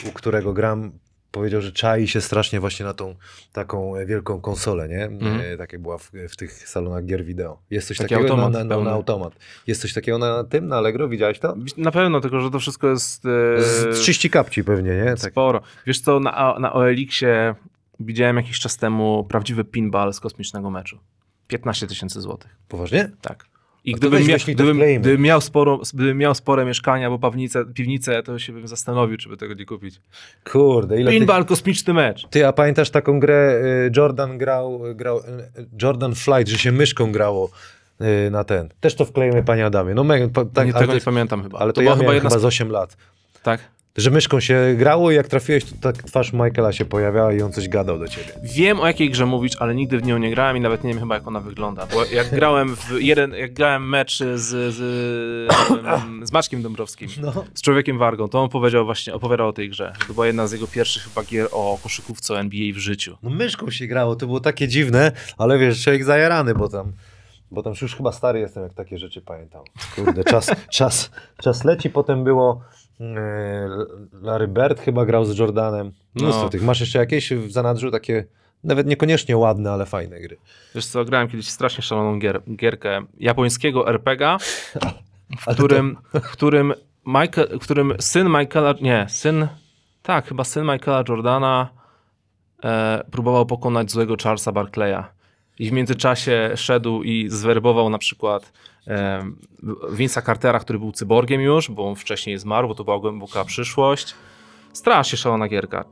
[0.04, 0.92] u, u którego gram,
[1.30, 3.14] powiedział, że czai się strasznie właśnie na tą
[3.52, 5.04] taką wielką konsolę, nie?
[5.04, 5.40] Mhm.
[5.40, 7.58] E, Tak jak była w, w tych salonach gier wideo.
[7.70, 9.32] Jest coś Taki takiego automat na, na, na automat.
[9.66, 11.08] Jest coś takiego na tym, na Allegro?
[11.08, 11.56] Widziałeś to?
[11.76, 15.04] Na pewno, tylko że to wszystko jest e, Z 30 kapci pewnie, nie?
[15.04, 15.32] Tak.
[15.32, 15.60] sporo.
[15.86, 17.54] Wiesz co, na, na OLX-ie
[18.00, 20.98] widziałem jakiś czas temu prawdziwy pinball z kosmicznego meczu.
[21.48, 22.56] 15 tysięcy złotych.
[22.68, 23.10] Poważnie?
[23.20, 23.49] Tak.
[23.84, 28.22] I gdybym, mia, to gdybym, gdybym, miał sporo, gdybym miał spore mieszkania albo piwnicę, piwnicę,
[28.22, 30.00] to się bym zastanowił, czy by tego nie kupić.
[30.52, 31.18] Kurde, ile tych...
[31.18, 32.26] Pinball, kosmiczny mecz.
[32.30, 35.22] Ty, a pamiętasz taką grę, e, Jordan grał, grał e,
[35.82, 37.50] Jordan Flight, że się myszką grało
[38.00, 38.68] y, na ten.
[38.80, 39.94] Też to wklejemy, panie Adamie.
[39.94, 41.58] No mega, tak, nie, tego nie pamiętam chyba.
[41.58, 42.42] Ale to, to ja chyba jedna chyba z...
[42.42, 42.96] z 8 lat.
[43.42, 43.60] Tak.
[43.96, 47.52] Że myszką się grało i jak trafiłeś, to tak twarz Michaela się pojawiała i on
[47.52, 48.28] coś gadał do ciebie.
[48.42, 51.00] Wiem o jakiej grze mówisz, ale nigdy w nią nie grałem i nawet nie wiem
[51.00, 51.86] chyba jak ona wygląda.
[51.86, 54.74] Bo jak grałem w jeden, jak grałem mecz z, z,
[56.28, 57.32] z Maćkiem Dąbrowskim, No.
[57.54, 59.92] z Człowiekiem Wargą, to on powiedział właśnie, opowiadał o tej grze.
[60.08, 63.16] To była jedna z jego pierwszych chyba gier o koszykówce NBA w życiu.
[63.22, 66.92] No myszką się grało, to było takie dziwne, ale wiesz, człowiek zajarany, bo tam,
[67.50, 69.62] bo tam już chyba stary jestem, jak takie rzeczy pamiętam.
[69.96, 71.10] Kurde, czas, czas,
[71.42, 72.60] czas leci, potem było
[74.22, 75.92] Larry Bird chyba grał z Jordanem.
[76.14, 76.48] Mnóstwo No.
[76.48, 76.62] tych.
[76.62, 78.24] Masz jeszcze jakieś w zanadrzu takie,
[78.64, 80.36] nawet niekoniecznie ładne, ale fajne gry.
[80.74, 84.38] Wiesz co, grałem kiedyś strasznie szaloną gier, gierkę japońskiego RPGa,
[85.40, 86.74] w którym, w którym
[87.06, 89.48] Michael, w którym syn Michaela, nie, syn,
[90.02, 91.68] tak, chyba syn Michaela Jordana
[92.64, 95.02] e, próbował pokonać złego Charlesa Barclaya.
[95.58, 98.52] I w międzyczasie szedł i zwerbował na przykład
[99.92, 104.14] Vince'a Cartera, który był cyborgiem już, bo on wcześniej zmarł, bo to była głęboka przyszłość.
[104.72, 105.84] Strasznie szalona gierka.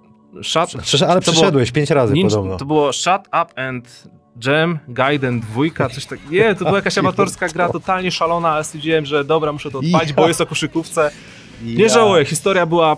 [0.43, 2.57] Shut, Przesz- ale to było- przeszedłeś pięć razy Ninja, podobno.
[2.57, 4.09] to było Shut Up and
[4.47, 6.31] Jam, Gaiden dwójka, coś tak.
[6.31, 10.13] Nie, to była jakaś amatorska gra, totalnie szalona, ale stwierdziłem, że dobra, muszę to odpalić,
[10.13, 11.11] bo jest o koszykówce.
[11.63, 12.97] Nie żałuję, historia była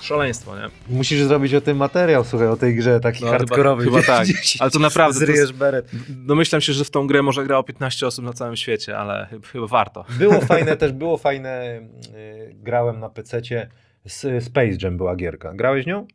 [0.00, 0.96] szaleństwo, nie?
[0.96, 3.84] Musisz zrobić o tym materiał, słuchaj, o tej grze, taki No, chyba- hardkorowy.
[3.84, 4.24] chyba tak.
[4.28, 5.90] Gdzieś Ale to naprawdę, to Zryjesz beret.
[6.08, 9.46] Domyślam się, że w tą grę może grało 15 osób na całym świecie, ale chyba,
[9.48, 10.04] chyba warto.
[10.18, 11.80] Było fajne też, było fajne,
[12.14, 13.68] y, grałem na PC-cie,
[14.06, 15.54] S- Space Jam była gierka.
[15.54, 16.06] Grałeś nią?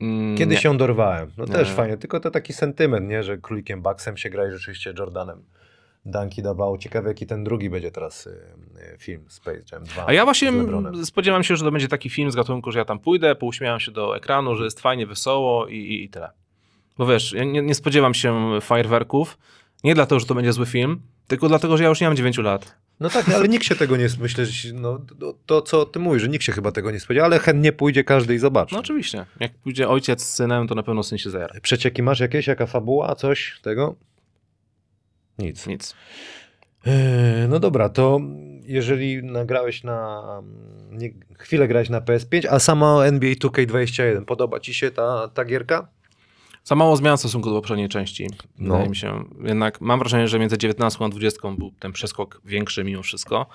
[0.00, 0.70] Mm, Kiedyś nie.
[0.70, 1.30] ją dorwałem.
[1.36, 1.52] No Nie.
[1.52, 5.42] też fajnie, tylko to taki sentyment, nie, że królikiem Bucksem się gra i rzeczywiście Jordanem.
[6.06, 6.78] Danki dawało.
[6.78, 8.30] Ciekawe, jaki ten drugi będzie teraz y,
[8.94, 10.04] y, film Space Jam 2.
[10.06, 10.52] A ja właśnie
[11.04, 13.92] spodziewam się, że to będzie taki film z gatunku, że ja tam pójdę, pouśmiałam się
[13.92, 16.30] do ekranu, że jest fajnie, wesoło i, i, i tyle.
[16.98, 19.38] Bo wiesz, ja nie, nie spodziewam się fajerwerków,
[19.84, 22.38] nie dlatego, że to będzie zły film, tylko dlatego, że ja już nie mam 9
[22.38, 22.74] lat.
[23.00, 24.44] No tak, ale nikt się tego nie, myślę,
[24.74, 27.72] no, to, to co ty mówisz, że nikt się chyba tego nie spodziewa, ale chętnie
[27.72, 28.74] pójdzie każdy i zobaczy.
[28.74, 29.26] No oczywiście.
[29.40, 31.54] Jak pójdzie ojciec z synem, to na pewno syn się zajara.
[31.62, 33.94] Przecieki masz jakieś, jaka fabuła, coś tego?
[35.38, 35.66] Nic.
[35.66, 35.94] Nic.
[36.86, 38.20] Eee, No dobra, to
[38.62, 40.22] jeżeli nagrałeś na.
[40.90, 45.88] Nie, chwilę grałeś na PS5, a samo NBA 2K21, podoba ci się ta, ta gierka?
[46.68, 48.26] Za mało zmian w stosunku do poprzedniej części.
[48.58, 48.72] No.
[48.74, 49.24] Wydaje mi się.
[49.44, 53.46] Jednak mam wrażenie, że między 19 a 20 był ten przeskok większy mimo wszystko.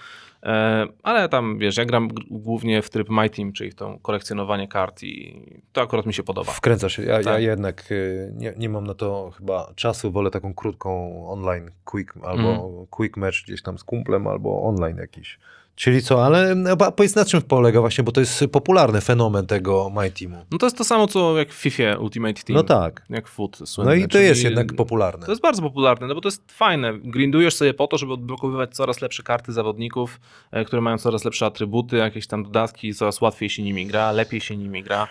[0.44, 4.68] E, ale tam, wiesz, ja gram głównie w tryb My Team, czyli w to kolekcjonowanie
[4.68, 5.42] kart i
[5.74, 6.52] to akurat mi się podoba.
[6.52, 7.04] Wkręcasz się.
[7.04, 7.42] Ja, ja Tak.
[7.44, 12.50] jednak y, nie, nie mam na to chyba czasu, wolę taką krótką online quick albo
[12.50, 12.88] Mhm.
[12.90, 15.40] quick match gdzieś tam z kumplem albo online jakiś.
[15.76, 19.90] Czyli co, ale no, powiedz na czym polega właśnie, bo to jest popularny fenomen tego
[19.96, 20.46] My Teamu.
[20.52, 22.56] No to jest to samo, co jak w FIFA Ultimate Team.
[22.58, 23.06] No tak.
[23.10, 25.26] Jak foot No słynny, i to czyli- jest jednak popularne.
[25.26, 26.94] To jest bardzo popularne, no bo to jest fajne.
[27.00, 30.20] Grindujesz sobie po to, żeby odblokowywać coraz lepsze karty zawodników,
[30.52, 34.42] e, które mają coraz lepsze atrybuty, jakieś tam dodatki, coraz łatwiej się nimi gra, lepiej
[34.42, 35.08] się nimi gra.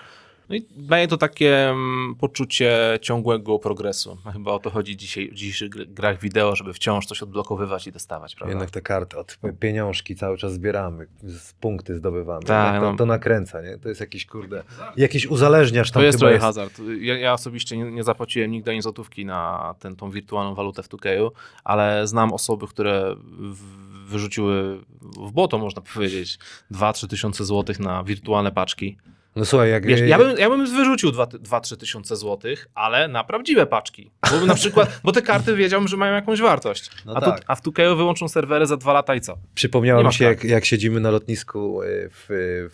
[0.49, 4.19] No i daje to takie mm, poczucie ciągłego progresu.
[4.33, 7.93] Chyba o to chodzi dzisiaj, w dzisiejszych gr- grach wideo, żeby wciąż coś odblokowywać i
[7.93, 8.51] dostawać, prawda?
[8.51, 12.45] Jednak te karty, od pieniążki cały czas zbieramy, z punkty zdobywamy.
[12.45, 12.97] Tak, to, no.
[12.97, 13.79] to nakręca, nie?
[13.79, 14.63] To jest jakiś kurde,
[14.97, 16.81] jakiś uzależniasz tam To jest trochę hazard.
[17.01, 20.89] Ja, ja osobiście nie, nie zapłaciłem nigdy ani złotówki na ten, tą wirtualną walutę w
[20.89, 21.31] 2K,
[21.65, 23.17] ale znam osoby, które
[23.53, 26.39] w, wyrzuciły w błoto, można powiedzieć,
[26.73, 28.97] 2-3 tysiące złotych na wirtualne paczki.
[29.37, 29.87] No słuchaj, jak...
[29.87, 34.11] Wiesz, ja, bym, ja bym wyrzucił 2-3 tysiące złotych, ale na prawdziwe paczki.
[34.31, 36.91] Bo na przykład, bo te karty wiedziałbym, że mają jakąś wartość.
[37.07, 37.39] No a, tak.
[37.41, 39.39] tu, a w 2K wyłączą serwery za dwa lata i co?
[39.55, 42.27] Przypomniało Nie mi masz się, jak, jak siedzimy na lotnisku e, w,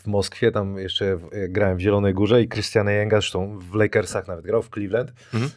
[0.03, 3.75] w Moskwie, tam jeszcze w- jak grałem w Zielonej Górze i Christian Jenga, zresztą w
[3.75, 5.51] Lakersach nawet grał, w Cleveland, Mhm.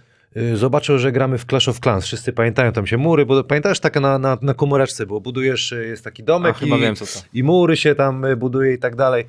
[0.58, 2.06] zobaczył, że gramy w Clash of Clans.
[2.06, 6.04] Wszyscy pamiętają tam się mury, bo pamiętasz, taka na, na, na komóreczce było, budujesz, jest
[6.04, 6.96] taki domek chyba i, wiem
[7.34, 9.26] i mury się tam buduje i tak dalej.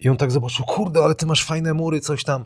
[0.00, 2.44] I on tak zobaczył, kurde, ale ty masz fajne mury, coś tam.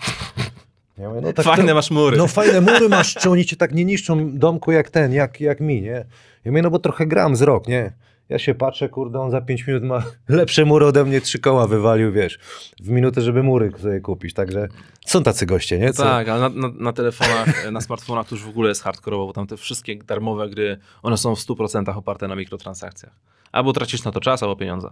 [0.99, 2.16] Ja mówię, no tak Fajne to, masz mury.
[2.16, 5.61] No fajne mury masz, czy oni cię tak nie niszczą domku jak ten, jak, jak
[5.61, 6.05] mi, nie?
[6.44, 7.92] Ja mówię, no bo trochę gram z rok, nie?
[8.28, 11.66] Ja się patrzę, kurde, on za 5 minut ma lepsze mury ode mnie, trzy koła
[11.66, 12.38] wywalił, wiesz,
[12.80, 14.68] w minutę, żeby mury sobie kupić, także
[15.07, 15.92] są tacy goście, nie?
[15.92, 16.03] Co?
[16.03, 19.32] Tak, ale na, na, na telefonach, na smartfonach to już w ogóle jest hardkorowo, bo
[19.32, 23.12] tam te wszystkie darmowe gry, one są w 100% oparte na mikrotransakcjach.
[23.53, 24.88] Albo tracisz na to czas, albo pieniądze.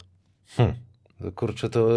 [0.56, 0.74] Hmm.
[1.34, 1.88] Kurczę, to...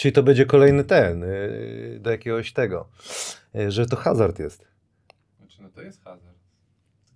[0.00, 2.88] Czyli to będzie kolejny ten, yy, do jakiegoś tego,
[3.54, 4.68] yy, że to hazard jest.
[5.38, 6.36] Znaczy, no to jest hazard.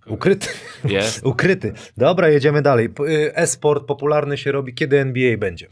[0.00, 0.48] Tylko- Ukryty.
[0.84, 1.26] Jest.
[1.26, 1.72] Ukryty.
[1.96, 2.88] Dobra, jedziemy dalej.
[3.00, 5.68] Y, E-sport popularny się robi, kiedy NBA będzie?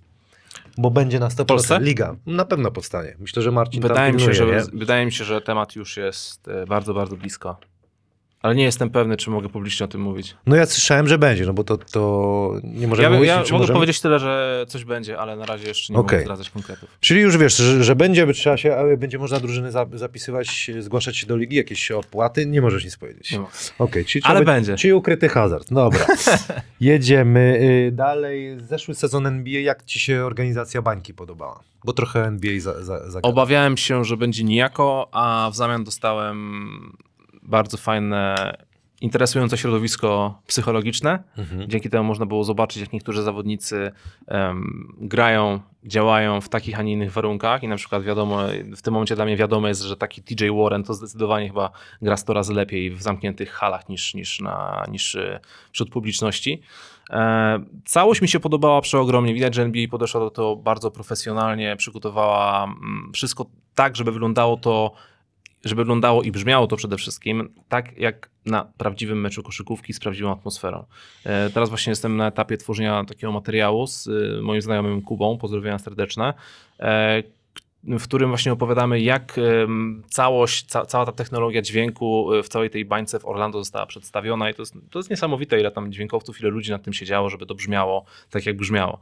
[0.78, 1.44] Bo będzie na 100%.
[1.44, 1.80] Polsce?
[1.80, 2.16] Liga.
[2.26, 3.16] Na pewno powstanie.
[3.18, 4.62] Myślę, że Marcin Wydaje tam mi, się, że, nie?
[4.72, 7.56] wydaje mi się, że temat już jest bardzo, bardzo blisko.
[8.42, 10.36] Ale nie jestem pewny, czy mogę publicznie o tym mówić.
[10.46, 13.52] No ja słyszałem, że będzie, no bo to, to nie możemy Ja, mówić, ja mogę
[13.58, 13.74] możemy...
[13.76, 16.16] powiedzieć tyle, że coś będzie, ale na razie jeszcze nie Okej.
[16.18, 16.90] mogę zdradzać konkretów.
[17.00, 20.70] Czyli już wiesz, że, że będzie, by trzeba się, ale będzie można drużyny za- zapisywać,
[20.80, 23.32] zgłaszać się do ligi, jakieś opłaty, nie możesz nic powiedzieć.
[23.38, 23.46] Ma.
[23.78, 24.76] Okej, czyli Ale trzeba- będzie.
[24.76, 25.68] Czyli ukryty hazard.
[25.70, 26.06] Dobra.
[26.80, 27.58] Jedziemy
[27.88, 28.56] y, dalej.
[28.60, 31.60] Zeszły sezon NBA, jak ci się organizacja bańki podobała?
[31.84, 33.22] Bo trochę NBA za, za, za...
[33.22, 36.96] Obawiałem się, że będzie nijako, a w zamian dostałem
[37.42, 38.36] bardzo fajne,
[39.02, 41.22] interesujące środowisko psychologiczne.
[41.38, 41.70] Mhm.
[41.70, 43.92] Dzięki temu można było zobaczyć, jak niektórzy zawodnicy
[44.26, 47.62] em, grają, działają w takich, a nie innych warunkach.
[47.62, 48.38] I na przykład wiadomo,
[48.76, 51.70] w tym momencie dla mnie wiadomo jest, że taki TJ Warren to zdecydowanie chyba
[52.02, 55.40] gra 100 razy lepiej w zamkniętych halach niż, niż, na, niż e,
[55.72, 56.62] wśród publiczności.
[57.10, 59.34] E, całość mi się podobała przeogromnie.
[59.34, 64.92] Widać, że NBA podeszła do tego bardzo profesjonalnie, przygotowała mm, wszystko tak, żeby wyglądało to
[65.64, 70.32] żeby wyglądało i brzmiało to przede wszystkim tak, jak na prawdziwym meczu koszykówki z prawdziwą
[70.32, 70.84] atmosferą.
[71.24, 75.78] E, Teraz właśnie jestem na etapie tworzenia takiego materiału z e, moim znajomym Kubą, pozdrowienia
[75.78, 76.34] serdeczne,
[76.80, 77.22] e,
[77.84, 79.40] w którym właśnie opowiadamy, jak
[80.10, 84.50] całość, ca, cała ta technologia dźwięku e, w całej tej bańce w Orlando została przedstawiona
[84.50, 87.46] i to jest, to jest niesamowite, ile tam dźwiękowców, ile ludzi nad tym siedziało, żeby
[87.46, 88.98] to brzmiało tak, jak brzmiało.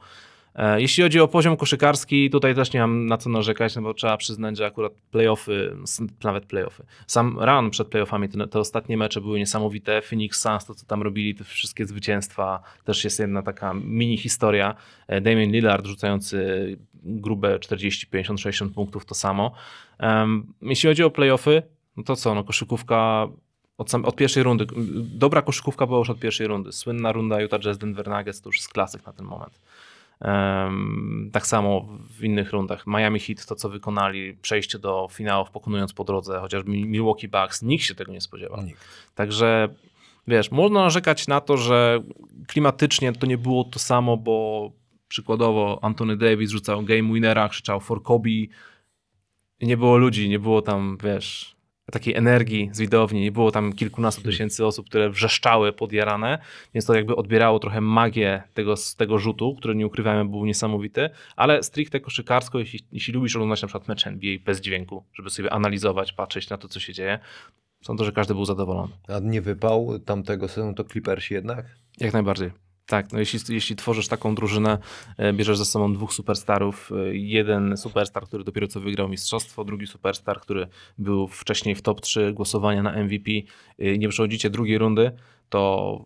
[0.55, 3.95] E, Jeśli chodzi o poziom koszykarski, tutaj też nie mam na co narzekać, no bo
[3.95, 5.77] trzeba przyznać, że akurat playoffy,
[6.25, 10.03] nawet playoffy, sam run przed playoffami, te, te ostatnie mecze były niesamowite.
[10.03, 14.75] Phoenix Suns, to co tam robili, te wszystkie zwycięstwa, też jest jedna taka mini historia.
[15.09, 19.53] E, Damian Lillard rzucający grube 40, 50, 60 punktów, to samo.
[19.99, 21.63] Em, Jeśli chodzi o playoffy,
[21.97, 23.29] no to co, no koszykówka
[23.79, 24.67] od, sam, od pierwszej rundy.
[25.03, 26.73] Dobra koszykówka była już od pierwszej rundy.
[26.73, 29.59] Słynna runda Utah Jazz Denver Nuggets to już jest klasyk na ten moment.
[31.33, 31.89] Tak samo
[32.19, 32.87] w innych rundach.
[32.87, 37.85] Miami Heat, to co wykonali, przejście do finałów, pokonując po drodze, chociażby Milwaukee Bucks, nikt
[37.85, 38.63] się tego nie spodziewał.
[38.63, 38.87] Nikt.
[39.15, 39.69] Także
[40.27, 42.01] wiesz, można narzekać na to, że
[42.47, 44.71] klimatycznie to nie było to samo, bo
[45.09, 48.31] przykładowo Anthony Davis rzucał game winnera, krzyczał for Kobe.
[49.63, 51.57] Nie było ludzi, nie było tam, wiesz,
[51.91, 56.39] takiej energii z widowni, nie było tam kilkunastu tysięcy osób, które wrzeszczały podjarane,
[56.75, 61.63] więc to jakby odbierało trochę magię tego, tego rzutu, który nie ukrywamy był niesamowity, ale
[61.63, 66.13] stricte koszykarsko, jeśli, jeśli lubisz oglądać na przykład mecz NBA bez dźwięku, żeby sobie analizować,
[66.13, 67.19] patrzeć na to, co się dzieje,
[67.83, 68.93] sądzę, że każdy był zadowolony.
[69.09, 71.67] A nie wypał tamtego sezonu to Clippersi jednak?
[71.99, 72.51] Jak najbardziej.
[72.91, 74.79] Tak, no jeśli, jeśli tworzysz taką drużynę,
[75.17, 79.87] e, bierzesz ze sobą dwóch superstarów, e, jeden superstar, który dopiero co wygrał mistrzostwo, drugi
[79.87, 80.67] superstar, który
[80.99, 83.31] był wcześniej w top 3 głosowania na MVP,
[83.79, 85.11] e, nie przechodzicie drugiej rundy,
[85.49, 86.05] to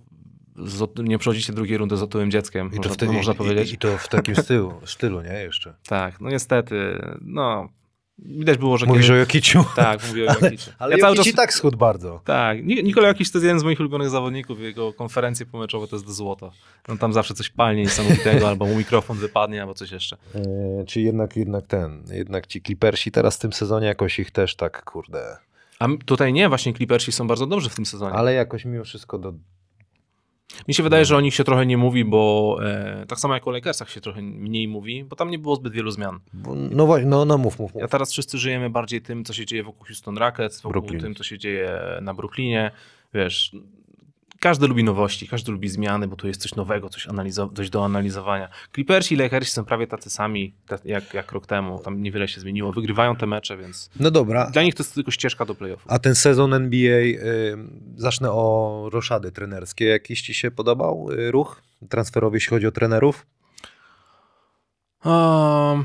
[0.57, 3.71] z, nie przechodzicie drugiej rundy z otyłym dzieckiem, I to, można, wtedy, można powiedzieć.
[3.71, 5.33] I, I to w takim stylu, stylu, nie?
[5.33, 5.75] Jeszcze.
[5.87, 6.77] Tak, no niestety,
[7.21, 7.69] no
[8.19, 9.19] widać było, że Mówisz o kiedy...
[9.19, 9.65] Jokiciu?
[9.77, 10.71] Tak, mówię o Jokiciu.
[10.79, 12.21] Ale ja Jokic i tak schudł bardzo.
[12.25, 15.97] Tak, Ni- Nikola Jokic to jest jeden z moich ulubionych zawodników, jego konferencje pomeczowe to
[15.97, 16.51] jest do złota.
[16.89, 20.17] On tam zawsze coś palnie niesamowitego, albo mu mikrofon wypadnie, albo coś jeszcze.
[20.35, 24.57] E, czy jednak, jednak ten, jednak ci Clippersi teraz w tym sezonie jakoś ich też
[24.57, 25.37] tak, kurde.
[25.79, 28.13] A tutaj nie, właśnie Clippersi są bardzo dobrzy w tym sezonie.
[28.17, 29.33] Ale jakoś mimo wszystko do...
[30.69, 33.47] Mi się wydaje, że o nich się trochę nie mówi, bo e, tak samo jak
[33.49, 36.21] o Lakersach się trochę mniej mówi, bo tam nie było zbyt wielu zmian.
[36.71, 37.83] No właśnie, no, no mów, mów, mów.
[37.83, 41.01] A teraz wszyscy żyjemy bardziej tym, co się dzieje wokół Houston Rockets, wokół Brooklyn.
[41.01, 42.71] tym, co się dzieje na Brooklynie.
[43.15, 43.53] Wiesz,
[44.45, 47.85] każdy lubi nowości, każdy lubi zmiany, bo tu jest coś nowego, coś, analizo- coś do
[47.85, 48.49] analizowania.
[48.75, 50.55] Clippersi i Lakersi są prawie tacy sami
[50.85, 51.79] jak, jak rok temu.
[51.79, 52.73] Tam niewiele się zmieniło.
[52.73, 55.93] Wygrywają te mecze, więc No dobra, dla nich to jest tylko ścieżka do playoffów.
[55.93, 57.57] a ten sezon NBA, y,
[57.97, 59.85] zacznę o roszady trenerskie.
[59.85, 63.27] Jakiś ci się podobał y, ruch transferowy, jeśli chodzi o trenerów?
[65.05, 65.85] Um,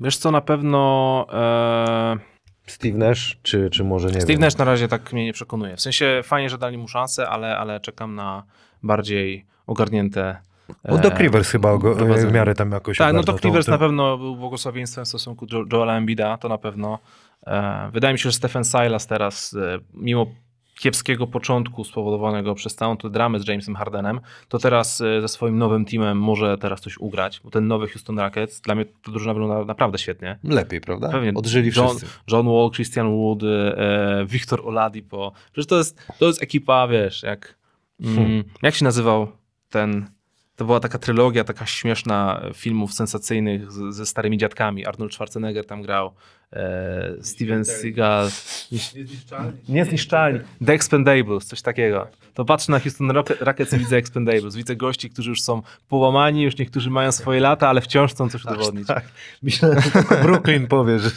[0.00, 1.26] wiesz co, na pewno...
[1.32, 2.37] E,
[2.70, 4.40] Steve Nash, czy, czy może nie Steve wiem?
[4.40, 5.76] Nash na razie tak mnie nie przekonuje.
[5.76, 8.42] W sensie fajnie, że dali mu szansę, ale, ale czekam na
[8.82, 10.36] bardziej ogarnięte.
[10.84, 12.30] No Doc Rivers chyba go, prowadzenie.
[12.30, 15.46] w miarę tam jakoś Tak, no Doc Rivers tą- na pewno był błogosławieństwem w stosunku
[15.46, 16.98] do Joela Embida, to na pewno.
[17.46, 20.26] E, wydaje mi się, że Stephen Silas teraz, e, mimo
[20.78, 25.58] kiepskiego początku spowodowanego przez całą tę dramę z Jamesem Hardenem, to teraz e, ze swoim
[25.58, 29.34] nowym teamem może teraz coś ugrać, bo ten nowy Houston Rockets, dla mnie ta drużyna
[29.34, 30.38] wygląda naprawdę świetnie.
[30.44, 31.08] Lepiej, prawda?
[31.08, 31.32] Pewnie.
[31.34, 32.06] Odżyli John, wszyscy.
[32.32, 35.32] John Wall, Christian Wood, e, Victor Oladipo.
[35.52, 37.58] Przecież to jest, to jest ekipa, wiesz, jak...
[38.00, 38.44] Mm, Hmm.
[38.62, 39.28] Jak się nazywał
[39.70, 40.10] ten...
[40.56, 44.86] To była taka trylogia, taka śmieszna filmów sensacyjnych z, ze starymi dziadkami.
[44.86, 46.12] Arnold Schwarzenegger tam grał, e,
[47.22, 48.28] Steven Seagal,
[49.68, 50.40] Niezniszczalni.
[50.66, 52.06] The Expendables, coś takiego.
[52.34, 54.56] To patrzę na Houston Rock- Rockets i widzę Expendables.
[54.56, 58.44] Widzę gości, którzy już są połamani, już niektórzy mają swoje lata, ale wciąż chcą coś
[58.44, 58.86] udowodnić.
[58.88, 59.04] Tak.
[59.42, 59.90] Myślałem, że
[60.22, 61.10] Brooklyn powie, że...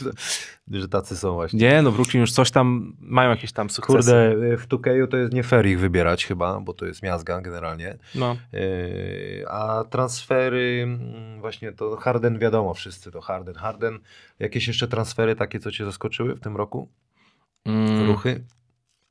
[0.71, 1.59] że tacy są właśnie.
[1.59, 3.95] Nie, no Brooklyn już coś tam, mają jakieś tam sukcesy.
[3.97, 7.97] Kurde, w 2K to jest nie fair ich wybierać chyba, bo to jest miazga generalnie.
[8.15, 8.37] No.
[8.53, 13.55] Yy, A transfery, mm, właśnie to Harden wiadomo, wszyscy to Harden.
[13.55, 13.99] Harden,
[14.41, 16.89] jakieś jeszcze transfery takie, co cię zaskoczyły w tym roku?
[17.65, 18.43] Mm, Ruchy?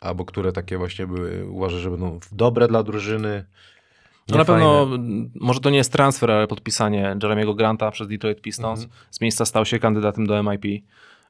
[0.01, 3.45] Albo które takie właśnie były, uważasz, że będą dobre dla drużyny?
[4.29, 4.89] No na pewno,
[5.35, 8.81] może to nie jest transfer, ale podpisanie Jeremiego Granta przez Detroit Pistons.
[8.81, 9.01] Mhm.
[9.11, 10.83] Z miejsca stał się kandydatem do MIP.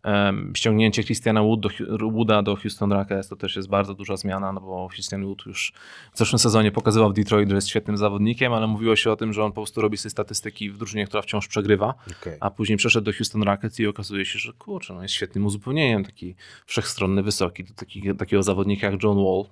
[0.05, 1.68] Um, ściągnięcie Christiana Wood do,
[2.10, 5.72] Wooda do Houston Rockets to też jest bardzo duża zmiana, no bo Christian Wood już
[6.14, 9.32] w zeszłym sezonie pokazywał w Detroit, że jest świetnym zawodnikiem, ale mówiło się o tym,
[9.32, 12.36] że on po prostu robi sobie statystyki w drużynie, która wciąż przegrywa, Okej.
[12.40, 16.05] a później przeszedł do Houston Rockets i okazuje się, że kurczę, no jest świetnym uzupełnieniem,
[16.05, 16.35] taki
[16.66, 19.44] wszechstronny, wysoki, do taki, takiego zawodnika jak John Wall.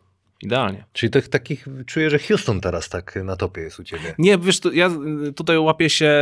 [0.42, 0.84] Idealnie.
[0.92, 4.14] Czyli tych takich, czuję, że Houston teraz tak na topie jest u ciebie.
[4.18, 4.90] Nie, wiesz, tu, ja
[5.28, 6.12] y, tutaj łapię się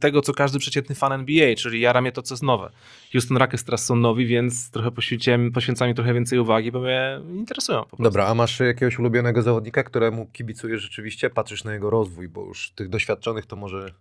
[0.00, 2.70] tego, co każdy przeciętny fan NBA, czyli jara mnie to, co jest nowe.
[3.12, 7.20] Houston Rockets teraz są nowi, więc trochę poświęciłem, poświęcam im trochę więcej uwagi, bo mnie
[7.34, 7.84] interesują.
[7.98, 11.30] Dobra, a masz jakiegoś ulubionego zawodnika, któremu kibicujesz rzeczywiście?
[11.30, 13.94] Patrzysz na jego rozwój, bo już tych doświadczonych to może...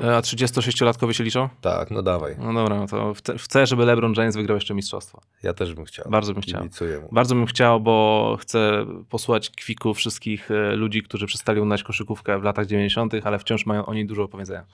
[0.00, 1.48] E, A 36-latkowie się liczą?
[1.60, 2.36] Tak, no dawaj.
[2.38, 5.20] No dobra, no to chcę, żeby LeBron James wygrał jeszcze mistrzostwo.
[5.42, 6.10] Ja też bym chciał.
[6.10, 6.64] Bardzo bym chciał.
[6.64, 7.08] Mu.
[7.12, 12.42] Bardzo bym chciał, bo chcę posłać kwiku wszystkich e, ludzi, którzy przestali oglądać koszykówkę w
[12.42, 14.64] latach 90., ale wciąż mają o niej dużo do powiedzenia.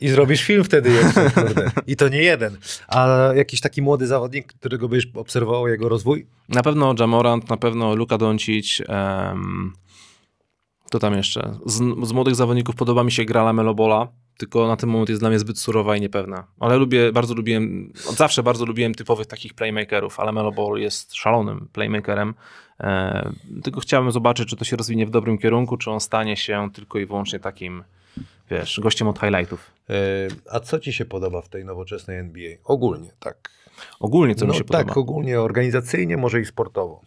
[0.00, 1.70] I zrobisz film wtedy jeszcze, kurde.
[1.86, 2.56] I to nie jeden.
[2.88, 6.26] A jakiś taki młody zawodnik, którego byś obserwował jego rozwój?
[6.48, 8.80] Na pewno Jamorant, na pewno Luka Doncic.
[8.88, 9.72] Um,
[10.90, 11.54] to tam jeszcze.
[11.66, 15.22] Z, z młodych zawodników podoba mi się gra Lamelo Bola, tylko na ten moment jest
[15.22, 16.44] dla mnie zbyt surowa i niepewna.
[16.60, 21.14] Ale lubię, bardzo lubiłem, od zawsze bardzo lubiłem typowych takich playmakerów, ale Melo Ball jest
[21.14, 22.34] szalonym playmakerem.
[22.80, 23.32] E,
[23.62, 26.98] tylko chciałem zobaczyć, czy to się rozwinie w dobrym kierunku, czy on stanie się tylko
[26.98, 27.84] i wyłącznie takim,
[28.50, 29.70] wiesz, gościem od highlightów.
[29.90, 29.94] E,
[30.50, 32.50] A co ci się podoba w tej nowoczesnej NBA?
[32.64, 33.50] Ogólnie, tak.
[34.00, 35.00] Ogólnie, co no, mi się tak, podoba.
[35.00, 37.00] ogólnie, organizacyjnie, może i sportowo.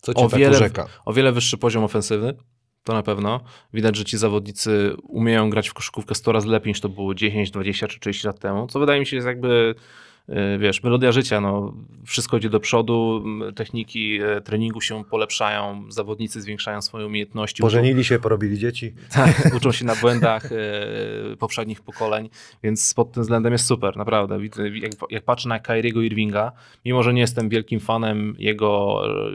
[0.00, 0.86] Co cię O tak wiele- urzeka?
[1.04, 2.34] O wiele wyższy poziom ofensywny,
[2.84, 3.40] to na pewno.
[3.74, 7.50] Widać, że ci zawodnicy umieją grać w koszykówkę 100 razy lepiej niż to było 10,
[7.50, 9.74] 20 czy 30 lat temu, co wydaje mi się jest jakby,
[10.28, 11.40] yy, wiesz, melodia życia.
[11.40, 11.74] No.
[12.06, 13.24] Wszystko idzie do przodu,
[13.56, 17.62] techniki e, treningu się polepszają, zawodnicy zwiększają swoje umiejętności.
[17.62, 18.94] uczą- Pożenili się, porobili dzieci.
[19.12, 22.28] tak, uczą się na błędach e, poprzednich pokoleń,
[22.62, 24.38] więc pod tym względem jest super, naprawdę.
[24.74, 26.52] Jak, jak patrzę na Kyriego Irvinga,
[26.84, 29.30] mimo że nie jestem wielkim fanem jego e,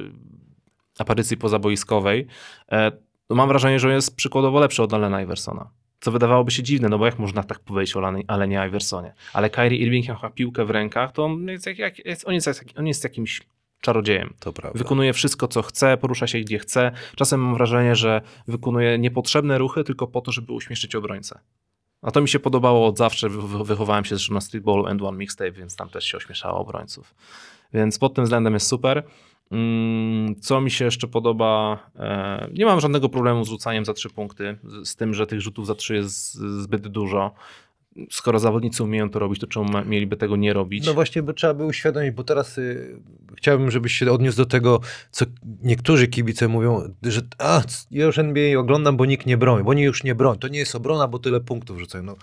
[0.99, 2.27] aparycji pozaboiskowej,
[3.29, 5.69] to mam wrażenie, że jest przykładowo lepszy od Allena Iversona.
[5.99, 9.13] Co wydawałoby się dziwne, no bo jak można tak powiedzieć o Allenie Iversonie?
[9.33, 12.87] Ale Kyrie Irving ma piłkę w rękach, to on jest, jak, jest, on jest, on
[12.87, 13.41] jest jakimś
[13.81, 14.33] czarodziejem.
[14.39, 14.77] To prawda.
[14.79, 16.91] Wykonuje wszystko, co chce, porusza się gdzie chce.
[17.15, 21.39] Czasem mam wrażenie, że wykonuje niepotrzebne ruchy tylko po to, żeby uśmieszyć obrońcę.
[22.01, 23.29] A to mi się podobało od zawsze.
[23.29, 26.59] Wy- wy- Wychowałem się zresztą na Streetballu and One Mixtape, więc tam też się ośmieszało
[26.59, 27.15] obrońców.
[27.73, 29.03] Więc pod tym względem jest super.
[29.51, 31.79] Mm, Co mi się jeszcze podoba?
[31.99, 35.67] E, Nie mam żadnego problemu z rzucaniem za trzy punkty, z tym, że tych rzutów
[35.67, 37.33] za trzy jest zbyt dużo.
[38.09, 40.85] Skoro zawodnicy umieją to robić, to czemu mieliby tego nie robić?
[40.85, 42.99] No właśnie, by trzeba by uświadomić, bo teraz y,
[43.37, 44.79] chciałbym, żebyś się odniósł do tego,
[45.11, 45.25] co
[45.63, 47.61] niektórzy kibice mówią, że a,
[47.91, 50.39] ja już NBA oglądam, bo nikt nie broni, bo oni już nie broni.
[50.39, 52.03] To nie jest obrona, bo tyle punktów rzucają.
[52.03, 52.15] No,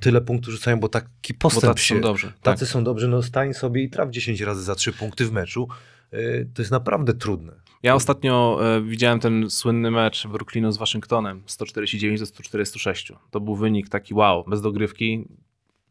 [0.00, 1.94] tyle punktów rzucają, bo taki Bo postęp tacy się...
[1.94, 2.26] są dobrzy.
[2.26, 2.34] Tak.
[2.42, 5.68] Tacy są dobrzy, no stań sobie i traf 10 razy za 3 punkty w meczu.
[6.14, 7.52] Y, To jest naprawdę trudne.
[7.82, 13.12] Ja ostatnio e, widziałem ten słynny mecz Brooklynu z Waszyngtonem 149 do 146.
[13.30, 15.24] To był wynik taki wow, bez dogrywki.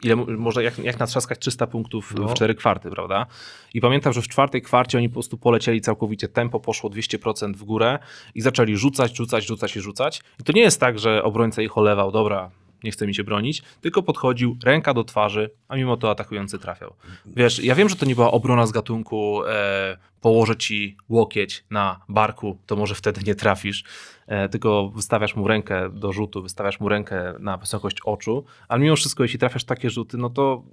[0.03, 2.27] Ile mo- można, jak, jak natrzaskać 300 punktów No.
[2.27, 3.25] w 4 kwarty, prawda?
[3.73, 7.63] I pamiętam, że w czwartej kwarcie oni po prostu polecieli całkowicie, tempo poszło 200% w
[7.63, 7.99] górę
[8.35, 10.21] i zaczęli rzucać, rzucać, rzucać i rzucać.
[10.39, 12.51] I to nie jest tak, że obrońca ich olewał, dobra,
[12.83, 16.93] nie chce mi się bronić, tylko podchodził, ręka do twarzy, a mimo to atakujący trafiał.
[17.25, 21.99] Wiesz, ja wiem, że to nie była obrona z gatunku e, położę ci łokieć na
[22.09, 23.83] barku, to może wtedy nie trafisz,
[24.27, 28.95] e, tylko wystawiasz mu rękę do rzutu, wystawiasz mu rękę na wysokość oczu, ale mimo
[28.95, 30.63] wszystko, jeśli trafiasz takie rzuty, no to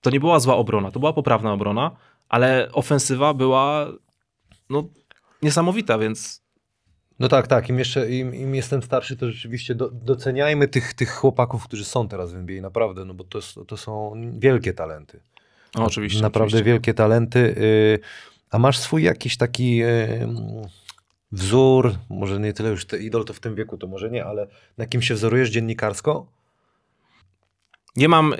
[0.00, 1.90] to nie była zła obrona, to była poprawna obrona,
[2.28, 3.86] ale ofensywa była
[4.70, 4.84] no,
[5.42, 6.43] niesamowita, więc
[7.18, 7.68] No tak, tak.
[7.68, 12.08] Im jeszcze im, im jestem starszy, to rzeczywiście do, doceniajmy tych, tych chłopaków, którzy są
[12.08, 15.20] teraz w NBA, naprawdę, no bo to, to są wielkie talenty.
[15.74, 16.22] no, oczywiście.
[16.22, 16.72] Naprawdę oczywiście.
[16.72, 17.38] wielkie talenty.
[17.38, 17.98] Y,
[18.50, 20.28] A masz swój jakiś taki y,
[21.32, 24.46] wzór, może nie tyle już te idol to w tym wieku, to może nie, ale
[24.78, 26.26] na kim się wzorujesz dziennikarsko?
[27.96, 28.36] Nie mam y,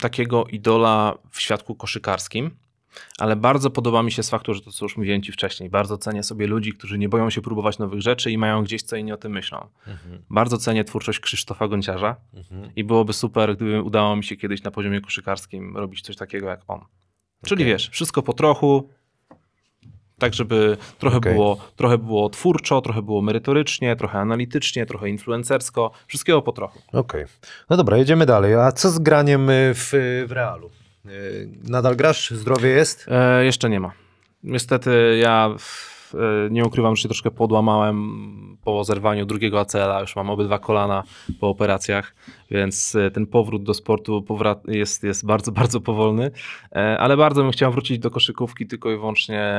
[0.00, 2.50] takiego idola w świadku koszykarskim.
[3.18, 5.98] Ale bardzo podoba mi się z faktu, że to co już mówiłem ci wcześniej, bardzo
[5.98, 9.12] cenię sobie ludzi, którzy nie boją się próbować nowych rzeczy i mają gdzieś co inni
[9.12, 9.66] o tym myślą.
[10.30, 12.16] Bardzo cenię twórczość Krzysztofa Gonciarza
[12.76, 16.60] i byłoby super, gdyby udało mi się kiedyś na poziomie koszykarskim robić coś takiego jak
[16.68, 16.80] on.
[17.46, 17.72] Czyli Okej.
[17.72, 18.88] wiesz, wszystko po trochu,
[20.18, 21.34] tak żeby trochę, Okej.
[21.34, 26.78] było, trochę było twórczo, trochę było merytorycznie, trochę analitycznie, trochę influencersko, wszystkiego po trochu.
[26.92, 27.24] Okej.
[27.70, 28.54] No dobra, jedziemy dalej.
[28.54, 29.92] A co z graniem y, w,
[30.26, 30.70] w realu?
[31.06, 32.30] Y, Nadal grasz?
[32.30, 33.06] Zdrowie jest?
[33.08, 33.92] E, jeszcze nie ma.
[34.42, 40.00] Niestety ja w, e, nie ukrywam, że się troszkę podłamałem po zerwaniu drugiego ACL-a.
[40.00, 41.02] Już mam obydwa kolana
[41.40, 42.14] po operacjach,
[42.50, 44.24] więc e, ten powrót do sportu
[44.68, 46.30] jest, jest bardzo, bardzo powolny.
[46.72, 49.54] E, ale bardzo bym chciał wrócić do koszykówki tylko i wyłącznie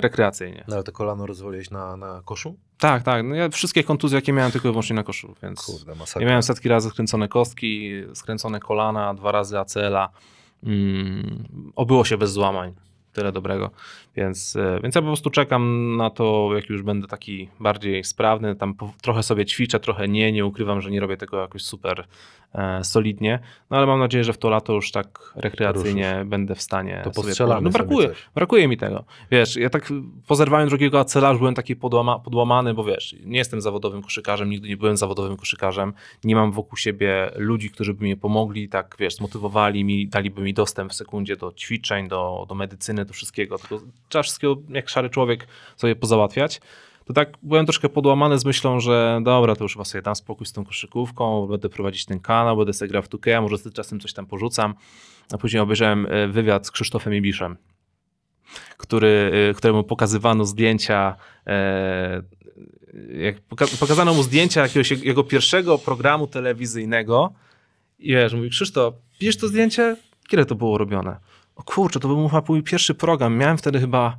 [0.00, 0.64] rekreacyjnie.
[0.68, 2.56] No ale to kolano rozwaliłeś na, na koszu?
[2.78, 3.24] Tak, tak.
[3.24, 6.28] No ja wszystkie kontuzje, jakie miałem, tylko i wyłącznie na koszu, więc Kurde, ja masakra.
[6.28, 10.08] miałem setki razy skręcone kostki, skręcone kolana, dwa razy ACL-a.
[10.64, 11.44] Mm,
[11.76, 12.72] obyło się bez złamań.
[13.12, 13.70] Tyle dobrego.
[14.16, 18.56] Więc, e, więc ja po prostu czekam na to, jak już będę taki bardziej sprawny.
[18.56, 20.32] Tam po, trochę sobie ćwiczę, trochę nie.
[20.32, 22.06] Nie ukrywam, że nie robię tego jakoś super
[22.82, 23.38] solidnie.
[23.70, 27.00] No ale mam nadzieję, że w to lato już tak rekreacyjnie będę w stanie.
[27.04, 29.04] To postrzelamy No brakuje, brakuje mi tego.
[29.30, 29.92] Wiesz, ja tak
[30.26, 34.68] po zerwaniu drugiego ACL byłem taki podłama, podłamany, bo wiesz, nie jestem zawodowym koszykarzem, nigdy
[34.68, 35.92] nie byłem zawodowym koszykarzem.
[36.24, 40.54] Nie mam wokół siebie ludzi, którzy by mnie pomogli, tak wiesz, zmotywowali mi, daliby mi
[40.54, 43.58] dostęp w sekundzie do ćwiczeń, do, do medycyny, do wszystkiego.
[43.58, 45.46] Tylko trzeba wszystkiego jak szary człowiek
[45.76, 46.60] sobie pozałatwiać.
[47.10, 50.46] To tak byłem troszkę podłamany z myślą, że dobra, to już was sobie dam spokój
[50.46, 54.00] z tą koszykówką, będę prowadzić ten kanał, będę sobie grał w 2K, może z czasem
[54.00, 54.74] coś tam porzucam.
[55.32, 57.56] A później obejrzałem e, wywiad z Krzysztofem Ibiszem,
[58.76, 61.16] który, y, któremu pokazywano zdjęcia,
[61.46, 62.22] e,
[63.18, 67.32] jak poka- pokazano mu zdjęcia jakiegoś jego- pierwszego programu telewizyjnego
[67.98, 69.96] i wiesz, mówi Krzysztof, widzisz to zdjęcie?
[70.28, 71.16] Kiedy to było robione?
[71.56, 74.16] O kurczę, to był mój pierwszy program, miałem wtedy chyba,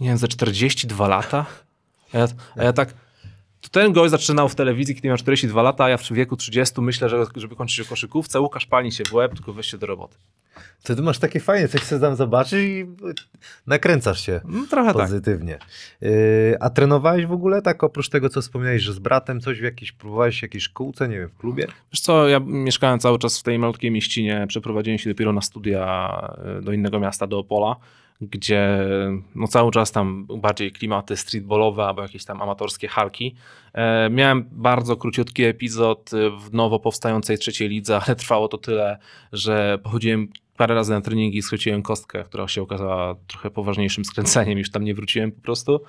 [0.00, 1.65] nie wiem, ze 42 lata.
[2.12, 2.26] A ja,
[2.56, 2.94] a ja tak,
[3.60, 6.80] to ten gość zaczynał w telewizji, kiedy miał 42 lata, a ja w wieku 30
[6.80, 9.86] myślę, że żeby kończyć o koszykówce, Łukasz palni się w łeb, tylko weź się do
[9.86, 10.16] roboty.
[10.82, 12.86] To ty masz takie fajne, coś chcesz tam zobaczyć i
[13.66, 15.02] nakręcasz się No, trochę tak.
[15.02, 15.58] pozytywnie.
[16.02, 19.62] Y, a trenowałeś w ogóle tak oprócz tego, co wspomniałeś, że z bratem coś w
[19.62, 21.66] jakiejś, próbowałeś w jakiejś szkółce, nie wiem, w klubie?
[21.92, 26.10] Wiesz co, ja mieszkałem cały czas w tej malutkiej mieścinie, przeprowadziłem się dopiero na studia
[26.58, 27.76] e, do innego miasta, do Opola,
[28.20, 28.78] gdzie
[29.34, 33.34] no cały czas tam bardziej klimaty streetballowe albo jakieś tam amatorskie halki.
[33.74, 38.98] E, miałem bardzo króciutki epizod w nowo powstającej trzeciej lidze, ale trwało to tyle,
[39.32, 44.70] że pochodziłem parę razy na treningi schwyciłem kostkę, która się okazała trochę poważniejszym skręceniem, już
[44.70, 45.80] tam nie wróciłem po prostu,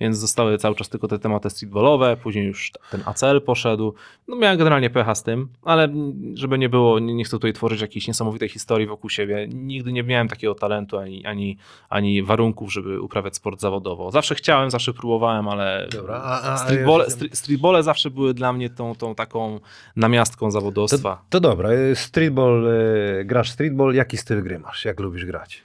[0.00, 3.94] więc zostały cały czas tylko te tematy streetballowe, później już ten ACL poszedł,
[4.28, 5.88] no miałem generalnie pecha z tym, ale
[6.34, 9.48] żeby nie było, nie, nie chcę tutaj tworzyć jakiejś niesamowitej historii wokół siebie.
[9.54, 11.56] Nigdy nie miałem takiego talentu ani, ani,
[11.88, 14.10] ani warunków, żeby uprawiać sport zawodowo.
[14.10, 18.52] Zawsze chciałem, zawsze próbowałem, ale Dobra, a- a- streetbole, ja- stre- streetbole zawsze były dla
[18.52, 19.60] mnie tą, tą taką
[19.96, 21.22] namiastką zawodowstwa.
[21.30, 22.66] To dobra, y, streetball,
[23.20, 24.84] y, grasz streetball, jaki styl gry masz?
[24.84, 25.62] Jak lubisz grać?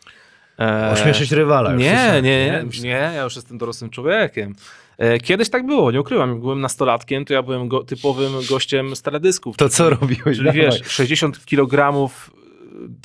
[0.57, 1.72] Eee, Ośmieszyć rywala.
[1.73, 4.56] już Nie, nie, Myślę- nie, ja już jestem dorosłym człowiekiem.
[4.98, 6.30] E, Kiedyś tak było, nie ukrywam.
[6.30, 9.57] Jak byłem nastolatkiem, to ja byłem go, typowym gościem z teledysków.
[9.57, 10.23] To co robiłeś?
[10.38, 10.61] Czyli Dawaj.
[10.61, 12.10] wiesz, 60 kg,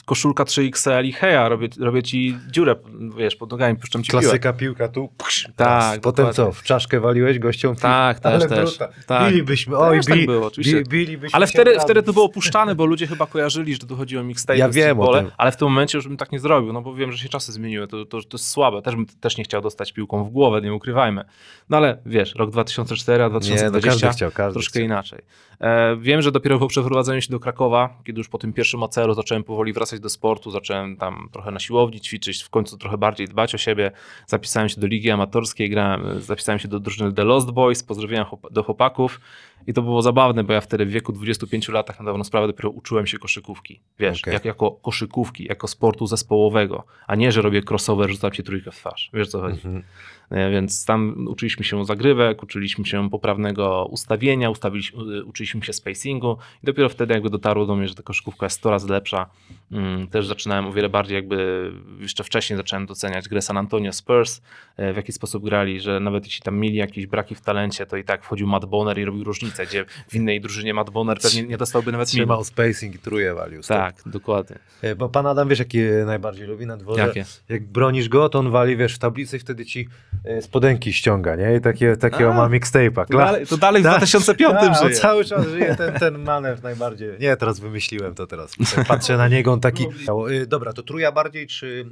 [0.04, 2.76] koszulka 3XL i heja, robię, robię ci dziurę,
[3.18, 4.10] wiesz, pod nogami, puszczam ci.
[4.10, 5.08] Klasyka piłka tu.
[5.18, 6.00] psz, Tak.
[6.00, 6.52] Potem dokładnie.
[6.54, 6.60] co?
[6.60, 7.76] W czaszkę waliłeś gościom?
[7.76, 8.78] Tak, też, Ale też.
[8.78, 8.92] bruta.
[9.06, 9.30] Tak.
[9.32, 10.82] Bilibyśmy, oj, Też tak bi, było, oczywiście.
[10.82, 14.18] bi, bilibyśmy Ale wtedy, wtedy to było puszczane, bo ludzie chyba kojarzyli, że tu chodzi
[14.18, 15.30] o mixtape, Ja wiem o tym.
[15.38, 17.52] ale w tym momencie już bym tak nie zrobił, no bo wiem, że się czasy
[17.52, 20.60] zmieniły, to, to, to jest słabe, też bym też nie chciał dostać piłką w głowę,
[20.60, 21.24] nie ukrywajmy.
[21.68, 24.82] No ale wiesz, rok 2004, a Nie, no 2020 każdy chciał, każdy troszkę chciał.
[24.84, 25.18] inaczej.
[25.60, 29.14] E, wiem, że dopiero po przeprowadzeniu się do Krakowa, kiedy już po tym pierwszym acelu
[29.14, 33.28] zacząłem powoli wracać do sportu, zacząłem tam trochę na siłowni ćwiczyć, w końcu trochę bardziej
[33.28, 33.90] dbać o siebie,
[34.26, 38.62] zapisałem się do ligi amatorskiej, grałem, zapisałem się do drużyny The Lost Boys, pozdrowienia do
[38.62, 39.20] chłopaków
[39.66, 42.70] i to było zabawne, bo ja wtedy w wieku 25 latach na dobrą sprawę dopiero
[42.70, 43.80] uczyłem się koszykówki.
[43.98, 44.34] Wiesz, Okej.
[44.34, 48.76] jak, jako koszykówki, jako sportu zespołowego, a nie, że robię crossover, rzucam ci trójkę w
[48.76, 49.10] twarz.
[49.14, 49.56] Wiesz co chodzi?
[49.56, 49.76] Mhm.
[49.76, 49.82] E,
[50.30, 56.88] Więc tam uczyliśmy się zagrywek, uczyliśmy się poprawnego ustawienia, ustawiliśmy, uczyliśmy się spacingu i dopiero
[56.88, 59.26] wtedy jakby dotarło do mnie, że ta koszykówka jest 100 razy lepsza.
[59.72, 64.40] Mm, Też zaczynałem o wiele bardziej jakby, jeszcze wcześniej zacząłem doceniać grę San Antonio Spurs,
[64.76, 67.96] e, w jaki sposób grali, że nawet jeśli tam mieli jakieś braki w talencie, to
[67.96, 71.42] i tak wchodził Matt Bonner i robił różnicę, gdzie w innej drużynie Matt Bonner pewnie
[71.42, 72.46] nie dostałby nawet Trzymał minut.
[72.46, 73.62] spacing i truje walił.
[73.62, 74.58] Tak, dokładnie.
[74.82, 77.00] E, Bo pan Adam, wiesz, jaki e, najbardziej lubi na dworze?
[77.06, 77.24] Jakie?
[77.48, 81.36] Jak bronisz go, to on wali, wiesz, w tablicy i wtedy ci e, spodenki ściąga,
[81.36, 81.56] nie?
[81.56, 83.06] I takie, takiego A, ma mixtape'a.
[83.06, 83.96] To dalej, to dalej w Tak.
[83.98, 85.00] 2005 Tak, on żyje.
[85.00, 87.10] cały czas żyje ten, ten manewr najbardziej.
[87.20, 88.52] Nie, teraz wymyśliłem to teraz.
[88.88, 89.86] Patrzę na niego on taki...
[90.30, 91.86] Y, Dobra, to truja bardziej czy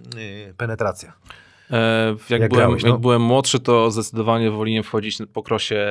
[0.50, 1.12] y, penetracja?
[1.70, 2.88] E, jak, Jak byłem, grałeś, no.
[2.90, 5.86] jak byłem młodszy, to zdecydowanie woliłem wchodzić po krosie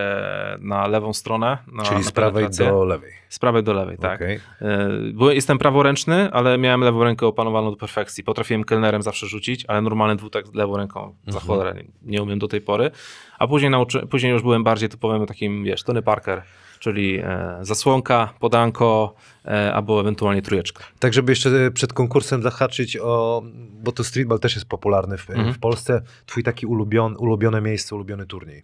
[0.60, 1.58] na lewą stronę.
[1.74, 3.12] Na, Czyli na z prawej do lewej.
[3.30, 4.16] Z prawej do lewej, tak.
[4.22, 4.40] Okej.
[4.62, 8.24] E, Byłem, jestem praworęczny, ale miałem lewą rękę opanowaną do perfekcji.
[8.24, 11.48] Potrafiłem kelnerem zawsze rzucić, ale normalny dwutak lewą ręką za Mhm.
[11.48, 12.92] cholerę nie, nie umiem do tej pory.
[13.40, 16.42] A później, nauczy, później już byłem bardziej typowym takim, wiesz, Tony Parker,
[16.84, 19.16] czyli e, zasłonka, podanko
[19.46, 20.84] e, albo ewentualnie trójeczka.
[21.00, 23.44] Tak, żeby jeszcze przed konkursem zahaczyć o,
[23.84, 25.54] bo to streetball też jest popularny w, Mhm.
[25.54, 26.02] w Polsce.
[26.26, 28.64] Twój taki ulubion, ulubione miejsce, ulubiony turniej.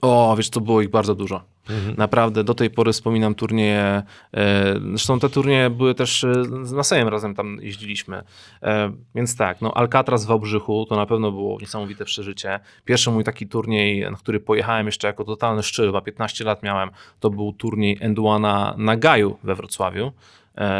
[0.00, 1.42] O, wiesz co, było ich bardzo dużo.
[1.70, 1.94] Mhm.
[1.98, 4.02] Naprawdę, do tej pory wspominam turnieje.
[4.34, 8.22] E, zresztą te turnieje były też e, z Masejem razem tam jeździliśmy.
[8.62, 12.60] E, więc tak, no Alcatraz w Wałbrzychu to na pewno było niesamowite przeżycie.
[12.84, 16.90] Pierwszy mój taki turniej, na który pojechałem jeszcze jako totalny szczyl, chyba 15 lat miałem,
[17.20, 20.12] to był turniej Enduana na Gaju we Wrocławiu,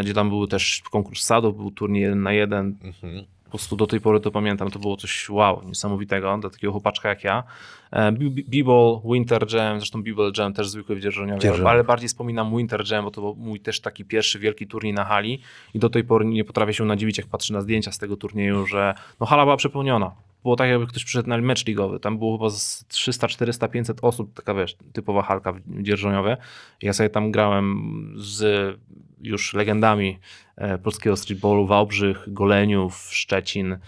[0.03, 2.77] gdzie tam był też konkurs sadów, był turniej jeden na jeden.
[2.83, 3.25] Mhm.
[3.51, 7.09] Po prostu do tej pory to pamiętam, to było coś wow, niesamowitego dla takiego chłopaczka
[7.09, 7.43] jak ja.
[7.91, 11.41] E, B- B- B-Ball, Winter Jam, zresztą B-Ball Jam też zwykły w Dzierżoniowie.
[11.71, 15.05] ale bardziej wspominam Winter Jam, bo to był mój też taki pierwszy wielki turniej na
[15.05, 15.41] hali
[15.75, 18.67] i do tej pory nie potrafię się nadziwić, jak patrzę na zdjęcia z tego turnieju,
[18.67, 20.11] że no hala była przepełniona.
[20.43, 22.01] Było tak, jakby ktoś przyszedł na mecz ligowy.
[22.01, 26.37] Tam było chyba z 300, 400, 500 osób, taka wiesz, typowa halka w Dzierżoniowie.
[26.83, 28.79] Ja sobie tam grałem z
[29.21, 30.19] już legendami
[30.57, 33.79] e, polskiego streetballu, Wałbrzych, Goleniów, Szczecin,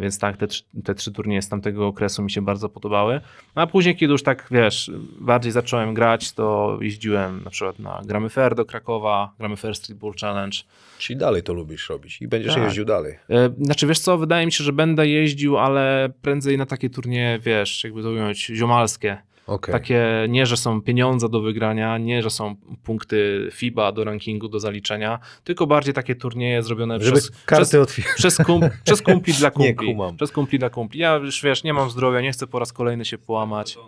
[0.00, 3.20] więc tak, te, trzy- te trzy turnieje z tamtego okresu mi się bardzo podobały.
[3.56, 4.90] No, a później, kiedy już tak, wiesz,
[5.20, 10.12] bardziej zacząłem grać, to jeździłem na przykład na Gramy Fair do Krakowa, Gramy Fair Streetball
[10.20, 10.58] Challenge.
[10.98, 12.62] Czyli dalej to lubisz robić i będziesz Tak.
[12.64, 13.18] jeździł dalej.
[13.30, 17.38] E, Znaczy, wiesz co, wydaje mi się, że będę jeździł, ale prędzej na takie turnieje,
[17.38, 19.18] wiesz, jakby to ująć, ziomalskie.
[19.46, 19.72] Okej.
[19.72, 24.60] Takie nie, że są pieniądze do wygrania, nie, że są punkty FIBA do rankingu do
[24.60, 29.48] zaliczenia, tylko bardziej takie turnieje zrobione Żeby przez, karty przez, przez, kum, przez kumpli dla
[29.56, 29.86] Nie kumpli.
[29.86, 30.16] kumam.
[30.16, 31.00] Przez kumpli dla kumpli.
[31.00, 33.78] Ja już wiesz, nie mam zdrowia, nie chcę po raz kolejny się połamać.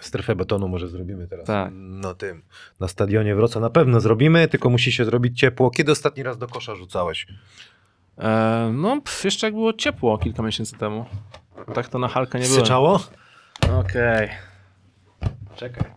[0.00, 1.46] Strefę betonu może zrobimy teraz.
[1.46, 1.72] Tak.
[1.74, 2.42] No tym.
[2.80, 5.70] Na stadionie Wrocław na pewno zrobimy, tylko musi się zrobić ciepło.
[5.70, 7.26] Kiedy ostatni raz do kosza rzucałeś?
[8.18, 11.04] E, no, jeszcze jak było ciepło kilka miesięcy temu.
[11.74, 12.56] Tak to na halkę nie było.
[12.58, 13.00] Syczało?
[13.80, 14.28] Okej.
[15.56, 15.90] Czekaj.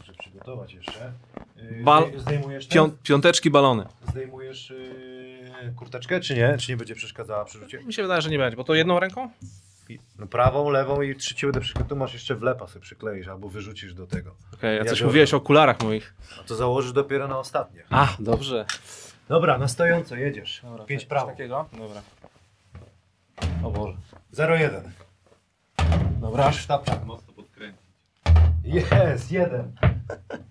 [0.00, 1.12] Muszę przygotować jeszcze.
[1.56, 2.76] Yy, Bal- zdej- Zdejmujesz, ten?
[2.76, 3.84] Pią, piąteczki balony.
[4.10, 6.56] Zdejmujesz yy, kurteczkę, czy nie?
[6.58, 7.78] Czy nie będzie przeszkadzała przy rzucie?
[7.84, 9.30] Mi się wydaje, że nie będzie, bo to jedną ręką?
[10.18, 11.88] No prawą, lewą i trzeci będę przykleił.
[11.88, 14.34] Tu masz jeszcze wlepa sobie przykleisz albo wyrzucisz do tego.
[14.54, 15.06] Okej, a Ja coś biorę.
[15.06, 16.14] mówiłeś o okularach moich.
[16.40, 17.82] A to założysz dopiero na ostatnie.
[17.90, 18.66] A, dobrze.
[19.28, 20.60] Dobra, na stojąco jedziesz.
[20.62, 21.26] Dobra, Pięć prawo.
[21.30, 21.68] takiego?
[21.78, 22.02] Dobra.
[23.64, 23.96] O Boże.
[24.34, 24.80] 0-1.
[26.20, 26.44] Dobra.
[26.44, 27.04] Masz sztabczak.
[27.04, 27.33] Mocno.
[28.64, 29.72] Jest, jeden.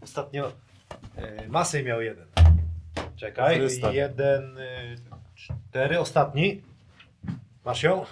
[0.04, 0.52] Ostatnio
[1.16, 2.26] e, Masej miał jeden.
[3.16, 3.62] Czekaj,
[3.92, 4.96] jeden, e,
[5.36, 6.62] cztery, ostatni.
[7.66, 8.06] Masz ją?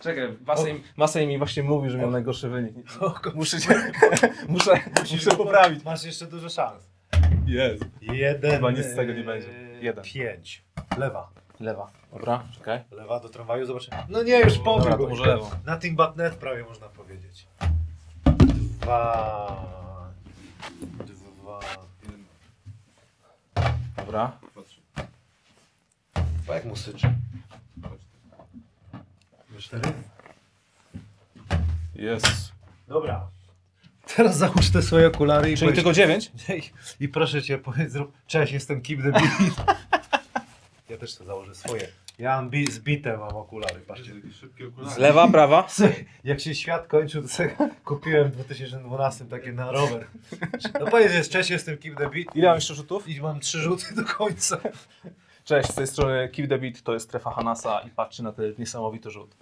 [0.00, 2.74] Czekaj, Masej, Masej mi właśnie mówi, że miał najgorszy wynik.
[3.34, 3.92] Muszę cię,
[4.48, 4.80] muszę,
[5.12, 5.84] muszę poprawić.
[5.84, 6.90] Masz jeszcze dużo szans.
[7.46, 7.84] Jest.
[8.00, 8.50] Jeden.
[8.50, 9.48] Chyba nic z tego nie będzie.
[9.80, 10.04] Jeden.
[10.04, 10.64] Pięć.
[10.98, 11.30] Lewa.
[11.60, 11.90] Lewa.
[12.12, 12.80] Dobra, czekaj.
[12.90, 13.96] Lewa do tramwaju, zobaczymy.
[14.08, 15.50] No nie, już Dobra, pobił to może lewą.
[15.66, 17.46] Nothing but net prawie można powiedzieć.
[18.84, 20.04] Dwa.
[21.40, 21.60] Dwa.
[23.96, 24.38] Dobra.
[24.54, 24.80] Patrz.
[26.42, 27.14] Dwa jak mu syczy.
[29.58, 29.92] Cztery.
[31.94, 32.52] Jest.
[32.88, 33.28] Dobra.
[34.16, 36.32] Teraz załóż te swoje okulary i Czyli powiedz- tylko dziewięć?
[37.00, 39.78] I, proszę cię, powiedz, zrób, cześć, jestem the Beat.
[40.88, 41.88] Ja też to założę swoje.
[42.18, 44.12] Ja mam bi- zbite mam okulary, patrzcie.
[44.40, 44.94] Szybkie okulary.
[44.94, 45.66] Z lewa, prawa?
[46.24, 50.06] Jak się świat kończył, to sobie kupiłem w 2012 takie na rower.
[50.80, 52.36] No powiedz, jest, cześć, jestem Keep the Beat.
[52.36, 53.08] Ile mam jeszcze rzutów?
[53.08, 54.56] I mam trzy rzuty do końca.
[55.44, 58.54] Cześć, z tej strony Keep the Beat, to jest strefa Hanasa i patrzy na ten
[58.58, 59.34] niesamowity rzut.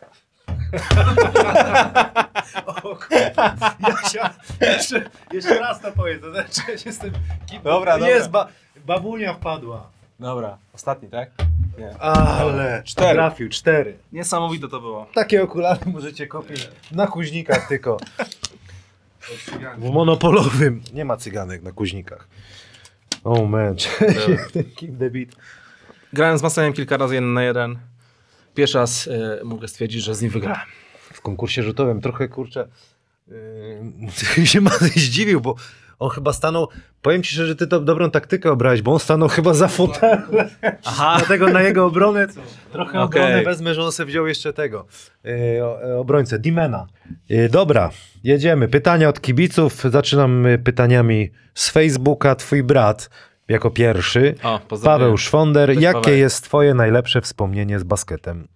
[2.67, 3.55] O kurwa.
[3.89, 7.11] Jasia, jeszcze, jeszcze raz to powiedz, to znaczy, cześć, jestem
[7.51, 8.09] Keep Dobra, dobra.
[8.15, 8.49] Jest, ba,
[8.87, 9.91] babunia wpadła.
[10.21, 11.31] Dobra, ostatni, tak?
[11.79, 11.99] Nie.
[11.99, 13.15] Ale Cztery.
[13.15, 13.99] trafił, cztery.
[14.13, 15.07] Niesamowite to było.
[15.15, 17.97] Takie okulary możecie kupić na kuźnikach tylko.
[19.79, 20.83] W monopolowym.
[20.93, 22.29] Nie ma cyganek na kuźnikach.
[23.25, 23.77] Oh man,
[24.77, 25.29] keep the beat.
[26.13, 27.79] Grałem z Masejem kilka razy jeden na jeden.
[28.55, 30.67] Pierwszy raz e, mogę stwierdzić, że z nim wygrałem.
[31.13, 32.69] W konkursie rzutowym trochę kurczę
[34.37, 35.55] yy, się Mazej zdziwił, bo
[36.03, 36.69] on chyba stanął,
[37.03, 40.23] powiem ci szczerze, że ty to dobrą taktykę obrałeś, bo on stanął chyba za fotelem.
[40.85, 41.15] Aha.
[41.19, 42.27] Dlatego na jego obronę
[42.73, 43.23] trochę Okej.
[43.23, 44.87] obrony wezmę, że on sobie wziął jeszcze tego
[45.25, 46.87] yy, e, obrońcę, Dimena.
[47.29, 47.91] Yy, dobra,
[48.25, 48.69] jedziemy.
[48.69, 49.83] Pytania od kibiców.
[49.91, 52.35] Zaczynam pytaniami z Facebooka.
[52.35, 53.11] Twój brat
[53.49, 54.35] jako pierwszy.
[54.43, 54.61] O.
[54.85, 56.19] Paweł Szwonder, Cześć, jakie Paweł.
[56.19, 58.49] jest twoje najlepsze wspomnienie z basketem?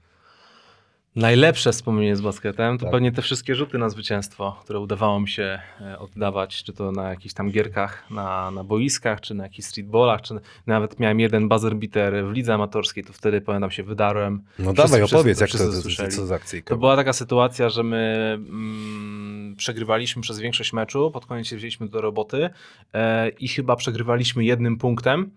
[1.16, 2.92] Najlepsze wspomnienie z basketem to Tak.
[2.92, 7.08] pewnie te wszystkie rzuty na zwycięstwo, które udawało mi się e, oddawać, czy to na
[7.10, 10.34] jakichś tam gierkach na, na boiskach, czy na jakichś streetballach, czy
[10.66, 14.42] nawet miałem jeden buzzer beater w lidze amatorskiej, to wtedy pamiętam się wydarłem.
[14.58, 16.68] No Wszyscy- dawaj, wszyscy- opowiedz, jak to, wszyscy to, to, co z akcyjką.
[16.74, 21.88] To była taka sytuacja, że my mm, przegrywaliśmy przez większość meczu, pod koniec się wzięliśmy
[21.88, 22.50] do roboty
[22.94, 25.30] e, i chyba przegrywaliśmy jednym punktem.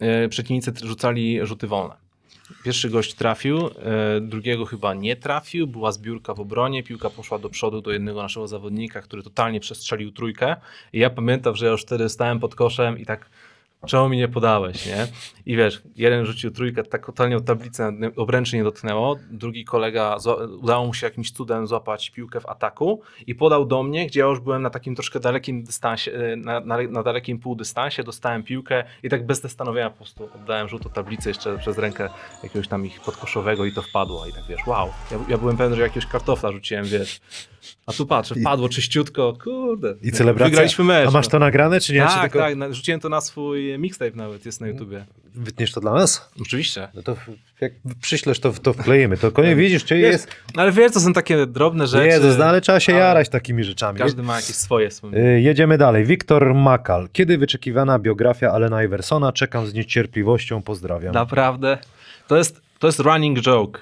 [0.00, 2.07] E, przeciwnicy rzucali rzuty wolne.
[2.64, 7.50] Pierwszy gość trafił, e, drugiego chyba nie trafił, była zbiórka w obronie, piłka poszła do
[7.50, 10.56] przodu do jednego naszego zawodnika, który totalnie przestrzelił trójkę.
[10.92, 13.30] I ja pamiętam, że ja już wtedy stałem pod koszem i tak
[13.86, 15.06] czemu mi nie podałeś, nie?
[15.46, 20.16] I wiesz, jeden rzucił trójkę, tak totalnie tablicę obręczy nie dotknęło, drugi kolega,
[20.60, 24.26] udało mu się jakimś cudem złapać piłkę w ataku i podał do mnie, gdzie ja
[24.26, 28.84] już byłem na takim troszkę dalekim dystansie, e, na, na, na dalekim półdystansie, dostałem piłkę
[29.02, 32.08] i tak bez zastanowienia po prostu oddałem rzut o tablicę jeszcze przez rękę
[32.42, 35.76] jakiegoś tam ich podkoszowego i to wpadło i tak wiesz, wow, ja, ja byłem pewien,
[35.76, 37.20] że jakiegoś kartofla rzuciłem, wiesz,
[37.86, 39.94] a tu patrzę, wpadło czyściutko, kurde.
[40.02, 40.50] I celebracja.
[40.50, 41.08] Wygraliśmy mecz.
[41.08, 41.30] A masz no.
[41.30, 42.00] to nagrane, czy nie?
[42.00, 45.04] tak, tak, na- rzuciłem to na swój mixtape nawet, jest na YouTubie.
[45.34, 46.30] Wytniesz to dla nas?
[46.40, 46.88] Oczywiście.
[46.94, 47.16] No to
[47.60, 49.16] jak przyślesz, to, to wklejemy.
[49.16, 50.28] To konie widzisz, czy Wiesz, jest...
[50.56, 52.06] Ale wiesz, to są takie drobne rzeczy.
[52.06, 53.98] Jezus, no, ale trzeba się ale jarać takimi rzeczami.
[53.98, 55.30] Każdy ma jakieś swoje wspomnienia.
[55.30, 56.04] Y, Jedziemy dalej.
[56.04, 57.08] Wiktor Makal.
[57.12, 59.32] Kiedy wyczekiwana biografia Alena Iversona?
[59.32, 60.62] Czekam z niecierpliwością.
[60.62, 61.14] Pozdrawiam.
[61.14, 61.78] Naprawdę.
[62.28, 63.80] To jest, to jest running joke.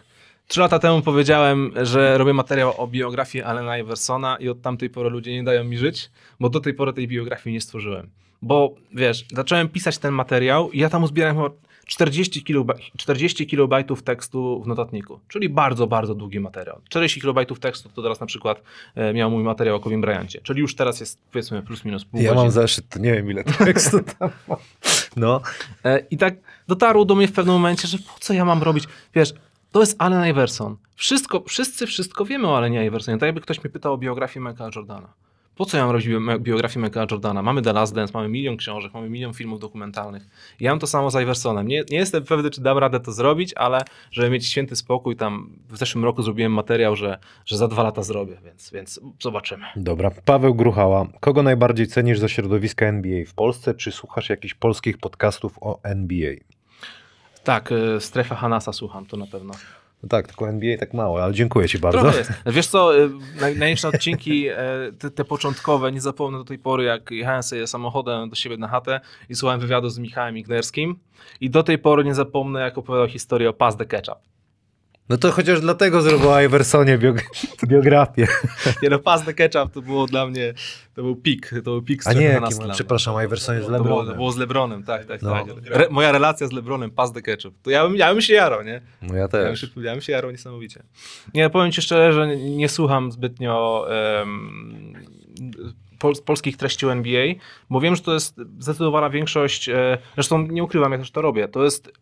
[0.48, 5.10] Trzy lata temu powiedziałem, że robię materiał o biografii Alena Iversona i od tamtej pory
[5.10, 6.10] ludzie nie dają mi żyć,
[6.40, 8.10] bo do tej pory tej biografii nie stworzyłem.
[8.47, 11.51] Bo wiesz, zacząłem pisać ten materiał i ja tam uzbierałem chyba
[11.86, 16.81] 40, kilobaj- 40 kilobajtów tekstu w notatniku, czyli bardzo, bardzo długi materiał.
[16.89, 18.62] 40 kilobajtów tekstu to teraz na przykład
[18.94, 22.20] e, miał mój materiał o Kowim Bryancie, czyli już teraz jest powiedzmy plus minus pół
[22.20, 22.43] Ja godziny.
[22.43, 24.59] mam zeszyt, to nie wiem ile tekstu tam mam.
[25.16, 25.40] No.
[25.85, 26.35] E, I tak
[26.68, 28.85] dotarło do mnie w pewnym momencie, że po co ja mam robić?
[29.14, 29.35] Wiesz,
[29.73, 30.77] to jest Allen Iverson.
[30.97, 33.18] Wszystko, wszyscy wszystko wiemy o Allenie Iversonie.
[33.18, 35.12] Tak jakby ktoś mnie pytał o biografię Michaela Jordana.
[35.56, 37.42] Po co ja mam robić bio- biografię Michaela Jordana?
[37.42, 40.26] Mamy The Last Dance, mamy milion książek, mamy milion filmów dokumentalnych.
[40.60, 41.68] Ja mam to samo z Iversonem.
[41.68, 45.50] Nie, nie jestem pewny, czy dam radę to zrobić, ale żeby mieć święty spokój, tam
[45.68, 49.64] w zeszłym roku zrobiłem materiał, że, że za dwa lata zrobię, więc, więc zobaczymy.
[49.76, 50.10] Dobra.
[50.24, 51.06] Paweł Gruchała.
[51.20, 53.74] Kogo najbardziej cenisz ze środowiska NBA w Polsce?
[53.74, 56.32] Czy słuchasz jakichś polskich podcastów o NBA?
[57.44, 59.54] Tak, y, strefę Hanasa słucham, to na pewno.
[60.02, 62.06] No tak, tylko NBA tak mało, ale dziękuję ci bardzo.
[62.06, 62.32] Jest.
[62.47, 63.10] Wiesz co, y,
[63.40, 64.56] naj, najlepsze odcinki, e,
[64.98, 68.68] te, te początkowe, nie zapomnę do tej pory, jak jechałem sobie samochodem do siebie na
[68.68, 70.98] chatę i słuchałem wywiadu z Michałem Ignerskim
[71.40, 74.18] i do tej pory nie zapomnę, jak opowiadał historię o Pass the Ketchup.
[75.08, 77.16] No to chociaż dlatego zrobił Iversonie biog
[77.68, 78.26] biografię.
[78.82, 80.54] Nie no, the Ketchup to było dla mnie,
[80.94, 82.68] to był pik, to był pik A nie, jaki, Hanasa.
[82.74, 84.16] przepraszam, Iverson jest z To było, to LeBronem.
[84.16, 85.30] było z Lebronem, tak, tak, No.
[85.30, 85.46] tak.
[85.70, 87.54] Re, moja relacja z Lebronem, Pass the Ketchup.
[87.62, 88.80] To ja bym, ja bym się jarał, nie?
[89.02, 89.60] No ja Ja bym, też.
[89.60, 90.82] się, ja bym się jarał niesamowicie.
[91.34, 93.86] Nie, powiem ci szczerze, że nie, słucham zbytnio
[94.20, 94.92] em,
[95.98, 97.26] pol, polskich treści NBA,
[97.70, 101.48] bo wiem, że to jest zdecydowana większość, e, zresztą nie ukrywam, jak też to robię,
[101.48, 101.92] to jest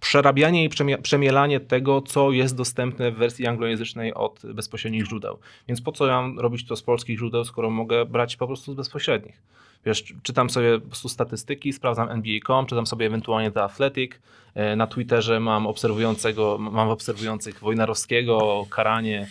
[0.00, 5.38] przerabianie i przemie- przemielanie tego, co jest dostępne w wersji anglojęzycznej od bezpośrednich źródeł.
[5.68, 8.72] Więc po co ja mam robić to z polskich źródeł, skoro mogę brać po prostu
[8.72, 9.42] z bezpośrednich?
[9.86, 14.12] Wiesz, czytam sobie po prostu statystyki, sprawdzam NBA.com, czytam sobie ewentualnie The Athletic,
[14.54, 19.28] e, na Twitterze mam obserwującego, mam obserwujących Wojnarowskiego, Karanie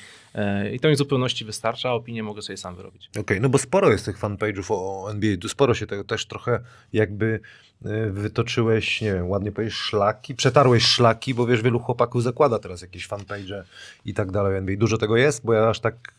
[0.73, 3.09] i to mi w zupełności wystarcza, a opinię mogę sobie sam wyrobić.
[3.19, 6.59] Okej, no bo sporo jest tych fanpage'ów o NBA, tu sporo się tego też trochę
[6.93, 7.39] jakby
[7.85, 12.81] y, wytoczyłeś, nie wiem, ładnie powiedzieć, szlaki, przetarłeś szlaki, bo wiesz, wielu chłopaków zakłada teraz
[12.81, 13.63] jakieś fanpage'e
[14.05, 14.77] i tak dalej NBA.
[14.77, 16.16] Dużo tego jest, bo ja aż tak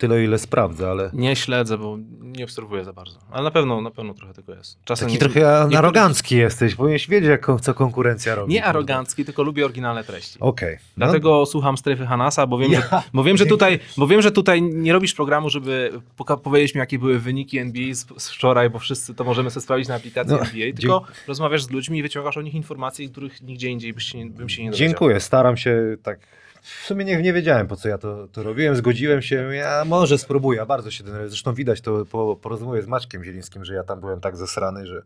[0.00, 3.90] tyle, ile sprawdzę, ale Nie śledzę, bo nie obserwuję za bardzo, ale na pewno, na
[3.90, 4.78] pewno trochę tego jest.
[4.84, 8.52] Czasem taki nie- trochę nie- arogancki jesteś, powinieneś wiedzieć, jak, co konkurencja robi.
[8.52, 10.38] Nie arogancki, tylko lubię oryginalne treści.
[10.40, 10.76] Okej.
[10.96, 14.22] No, Dlatego słucham strefy Hanasa, bo wiem, Ja- że, bo, wiem, że tutaj, bo wiem,
[14.22, 15.92] że tutaj nie robisz programu, żeby
[16.42, 19.88] powiedzieć mi, jakie były wyniki NBA z, z wczoraj, bo wszyscy to możemy sobie sprawdzić
[19.88, 23.68] na aplikacji No, NBA, tylko rozmawiasz z ludźmi i wyciągasz o nich informacje, których nigdzie
[23.68, 24.88] indziej byś się nie, bym się nie dowiedział.
[24.88, 26.18] Dziękuję, staram się tak.
[26.62, 30.18] W sumie nie, nie wiedziałem, po co ja to, to robiłem, zgodziłem się, ja może
[30.18, 31.30] spróbuję, bardzo się denerwuję.
[31.30, 34.86] Zresztą widać to po, po rozmowie z Maćkiem Zielińskim, że ja tam byłem tak zesrany,
[34.86, 35.02] że,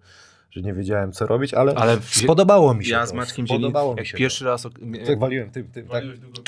[0.55, 3.07] że nie wiedziałem, co robić, ale, Ale spodobało mi się Ja to.
[3.07, 4.67] z Maćkiem spodobało Zielińskim, mi się pierwszy raz...
[4.67, 4.77] o- to.
[5.07, 5.93] Tak waliłem tym, tym, tak.
[5.93, 6.41] Waliłeś długo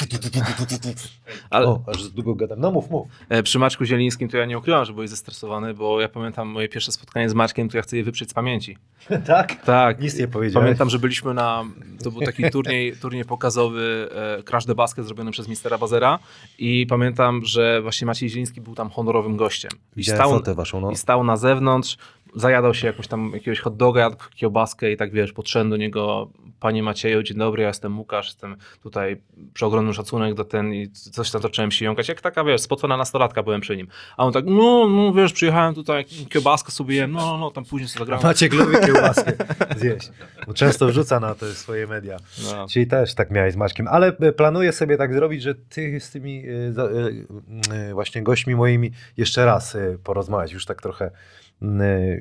[1.51, 2.61] Ale, O, aż długo gadam.
[2.61, 3.09] No mów, mów.
[3.29, 6.69] E, Przy Maćku Zielińskim to ja nie ukrywam, że byłeś zestresowany, bo ja pamiętam moje
[6.69, 8.77] pierwsze spotkanie z Maćkiem, to ja chcę je wyprzeć z pamięci.
[9.27, 9.65] tak?
[9.65, 10.01] Tak.
[10.01, 10.65] Nic nie powiedziałeś.
[10.65, 11.65] Pamiętam, że byliśmy na,
[12.05, 14.09] to był taki turniej, turniej pokazowy
[14.39, 16.19] e, Crash the Basket zrobiony przez Mistera Bazera
[16.59, 19.71] i pamiętam, że właśnie Maciej Zieliński był tam honorowym gościem.
[19.75, 20.91] I Widziałem stał, fotę waszą, no.
[20.91, 21.97] I stał na zewnątrz,
[22.37, 26.31] zajadał się jakąś tam jakiegoś hot doga, kiełbaskę i tak wiesz, podszedłem do niego,
[26.61, 29.21] panie Macieju, dzień dobry, ja jestem Łukasz, jestem tutaj
[29.55, 33.43] przeogromny szacunek do ten i coś tam zacząłem się jąkać, jak taka wiesz, spocona nastolatka
[33.43, 33.89] byłem przy nim.
[34.17, 37.89] A on tak, no, no wiesz, przyjechałem tutaj, kiełbaskę sobie jem, no, no, tam później
[37.89, 38.27] sobie zagrałem.
[38.27, 39.33] Maciek lubi kiełbaskę
[39.77, 40.11] zjeść.
[40.47, 42.17] Bo często wrzuca na te swoje media.
[42.45, 42.67] No.
[42.69, 43.89] Czyli też tak miałeś z Maćkiem.
[43.89, 48.91] Ale e, planuję sobie tak zrobić, że ty z tymi e, e, właśnie gośćmi moimi
[49.17, 50.53] jeszcze raz porozmawiać.
[50.53, 51.11] Już tak trochę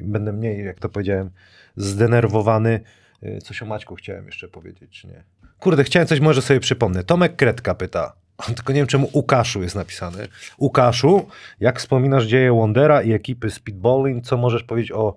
[0.02, 1.30] będę mniej, jak to powiedziałem,
[1.76, 2.80] zdenerwowany.
[3.22, 5.24] E, Coś o Maćku chciałem jeszcze powiedzieć, nie?
[5.60, 7.04] Kurde, chciałem coś, może sobie przypomnę.
[7.04, 8.14] Tomek Kretka pyta.
[8.56, 10.28] Tylko nie wiem, czemu Łukaszu jest napisane.
[10.60, 11.28] Łukaszu,
[11.60, 15.16] jak wspominasz dzieje Wondera i ekipy Speedballing, co możesz powiedzieć o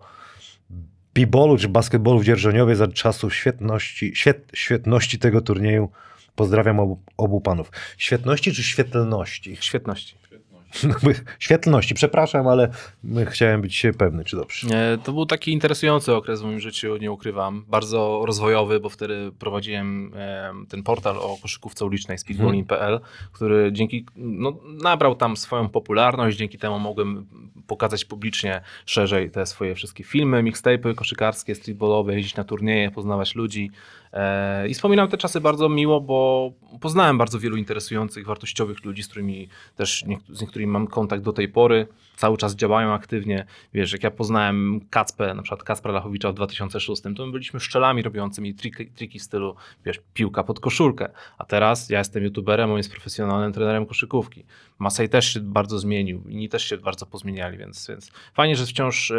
[1.14, 5.90] b-ballu czy basketballu w Dzierżoniowie za czasów świetności, świet, świetności tego turnieju?
[6.34, 7.70] Pozdrawiam obu, obu panów.
[7.96, 9.56] Świetności czy świetlności?
[9.60, 10.16] Świetności.
[11.38, 12.68] Świetlności, przepraszam, ale
[13.26, 14.68] chciałem być pewny, czy dobrze.
[14.76, 17.64] E, To był taki interesujący okres w moim życiu, nie ukrywam.
[17.68, 20.12] Bardzo rozwojowy, bo wtedy prowadziłem
[20.68, 23.00] ten portal o koszykówce ulicznej speedballing.pl,
[23.32, 27.26] który dzięki, no, nabrał tam swoją popularność, dzięki temu mogłem
[27.66, 33.70] pokazać publicznie szerzej te swoje wszystkie filmy, mixtape'y koszykarskie, streetballowe, jeździć na turnieje, poznawać ludzi.
[34.12, 39.08] E, I wspominam te czasy bardzo miło, bo poznałem bardzo wielu interesujących, wartościowych ludzi, z
[39.08, 41.86] którymi też z niektórymi mam kontakt do tej pory.
[42.18, 43.44] Cały czas działają aktywnie.
[43.74, 48.02] Wiesz, jak ja poznałem Kacpę, na przykład Kacpra Lachowicza w 2006, to my byliśmy szczelami
[48.02, 49.54] robiącymi triki, triki w stylu,
[49.84, 51.08] wiesz, piłka pod koszulkę.
[51.38, 54.44] A teraz ja jestem youtuberem, on jest profesjonalnym trenerem koszykówki.
[54.78, 59.10] Masej też się bardzo zmienił, inni też się bardzo pozmieniali, więc, więc fajnie, że wciąż
[59.10, 59.16] e,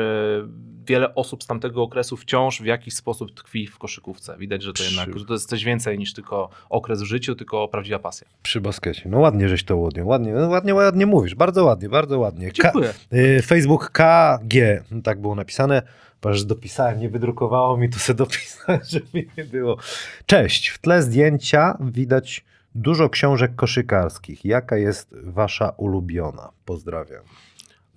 [0.87, 4.37] wiele osób z tamtego okresu wciąż w jakiś sposób tkwi w koszykówce.
[4.37, 7.35] Widać, że to Przy- jednak że to jest coś więcej niż tylko okres w życiu,
[7.35, 8.27] tylko prawdziwa pasja.
[8.43, 9.09] Przy baskecie.
[9.09, 11.35] No ładnie, żeś to ładnie, ładnie, no ładnie, ładnie mówisz.
[11.35, 12.51] Bardzo ładnie, bardzo ładnie.
[12.53, 12.88] Dziękuję.
[13.13, 15.81] Y, Facebook KG, tak było napisane.
[16.21, 19.77] Patrz, dopisałem, nie wydrukowało mi, to se dopisałem, żeby nie było.
[20.25, 22.45] Cześć, w tle zdjęcia widać
[22.75, 24.45] dużo książek koszykarskich.
[24.45, 26.49] Jaka jest wasza ulubiona?
[26.65, 27.23] Pozdrawiam.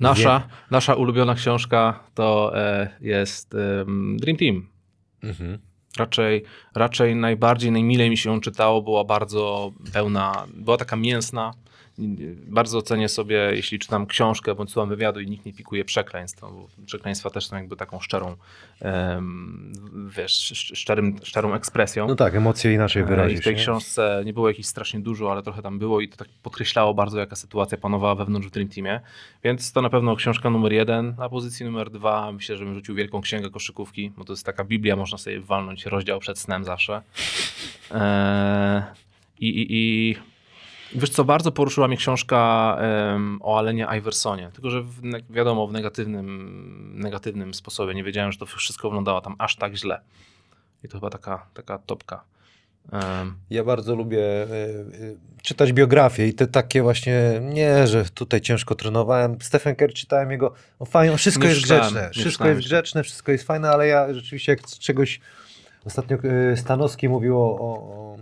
[0.01, 4.69] Nasza, nasza ulubiona książka to e, jest em, Dream Team.
[5.23, 5.59] Mhm.
[5.99, 6.45] Raczej,
[6.75, 11.51] raczej najbardziej, najmilej mi się ją czytało, była bardzo pełna, była taka mięsna.
[12.03, 16.41] I Bardzo cenię sobie, jeśli czytam książkę bądź słucham wywiadu i nikt nie pikuje przekleństw.
[16.41, 18.37] Bo przekleństwa też są jakby taką szczerą,
[20.17, 22.09] wiesz, sz- szczerym, szczerą ekspresją.
[22.09, 23.41] No tak, emocje inaczej E, I wyrazisz.
[23.41, 23.61] w tej nie?
[23.61, 27.19] książce nie było jakichś strasznie dużo, ale trochę tam było i to tak podkreślało bardzo,
[27.19, 29.01] jaka sytuacja panowała wewnątrz w Dream Teamie.
[29.45, 31.15] Więc to na pewno książka numer jeden.
[31.19, 34.65] Na pozycji numer dwa myślę, że bym rzucił wielką księgę koszykówki, bo to jest taka
[34.65, 37.03] Biblia, można sobie walnąć rozdział przed snem zawsze.
[37.91, 38.83] Eee,
[39.41, 40.17] I, i, I
[40.95, 45.01] wiesz co, bardzo poruszyła mnie książka em, o Alenie Iversonie, tylko że w,
[45.31, 47.95] wiadomo, w negatywnym, negatywnym sposobie.
[47.95, 50.01] Nie wiedziałem, że to wszystko wyglądało tam aż tak źle.
[50.85, 52.25] I to chyba taka, taka topka.
[52.93, 54.47] Em, Ja bardzo lubię y,
[54.95, 59.37] y, czytać biografie i te takie właśnie, nie, że tutaj ciężko trenowałem.
[59.41, 63.33] Stephen Kerr czytałem jego, no fajnie, wszystko Nie jest czytałem, grzeczne, wszystko jest grzeczne, wszystko
[63.33, 65.21] jest fajne, ale ja rzeczywiście jak czegoś,
[65.85, 66.17] ostatnio
[66.53, 68.17] y, Stanowski mówił o, o, o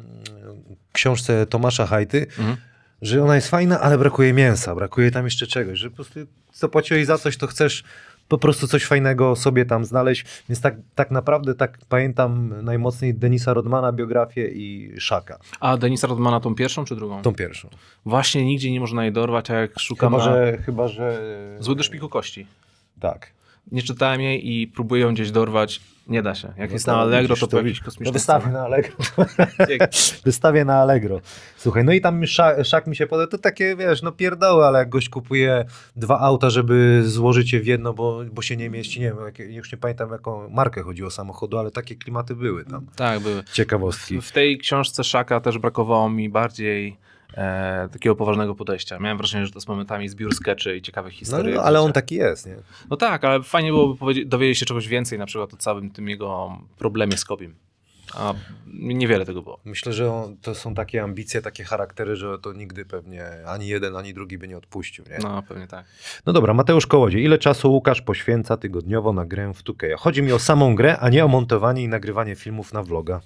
[0.92, 2.56] książce Tomasza Hajty, mhm.
[3.02, 6.20] że ona jest fajna, ale brakuje mięsa, brakuje tam jeszcze czegoś, że po prostu
[6.52, 7.84] zapłaciłeś za coś, to chcesz
[8.30, 13.54] po prostu coś fajnego sobie tam znaleźć, więc tak, tak naprawdę tak pamiętam najmocniej Denisa
[13.54, 17.22] Rodmana biografię i Szaka, A Denisa Rodmana tą pierwszą czy drugą?
[17.22, 17.68] tą pierwszą.
[18.04, 21.20] Właśnie nigdzie nie można jej dorwać, a jak szukam Chyba, że, chyba, że...
[21.60, 22.46] Zły do szpiku kości.
[23.00, 23.32] Tak.
[23.72, 25.80] Nie czytałem jej i próbuję ją gdzieś dorwać.
[26.10, 26.52] Nie da się.
[26.56, 27.80] Jak No jest na Allegro, to to widzisz.
[27.80, 28.92] kosmicznych To wystawię na Allegro.
[30.24, 31.20] Wystawię na Allegro.
[31.56, 33.30] Słuchaj, no i tam szak, szak mi się podoba.
[33.30, 35.64] To takie, wiesz, no pierdoły, ale jak gość kupuje
[35.96, 39.06] dwa auta, żeby złożyć je w jedno, bo, bo się nie mieści, nie
[39.38, 42.86] wiem, już nie pamiętam jaką markę chodziło samochodu, ale takie klimaty były tam.
[42.96, 43.42] Tak, były.
[43.52, 44.20] Ciekawostki.
[44.20, 46.96] W tej książce Szaka też brakowało mi bardziej
[47.34, 48.98] e, takiego poważnego podejścia.
[48.98, 51.54] Miałem wrażenie, że to jest momentami zbiór skeczy i ciekawych No, historii.
[51.54, 52.56] no, ale on taki jest, nie?
[52.90, 56.58] No tak, ale fajnie byłoby dowiedzieć się czegoś więcej na przykład o całym tym jego
[56.78, 57.54] problemie z Kobim.
[58.14, 58.34] A
[58.66, 59.60] niewiele tego było.
[59.64, 63.96] Myślę, że on, to są takie ambicje, takie charaktery, że to nigdy pewnie ani jeden,
[63.96, 65.18] ani drugi by nie odpuścił, nie?
[65.22, 65.84] No pewnie tak.
[66.26, 67.24] No dobra, Mateusz Kołodziej.
[67.24, 69.86] Ile czasu Łukasz poświęca tygodniowo na grę w 2K?
[69.98, 73.20] Chodzi mi o samą grę, a nie o montowanie i nagrywanie filmów na vloga.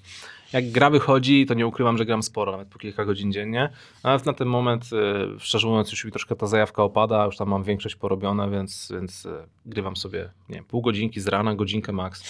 [0.54, 3.70] Jak gra wychodzi, to nie ukrywam, że gram sporo, nawet po kilka godzin dziennie.
[4.02, 7.48] Ale na ten moment, e, szczerze mówiąc, już mi troszkę ta zajawka opada, już tam
[7.48, 11.92] mam większość porobione, więc, więc e, grywam sobie, nie wiem, pół godzinki z rana, godzinkę
[11.92, 12.22] max.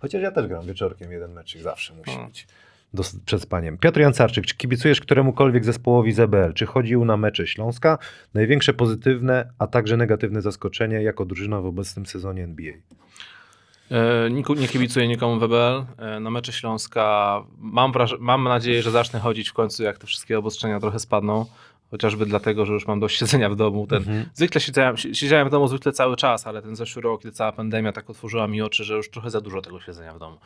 [0.00, 2.26] Chociaż ja też gram wieczorkiem jeden meczek, zawsze musi No.
[2.26, 2.46] być.
[2.94, 3.78] do, przed spaniem.
[3.78, 6.52] Piotr Jancarczyk, czy kibicujesz któremukolwiek zespołowi z EBL?
[6.54, 7.98] Czy chodził na mecze Śląska?
[8.34, 12.72] Największe pozytywne, a także negatywne zaskoczenie jako drużyna w obecnym sezonie NBA.
[13.90, 15.84] E, Nie kibicuję nikomu WBL.
[15.98, 20.38] E, Na mecze Śląska mam, mam nadzieję, że zacznę chodzić w końcu, jak te wszystkie
[20.38, 21.46] obostrzenia trochę spadną.
[21.90, 23.86] Chociażby dlatego, że już mam dość siedzenia w domu.
[23.86, 24.26] Ten, Mhm.
[24.34, 27.52] Zwykle siedziałem, si- siedziałem w domu zwykle cały czas, ale ten zeszły rok, kiedy cała
[27.52, 30.36] pandemia tak otworzyła mi oczy, że już trochę za dużo tego siedzenia w domu.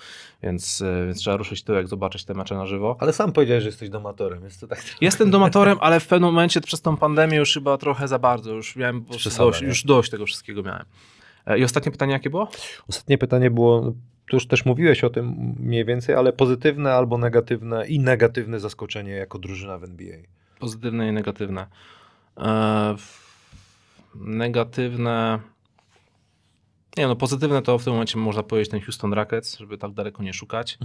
[0.42, 2.96] Więc, e, więc trzeba ruszyć tyłek, zobaczyć te mecze na żywo.
[3.00, 4.82] Ale sam powiedziałeś, że jesteś domatorem, jest to tak...
[5.00, 8.52] Jestem domatorem, ale w pewnym momencie przez tą pandemię już chyba trochę za bardzo.
[8.52, 10.84] Już miałem Przesada, dość, już dość tego wszystkiego miałem.
[11.46, 12.48] E, I ostatnie pytanie jakie było?
[12.88, 13.92] Ostatnie pytanie było,
[14.26, 19.12] tu już też mówiłeś o tym mniej więcej, ale pozytywne albo negatywne i negatywne zaskoczenie
[19.12, 20.16] jako drużyna w NBA.
[20.58, 21.66] Pozytywne i negatywne.
[22.38, 22.96] E,
[24.14, 25.40] negatywne.
[26.96, 30.22] Nie no, pozytywne to w tym momencie można powiedzieć ten Houston Rockets, żeby tak daleko
[30.22, 30.78] nie szukać.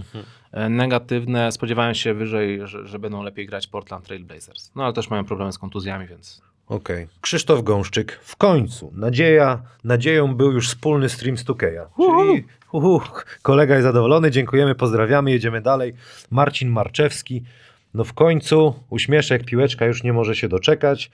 [0.52, 4.72] E, negatywne, spodziewałem się wyżej, że, że będą lepiej grać Portland Trail Blazers.
[4.76, 7.08] No ale też mają problemy z kontuzjami, więc Okej.
[7.22, 8.92] Krzysztof Gąszczyk, w końcu.
[8.96, 11.86] Nadzieja, nadzieją był już wspólny stream z Tukeja.
[11.98, 12.46] Czyli
[13.42, 15.94] kolega jest zadowolony, dziękujemy, pozdrawiamy, jedziemy dalej.
[16.32, 17.44] Marcin Marczewski,
[17.94, 21.12] no w końcu, uśmieszek, piłeczka już nie może się doczekać.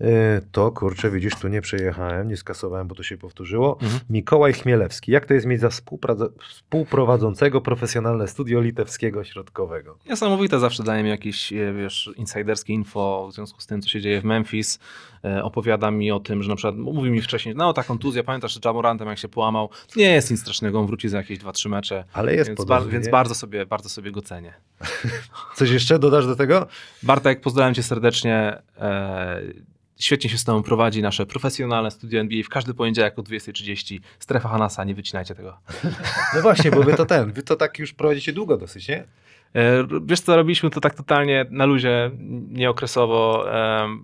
[0.00, 0.08] Yy,
[0.52, 3.78] To kurczę, widzisz, tu nie przejechałem, nie skasowałem, bo to się powtórzyło.
[3.82, 4.00] Mhm.
[4.10, 5.68] Mikołaj Chmielewski, jak to jest mieć za
[6.48, 9.98] współprowadzącego profesjonalne studio litewskiego środkowego?
[10.06, 14.00] Niesamowite zawsze daje mi jakieś, e, wiesz, insiderskie info w związku z tym, co się
[14.00, 14.78] dzieje w Memphis.
[15.24, 18.54] E, Opowiada mi o tym, że na przykład mówi mi wcześniej, no ta kontuzja, pamiętasz,
[18.54, 22.04] że Jamorantem jak się połamał, nie jest nic strasznego, on wróci za jakieś 2-3 mecze.
[22.12, 22.92] Ale jest Więc, podobnie.
[22.92, 24.54] więc bardzo, sobie, bardzo sobie go cenię.
[25.56, 26.66] Coś jeszcze dodasz do tego?
[27.02, 28.62] Bartek, pozdrawiam cię serdecznie.
[29.98, 34.00] Świetnie się z tobą prowadzi nasze profesjonalne studio NBA w każdy poniedziałek o 20.30.
[34.18, 35.58] Strefa Hanasa, nie wycinajcie tego.
[36.34, 39.04] No właśnie, bo wy to ten, wy to tak już prowadzicie długo dosyć, nie?
[39.54, 42.10] E, Wiesz co, robiliśmy to tak totalnie na luzie,
[42.48, 43.46] nieokresowo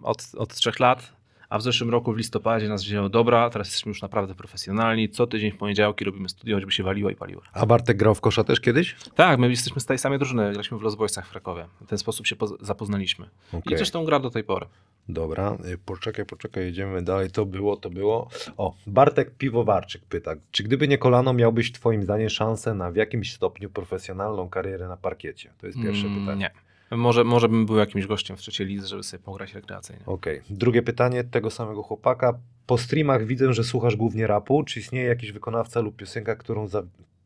[0.03, 1.12] od, od trzech lat,
[1.55, 5.27] a w zeszłym roku w listopadzie nas wzięło, dobra, teraz jesteśmy już naprawdę profesjonalni, co
[5.27, 7.43] tydzień w poniedziałki robimy studio, żeby się waliło i paliło.
[7.53, 8.97] A Bartek grał w kosza też kiedyś?
[9.15, 11.67] Tak, my jesteśmy z tej samej drużyny, graliśmy w Los Boysach w Krakowie.
[11.81, 13.27] W ten sposób się poz- zapoznaliśmy.
[13.53, 13.77] I Okej.
[13.79, 14.67] zresztą gra do tej pory.
[15.09, 17.31] Dobra, y, poczekaj, poczekaj, jedziemy dalej.
[17.31, 18.29] To było, to było.
[18.57, 23.33] O, Bartek Piwowarczyk pyta, czy gdyby nie kolano, miałbyś twoim zdaniem szansę na w jakimś
[23.33, 25.51] stopniu profesjonalną karierę na parkiecie?
[25.61, 26.41] To jest pierwsze Mm, pytanie.
[26.41, 26.74] Nie.
[26.97, 30.03] Może, może bym był jakimś gościem w trzeciej lidze, żeby sobie pograć rekreacyjnie.
[30.07, 30.41] Okej.
[30.51, 32.39] Drugie pytanie tego samego chłopaka.
[32.66, 34.65] Po streamach widzę, że słuchasz głównie rapu.
[34.65, 36.83] Czy istnieje jakiś wykonawca lub piosenka, którą, za,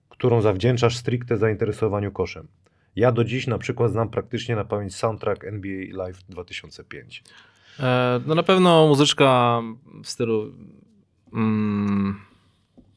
[0.09, 2.49] którą zawdzięczasz stricte zainteresowaniu koszem?
[2.97, 7.23] Ja do dziś na przykład znam praktycznie na pamięć soundtrack NBA Live 2005.
[7.81, 9.61] E, no na pewno muzyczka
[10.05, 10.53] w stylu
[11.33, 12.21] mm,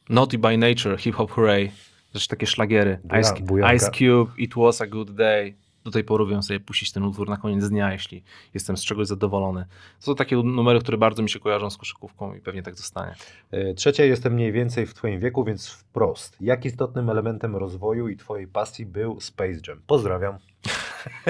[0.08, 1.70] Naughty by Nature, Hip Hop Hooray,
[2.12, 2.98] też takie szlagiery.
[3.04, 3.74] Buja- Ice.
[3.74, 5.54] Ice Cube, It Was a Good Day.
[5.84, 8.22] Do tej pory wiem sobie puścić ten utwór na koniec dnia, jeśli
[8.54, 9.66] jestem z czegoś zadowolony.
[10.00, 13.14] To są takie numery, które bardzo mi się kojarzą z koszykówką i pewnie tak zostanie.
[13.50, 16.36] E, Trzecie, jestem mniej więcej w Twoim wieku, więc wprost.
[16.40, 19.80] Jak istotnym elementem rozwoju i Twojej pasji był Space Jam?
[19.86, 20.38] Pozdrawiam.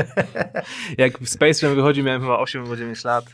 [0.98, 3.24] Jak w Space Jam wychodzi, miałem chyba 8 albo 9 lat.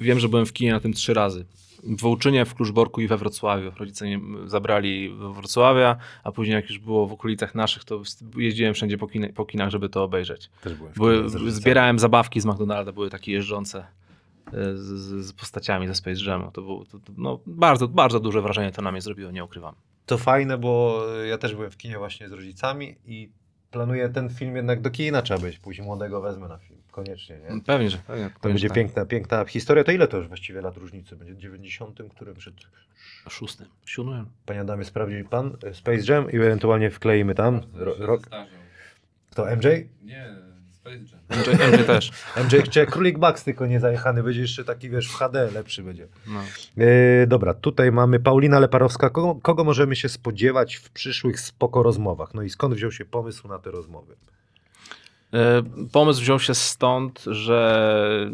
[0.00, 1.44] Wiem, że byłem w kinie na tym trzy razy.
[1.82, 3.72] W Wołczynie, w Kluczborku i we Wrocławiu.
[3.78, 8.02] Rodzice mnie zabrali do Wrocławia, a później jak już było w okolicach naszych, to
[8.36, 10.50] jeździłem wszędzie po, kin po kinach, żeby to obejrzeć.
[10.62, 13.86] Też byłem w Były, zbierałem zabawki z McDonalda, były takie jeżdżące
[14.46, 16.50] e, z, z, z postaciami ze Space Jamu.
[16.50, 19.74] To było to, to, no, bardzo, bardzo duże wrażenie to na mnie zrobiło, nie ukrywam.
[20.06, 23.30] To fajne, bo ja też byłem w kinie właśnie z rodzicami i
[23.70, 25.58] planuję ten film jednak do kina trzeba być.
[25.58, 26.80] Później młodego wezmę na film.
[26.90, 27.60] Koniecznie, nie?
[27.60, 28.30] Pewnie, że pewnie.
[28.40, 29.84] To będzie piękna, piękna historia.
[29.84, 31.16] To ile to już właściwie lat różnicy?
[31.16, 32.54] Będzie w 90, którym przed...
[33.28, 34.26] Szóstym, siódmym.
[34.46, 37.60] Panie Adamie, sprawdzi pan Space Jam i ewentualnie wkleimy tam.
[37.74, 38.22] Ro, rok.
[39.30, 39.66] Kto, MJ?
[40.02, 40.36] Nie,
[40.80, 41.40] Space Jam.
[41.40, 42.10] MJ, MJ też.
[42.36, 44.22] MJ chce Królik Max, tylko nie zajechany.
[44.22, 46.08] Będzie jeszcze taki, wiesz, w HD lepszy będzie.
[46.26, 46.40] No.
[46.78, 49.10] E, dobra, tutaj mamy Paulina Leparowska.
[49.10, 52.34] Kogo, kogo możemy się spodziewać w przyszłych spoko rozmowach?
[52.34, 54.16] No i skąd wziął się pomysł na te rozmowy?
[55.32, 55.62] E,
[55.92, 58.30] Pomysł wziął się stąd, że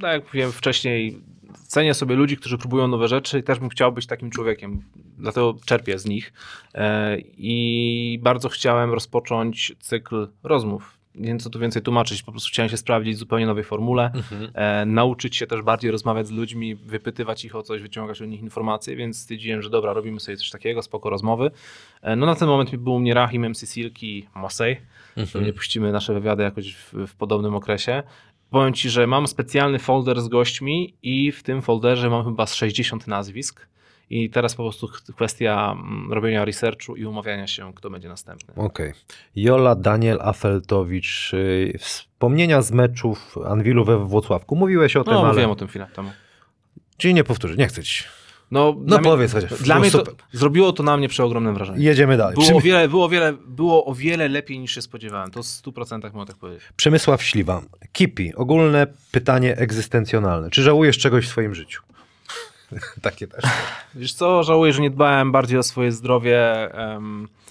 [0.00, 1.20] tak jak mówiłem wcześniej,
[1.66, 4.82] cenię sobie ludzi, którzy próbują nowe rzeczy i też bym chciał być takim człowiekiem.
[5.18, 6.32] Dlatego czerpię z nich.
[6.74, 10.97] E, I bardzo chciałem rozpocząć cykl rozmów.
[11.18, 12.22] Nie wiem, co tu więcej tłumaczyć.
[12.22, 14.10] Po prostu chciałem się sprawdzić w zupełnie nowej formule.
[14.54, 18.40] E, nauczyć się też bardziej rozmawiać z ludźmi, wypytywać ich o coś, wyciągać od nich
[18.40, 21.50] informacje, więc stwierdziłem, że dobra, robimy sobie coś takiego, spoko rozmowy.
[22.02, 24.80] E, no na ten moment był u mnie Rahim, MC Silki, Mosej.
[25.32, 28.02] Pewnie puścimy nasze wywiady jakoś w, w podobnym okresie.
[28.50, 32.54] Powiem Ci, że mam specjalny folder z gośćmi i w tym folderze mam chyba z
[32.54, 33.66] 60 nazwisk
[34.10, 38.54] I teraz po prostu kwestia mm, robienia researchu i umawiania się, kto będzie następny.
[38.56, 38.92] Okej.
[39.36, 41.34] Jola Daniel Afeltowicz.
[41.34, 44.56] y, Wspomnienia z meczów Anwilu we Włocławku.
[44.56, 45.28] Mówiłeś o tym, No, ale...
[45.28, 46.10] mówiłem o tym chwilę temu.
[46.96, 48.04] Czyli nie powtórzę, nie chcę ci.
[48.50, 49.62] No, No dla mnie- powiedz chociaż.
[49.62, 51.84] Dla No mnie to zrobiło to na mnie przeogromne wrażenie.
[51.84, 52.34] Jedziemy dalej.
[52.34, 55.30] Było o, Przemy- wiele, było, wiele, było o wiele lepiej niż się spodziewałem.
[55.30, 56.64] To w 100% mogę tak powiedzieć.
[56.76, 57.62] Przemysław Śliwa.
[57.92, 58.34] Kipi.
[58.34, 60.50] Ogólne pytanie egzystencjonalne.
[60.50, 61.82] Czy żałujesz czegoś w swoim życiu?
[63.02, 63.44] Takie też.
[63.94, 66.68] Wiesz co, żałuję, że nie dbałem bardziej o swoje zdrowie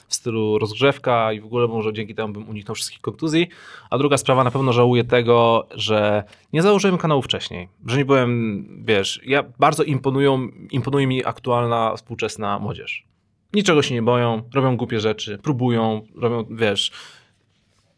[0.07, 3.47] w stylu rozgrzewka i w ogóle może dzięki temu bym uniknął wszystkich kontuzji.
[3.89, 6.23] A druga sprawa, na pewno żałuję tego, że
[6.53, 7.69] nie założyłem kanału wcześniej.
[7.85, 13.07] Że nie byłem, wiesz, ja bardzo imponują, imponuje mi aktualna, współczesna młodzież.
[13.53, 16.91] Niczego się nie boją, robią głupie rzeczy, próbują, robią, wiesz,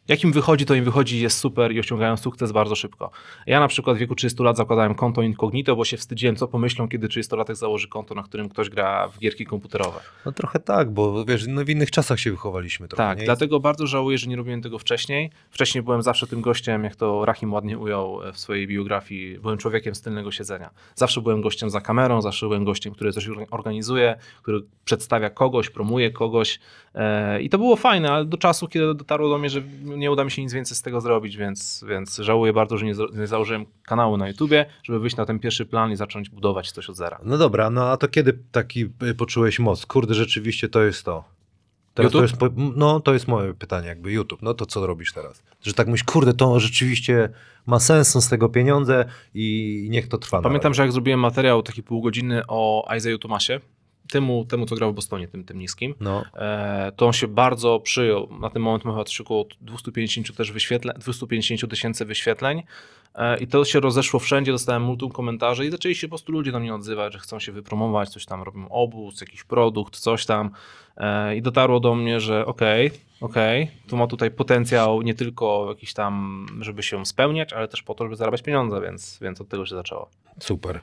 [0.08, 3.10] jak im wychodzi, to im wychodzi, jest super i osiągają sukces bardzo szybko.
[3.46, 6.88] Ja na przykład w wieku 30 lat zakładałem konto incognito, bo się wstydziłem, co pomyślą,
[6.88, 10.00] kiedy 30-latek założy konto, na którym ktoś gra w gierki komputerowe.
[10.26, 13.02] No trochę tak, bo wiesz, no w innych czasach się wychowaliśmy trochę.
[13.02, 13.24] tak, nie?
[13.24, 15.30] dlatego bardzo żałuję, że nie robiłem tego wcześniej.
[15.50, 19.58] Wcześniej byłem zawsze tym gościem, jak to Rahim ładnie ujął e, w swojej biografii, byłem
[19.58, 20.70] człowiekiem z tylnego siedzenia.
[20.94, 26.10] Zawsze byłem gościem za kamerą, zawsze byłem gościem, który coś organizuje, który przedstawia kogoś, promuje
[26.10, 26.60] kogoś
[26.94, 29.62] e, i to było fajne, ale do czasu, kiedy dotarło do mnie, że
[30.00, 32.94] nie uda mi się nic więcej z tego zrobić, więc, więc żałuję bardzo, że nie,
[33.12, 36.90] nie założyłem kanału na YouTubie, żeby wyjść na ten pierwszy plan i zacząć budować coś
[36.90, 37.20] od zera.
[37.24, 39.86] No dobra, no a to kiedy taki y, poczułeś moc?
[39.86, 41.24] Kurde, rzeczywiście to jest to.
[41.94, 42.30] Teraz to YouTube?
[42.30, 44.42] jest, po- no to jest moje pytanie, jakby YouTube.
[44.42, 45.42] No to co robisz teraz?
[45.62, 47.28] Że tak myślisz, kurde, to rzeczywiście
[47.66, 49.04] ma sens, są z tego pieniądze
[49.34, 50.42] i niech to trwa.
[50.42, 53.60] Pamiętam, że jak zrobiłem materiał taki półgodzinny o Isaiah Tomasie,
[54.10, 57.80] temu, temu co grał w Bostonie, tym, tym niskim, No, e, to on się bardzo
[57.80, 58.28] przyjął.
[58.40, 62.62] Na ten moment ma chyba coś około 250 też wyświetleń, 250 tysięcy wyświetleń
[63.14, 66.52] e, i to się rozeszło wszędzie, dostałem multum komentarzy i zaczęli się po prostu ludzie
[66.52, 70.50] do mnie odzywać, że chcą się wypromować, coś tam robią obóz, jakiś produkt, coś tam
[70.96, 75.92] e, i dotarło do mnie, że okej, okej, tu ma tutaj potencjał nie tylko jakiś
[75.92, 79.66] tam, żeby się spełniać, ale też po to, żeby zarabiać pieniądze, więc, więc od tego
[79.66, 80.08] się zaczęło.
[80.40, 80.80] super.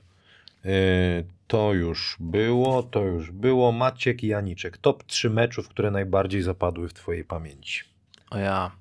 [0.68, 3.72] Y, to już było, to już było.
[3.72, 4.78] Maciek i Janiczek.
[4.78, 7.84] Top 3 meczów, które najbardziej zapadły w twojej pamięci.
[8.32, 8.72] O ja.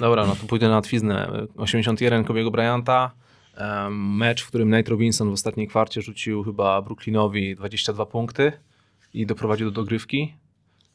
[0.00, 1.46] Dobra, no to pójdę na łatwiznę.
[1.56, 3.10] 81 Kobiego Bryanta.
[3.56, 8.52] em, Mecz, w którym Nate Robinson w ostatniej kwarcie rzucił chyba Brooklynowi 22 punkty
[9.14, 10.34] i doprowadził do dogrywki.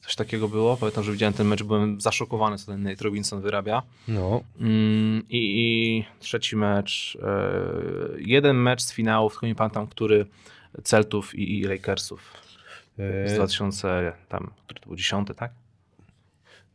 [0.05, 0.77] Coś takiego było.
[0.77, 3.81] Pamiętam, że widziałem ten mecz, byłem zaszokowany, co ten Nate Robinson wyrabia.
[4.07, 7.17] No, Mm, I, i trzeci mecz.
[7.23, 7.27] e,
[8.17, 10.25] jeden mecz z finałów, tylko nie pamiętam, który
[10.83, 12.33] Celtów i, i Lakersów.
[12.97, 15.51] Z y, 2000, tam, który to był 10, tak?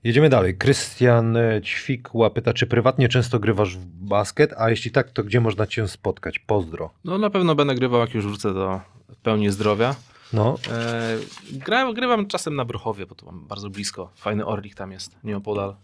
[0.05, 0.57] Jedziemy dalej.
[0.57, 5.41] Krystian e, Ćwikła pyta, czy prywatnie często grywasz w basket, a jeśli tak, to gdzie
[5.41, 6.39] można cię spotkać?
[6.39, 6.91] Pozdro.
[7.05, 8.81] No na pewno będę grywał, jak już wrócę do
[9.23, 9.95] pełni zdrowia.
[10.33, 11.17] No, E,
[11.53, 14.11] gra, grywam czasem na Bruchowie, bo to mam bardzo blisko.
[14.17, 15.77] Fajny Orlik tam jest, nieopodal.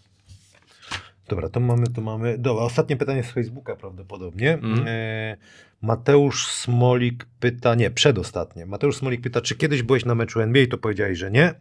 [1.29, 2.39] dobra, to mamy, to mamy.
[2.39, 4.53] Dobra, ostatnie pytanie z Facebooka prawdopodobnie.
[4.55, 4.85] Mhm.
[4.89, 5.37] E,
[5.83, 8.67] Mateusz Smolik pyta, nie, przedostatnie.
[8.67, 11.55] Mateusz Smolik pyta, czy kiedyś byłeś na meczu NBA, to powiedziałeś, że nie.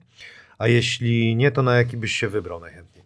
[0.57, 3.05] A jeśli nie, to na jaki byś się wybrał najchętniej?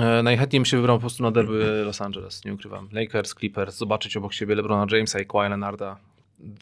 [0.00, 2.88] E, najchętniej bym się wybrał po prostu na derby Los Angeles, nie ukrywam.
[2.92, 5.96] Lakers, Clippers, zobaczyć obok siebie LeBrona Jamesa i Kawhi Leonarda.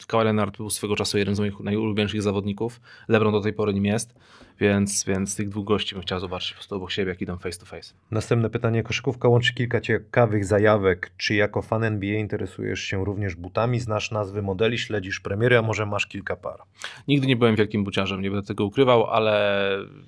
[0.07, 2.81] Kawhi Leonard był swego czasu jeden z moich najulubieńszych zawodników.
[3.07, 4.15] LeBron do tej pory nim jest,
[4.59, 7.59] więc, więc tych dwóch gości bym chciał zobaczyć po prostu obok siebie, jak idą face
[7.59, 7.93] to face.
[8.11, 8.83] Następne pytanie.
[8.83, 11.11] Koszykówka łączy kilka ciekawych zajawek.
[11.17, 13.79] Czy jako fan NBA interesujesz się również butami?
[13.79, 16.59] Znasz nazwy modeli, śledzisz premiery, a może masz kilka par?
[17.07, 19.55] Nigdy nie byłem wielkim buciarzem, nie będę tego ukrywał, ale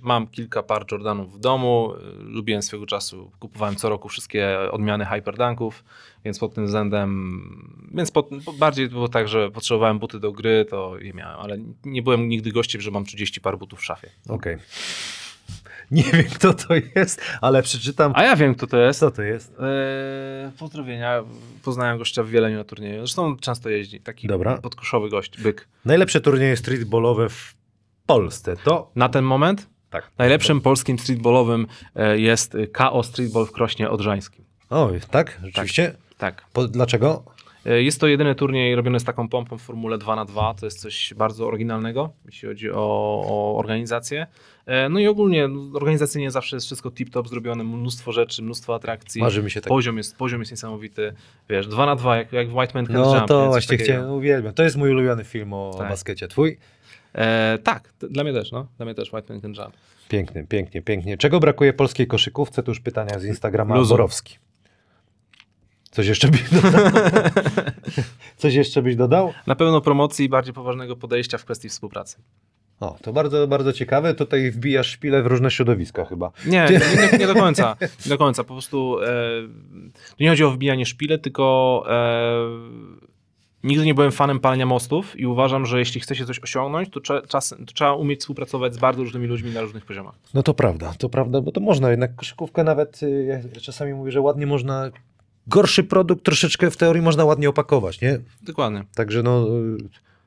[0.02, 1.94] mam kilka par Jordanów w domu.
[2.20, 5.84] Lubiłem swego czasu, kupowałem co roku wszystkie odmiany Hyperdunków,
[6.26, 7.40] więc pod tym względem,
[7.94, 8.30] więc pod,
[8.60, 12.52] bardziej było tak, że potrzebowałem buty do gry, to je miałem, ale nie byłem nigdy
[12.52, 14.10] gościem, że mam 30 par butów w szafie.
[14.38, 14.58] Okej.
[15.92, 18.12] Nie wiem, kto to jest, ale przeczytam.
[18.16, 19.00] A ja wiem, kto to jest.
[19.00, 19.54] Co to jest?
[19.60, 21.24] Eee, pozdrowienia.
[21.64, 22.98] Poznałem gościa w Wieleniu na turnieju.
[23.00, 24.00] Zresztą często jeździ.
[24.00, 24.58] Taki Dobra.
[24.58, 25.68] podkoszowy gość, byk.
[25.86, 27.56] Najlepsze turnieje streetballowe w
[28.06, 28.92] Polsce to.
[28.96, 30.12] Na ten moment Tak.
[30.18, 34.46] najlepszym polskim streetballowym e, jest KO Streetball w Krośnie Odrzańskim.
[34.70, 35.40] Oj, tak?
[35.44, 35.94] Rzeczywiście?
[36.18, 36.46] Tak.
[36.54, 37.24] Po, dlaczego?
[37.68, 40.66] E, Jest to jedyny turniej robiony z taką pompą w Formule 2 na 2 To
[40.66, 42.76] jest coś bardzo oryginalnego, jeśli chodzi o,
[43.28, 44.28] o organizację.
[44.66, 49.22] E, No i ogólnie no, organizacyjnie zawsze jest wszystko tip-top zrobione, mnóstwo rzeczy, mnóstwo atrakcji.
[49.22, 49.70] Marzy mi się tak.
[49.70, 51.14] Poziom jest, poziom jest niesamowity.
[51.50, 53.28] Wiesz, 2 na 2 jak, jak White Man Can No Jump.
[53.28, 54.54] to właśnie chciałem, uwielbiam.
[54.54, 55.90] To jest mój ulubiony film o Tak.
[55.90, 56.28] baskecie.
[56.28, 56.58] Twój?
[57.16, 58.68] E, tak, dla mnie też, no.
[58.78, 59.76] Dla mnie też White Man Can Jump.
[60.10, 61.18] Piękny, pięknie, pięknie.
[61.18, 62.64] Czego brakuje polskiej koszykówce?
[62.64, 63.76] To już pytania z Instagrama.
[63.76, 63.94] Luzu.
[63.94, 64.38] Borowski.
[65.92, 66.92] Coś jeszcze byś dodał?
[68.38, 69.34] Coś jeszcze byś dodał?
[69.48, 72.18] Na pewno promocji i bardziej poważnego podejścia w kwestii współpracy.
[72.80, 74.14] O, to bardzo, bardzo ciekawe.
[74.14, 76.32] Tutaj wbijasz szpilę w różne środowiska chyba.
[76.46, 77.76] Nie, nie, nie, do końca.
[78.06, 78.44] Nie do końca.
[78.44, 79.10] Po prostu e,
[80.20, 83.08] nie chodzi o wbijanie szpile, tylko e,
[83.64, 87.00] nigdy nie byłem fanem palenia mostów i uważam, że jeśli chce się coś osiągnąć, to,
[87.00, 90.16] trze, czas, to trzeba umieć współpracować z bardzo różnymi ludźmi na różnych poziomach.
[90.34, 94.12] No to prawda, to prawda, bo to można jednak koszykówkę nawet, y, ja czasami mówię,
[94.12, 94.92] że ładnie można,
[95.48, 98.20] gorszy produkt troszeczkę w teorii można ładnie opakować, nie?
[98.42, 98.84] Dokładnie.
[98.96, 99.78] Także no, y,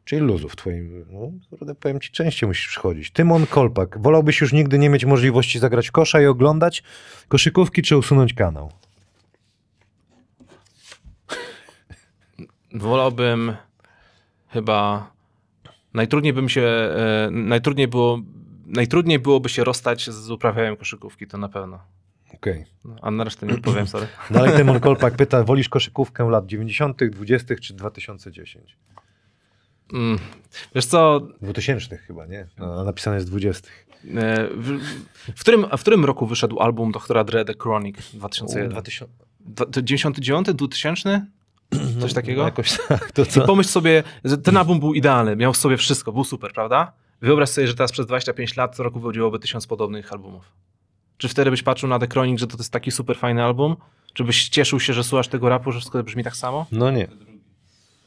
[0.04, 3.10] czyli luzów twoim, no, kurde, powiem ci, częściej musisz przychodzić.
[3.10, 6.82] Tymon Kolpak, wolałbyś już nigdy nie mieć możliwości zagrać w kosza i oglądać
[7.28, 8.72] koszykówki, czy usunąć kanał?
[12.74, 13.56] Wolałbym
[14.48, 15.10] chyba.
[15.94, 16.62] Najtrudniej bym się.
[16.62, 18.20] E, najtrudniej, było,
[18.66, 21.80] najtrudniej byłoby się rozstać z uprawianiem koszykówki, to na pewno.
[22.40, 22.64] Okej.
[22.84, 24.06] No, A na resztę nie odpowiem, sorry.
[24.30, 27.54] Dalej Tymon Kolpak pyta, wolisz koszykówkę lat 90., 20.
[27.54, 28.76] czy 2010?
[29.92, 30.18] Mm.
[30.74, 32.46] Wiesz co, 2000 chyba, nie?
[32.58, 33.68] No, a napisane jest 20.
[33.68, 34.80] e, w,
[35.36, 38.14] w, którym, w którym roku wyszedł album Doktora Dre The Chronic?
[38.14, 38.70] U, 2001?
[38.70, 39.14] 2000.
[39.40, 40.52] Dwa- to 99?
[40.54, 41.26] 2000?
[42.00, 42.40] Coś takiego?
[42.40, 43.46] No, jakoś tak, to I co?
[43.46, 46.92] pomyśl sobie, że ten album był idealny, miał w sobie wszystko, był super, prawda?
[47.22, 50.52] Wyobraź sobie, że teraz przez 25 lat co roku wychodziłoby tysiąc podobnych albumów.
[51.20, 53.76] Czy wtedy byś patrzył na The Chronic, że to jest taki super fajny album?
[54.14, 56.66] Czy byś cieszył się, że słuchasz tego rapu, że wszystko brzmi tak samo?
[56.72, 57.08] No nie.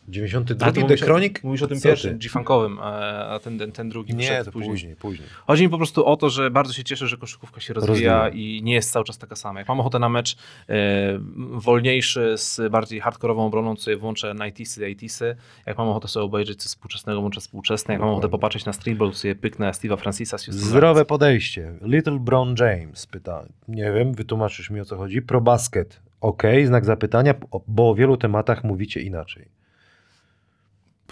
[0.07, 1.43] 92 A ty The mówisz o- Chronic?
[1.43, 2.17] Mówisz o tym Co pierwszym?
[2.17, 4.71] G-Funkowym, a ten, ten, ten drugi Nie, to później.
[4.71, 5.27] później, później.
[5.47, 8.29] Chodzi mi po prostu o to, że bardzo się cieszę, że koszykówka się rozwija, Rozwija.
[8.29, 9.59] i nie jest cały czas taka sama.
[9.59, 10.35] Jak mam ochotę na mecz
[10.69, 10.75] e,
[11.51, 15.35] wolniejszy z bardziej hardkorową obroną, to sobie włączę 90sy, 80sy.
[15.65, 17.93] Jak mam ochotę sobie obejrzeć coś współczesnego, włączę współczesne.
[17.93, 18.31] Jak mam ochotę Dokładnie.
[18.39, 20.37] popatrzeć na streetball, to sobie pyknę Steve'a Francisa.
[20.47, 21.73] Zdrowe podejście.
[21.81, 23.45] Little Brown James pyta.
[23.67, 25.21] Nie wiem, wytłumaczysz mi o co chodzi.
[25.21, 26.01] Pro basket.
[26.21, 27.33] Ok, znak zapytania,
[27.67, 29.62] bo o wielu tematach mówicie inaczej.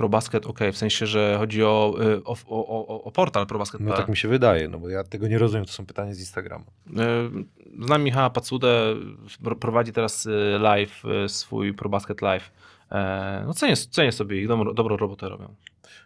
[0.02, 3.60] Pro Basket, ok, w sensie, że chodzi o, y, o, o, o, o portal Pro
[3.60, 3.82] Basket.
[3.82, 6.20] No tak mi się wydaje, no bo ja tego nie rozumiem, to są pytania z
[6.20, 6.66] Instagrama.
[6.90, 8.96] Y, Znam Michała Pacudę,
[9.44, 12.52] pro- prowadzi teraz y, live, swój Pro Basket Live.
[12.92, 15.56] E, No cenię, cenię sobie ich, dobrą, dobrą robotę robią.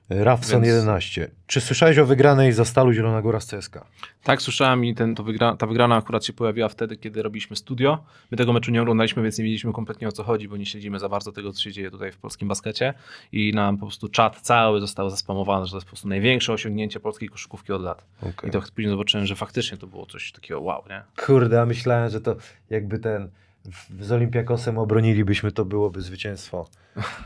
[0.09, 1.31] Rafson Więc- 11.
[1.47, 3.85] Czy słyszałeś o wygranej za Stalu Zielona Góra z CSKA?
[4.23, 8.03] Tak, słyszałem i ten, to wygra, ta wygrana akurat się pojawiła wtedy, kiedy robiliśmy studio.
[8.31, 10.99] My tego meczu nie oglądaliśmy, więc nie wiedzieliśmy kompletnie o co chodzi, bo nie śledzimy
[10.99, 12.93] za bardzo tego, co się dzieje tutaj w polskim baskecie.
[13.31, 16.99] I nam po prostu czat cały został zaspamowany, że to jest po prostu największe osiągnięcie
[16.99, 18.05] polskiej koszykówki od lat.
[18.21, 18.49] Okej.
[18.49, 21.03] I to później zobaczyłem, że faktycznie to było coś takiego wow, nie?
[21.25, 22.35] Kurde, a myślałem, że to
[22.69, 23.29] jakby ten
[23.99, 26.67] z Olimpiakosem obronilibyśmy, to byłoby zwycięstwo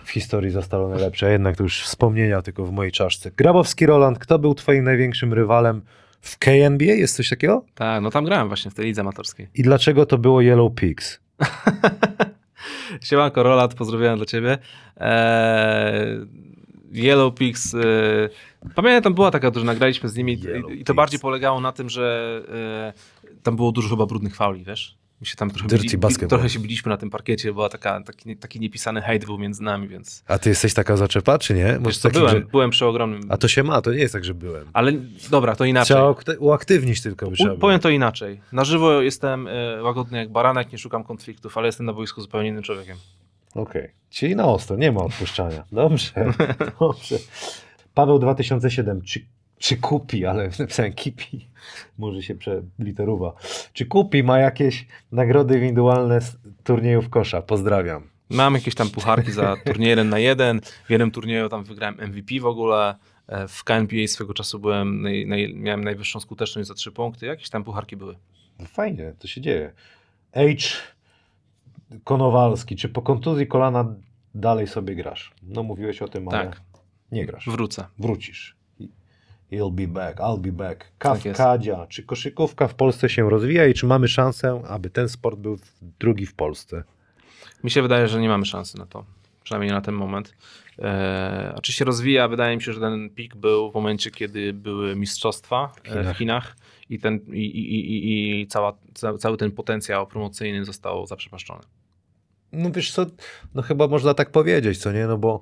[0.03, 1.25] w historii zostało najlepsze.
[1.25, 3.31] A jednak to już wspomnienia tylko w mojej czaszce.
[3.31, 5.81] Grabowski Roland, kto był twoim największym rywalem
[6.21, 6.83] w KNBA?
[6.85, 7.65] Jest coś takiego?
[7.75, 9.47] Tak, no tam grałem właśnie w tej lidze amatorskiej.
[9.55, 11.19] I dlaczego to było Yellow Pigs?
[13.03, 14.57] Siemanko, Roland, pozdrawiam dla ciebie.
[14.97, 16.25] Eee,
[16.93, 17.73] Yellow Pigs.
[17.75, 17.79] E,
[18.75, 21.89] pamiętam, była taka drużyna, graliśmy z nimi i- Yellow i, to bardziej polegało na tym,
[21.89, 22.41] że
[23.35, 24.98] e, tam było dużo chyba brudnych fauli, wiesz?
[25.21, 26.29] My się tam trochę, Dirty bili, basketball.
[26.29, 29.87] trochę się biliśmy na tym parkiecie, była taka, taki, taki niepisany hejt był między nami,
[29.87, 30.23] więc...
[30.27, 31.79] A ty jesteś taka zaczepa, czy nie?
[31.85, 32.39] Wiesz co, byłem, że...
[32.41, 33.21] byłem przy ogromnym...
[33.29, 34.67] A to się ma, to nie jest tak, że byłem.
[34.73, 34.91] Ale
[35.31, 35.95] dobra, to inaczej.
[35.97, 37.57] Trzeba akty- uaktywnić tylko U, było.
[37.57, 38.41] powiem to inaczej.
[38.51, 42.49] Na żywo jestem e, łagodny jak baranek, nie szukam konfliktów, ale jestem na boisku zupełnie
[42.49, 42.97] innym człowiekiem.
[43.55, 43.89] Okej.
[44.09, 45.63] Czyli na ostro, nie ma odpuszczania.
[45.71, 46.11] Dobrze,
[46.79, 47.15] dobrze.
[47.93, 49.25] Paweł 2007, czy,
[49.59, 51.47] czy kupi, ale napisałem kipi,
[51.97, 53.33] może się przeliterowa.
[53.73, 57.41] Czy kupi ma jakieś nagrody indywidualne z turniejów kosza?
[57.41, 58.03] Pozdrawiam.
[58.29, 60.61] Mam jakieś tam pucharki za turniej 1 na 1.
[60.85, 62.95] W jednym turnieju tam wygrałem MVP w ogóle.
[63.27, 67.25] E, W KNPA swego czasu byłem, naj, naj, miałem najwyższą skuteczność za 3 punkty.
[67.25, 68.15] Jakieś tam pucharki były.
[68.59, 69.73] No Fajnie, to się dzieje.
[70.33, 70.41] H.
[72.03, 73.95] Konowalski, czy po kontuzji kolana
[74.35, 75.31] dalej sobie grasz?
[75.43, 76.61] No mówiłeś o tym, ale Tak.
[77.11, 77.45] nie grasz.
[77.49, 77.85] Wrócę.
[77.99, 78.55] Wrócisz.
[79.51, 80.79] He'll be back, I'll be back.
[80.99, 81.21] Tak.
[81.23, 81.87] Kawkadzia.
[81.87, 85.57] Czy koszykówka w Polsce się rozwija i czy mamy szansę, aby ten sport był
[85.99, 86.83] drugi w Polsce?
[87.63, 89.05] Mi się wydaje, że nie mamy szansy na to.
[89.43, 90.33] Przynajmniej nie na ten moment.
[90.79, 92.27] E, a czy się rozwija?
[92.27, 96.15] Wydaje mi się, że ten pik był w momencie, kiedy były mistrzostwa w Chinach.
[96.15, 96.55] W Chinach
[96.89, 101.61] i, ten, i, i, i, i- cała, ca, cały ten potencjał promocyjny został zaprzepaszczony.
[102.51, 103.05] No wiesz co,
[103.55, 105.07] no chyba można tak powiedzieć, co nie?
[105.07, 105.41] No bo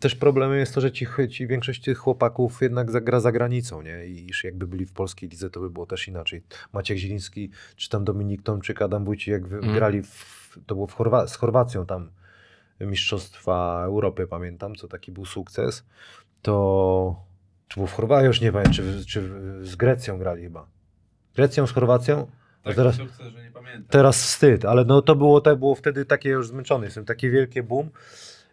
[0.00, 4.06] też problemem jest to, że ci, ci większość tych chłopaków jednak zagra za granicą, nie?
[4.06, 6.42] I iż jakby byli w polskiej lidze, to by było też inaczej.
[6.72, 9.74] Maciek Zieliński, czy tam Dominik Tomczyk, Adam Wójcik, jak Mhm.
[9.74, 12.10] grali, w, to było w Chorwa- z Chorwacją tam
[12.80, 15.84] Mistrzostwa Europy, pamiętam, co taki był sukces,
[16.42, 17.24] to
[17.68, 19.22] czy był w Chorwacji, już nie pamiętam, czy, czy
[19.62, 20.66] z Grecją grali chyba.
[21.34, 22.30] Grecją, z Chorwacją?
[22.62, 23.84] Tak, teraz- sukces, że nie pamiętam.
[23.90, 27.62] Teraz wstyd, ale no to było, to było wtedy takie już zmęczony jestem, takie wielkie
[27.62, 27.90] boom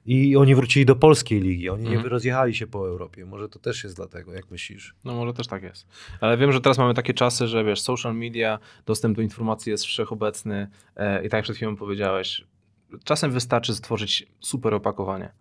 [0.07, 1.69] i oni wrócili do polskiej ligi.
[1.69, 2.03] Oni Mhm.
[2.03, 3.25] nie rozjechali się po Europie.
[3.25, 4.95] Może to też jest dlatego, jak myślisz?
[5.05, 5.87] No może też tak jest.
[6.21, 9.85] Ale wiem, że teraz mamy takie czasy, że wiesz, social media, dostęp do informacji jest
[9.85, 12.45] wszechobecny e, i tak jak przed chwilą powiedziałeś,
[13.03, 15.31] czasem wystarczy stworzyć super opakowanie,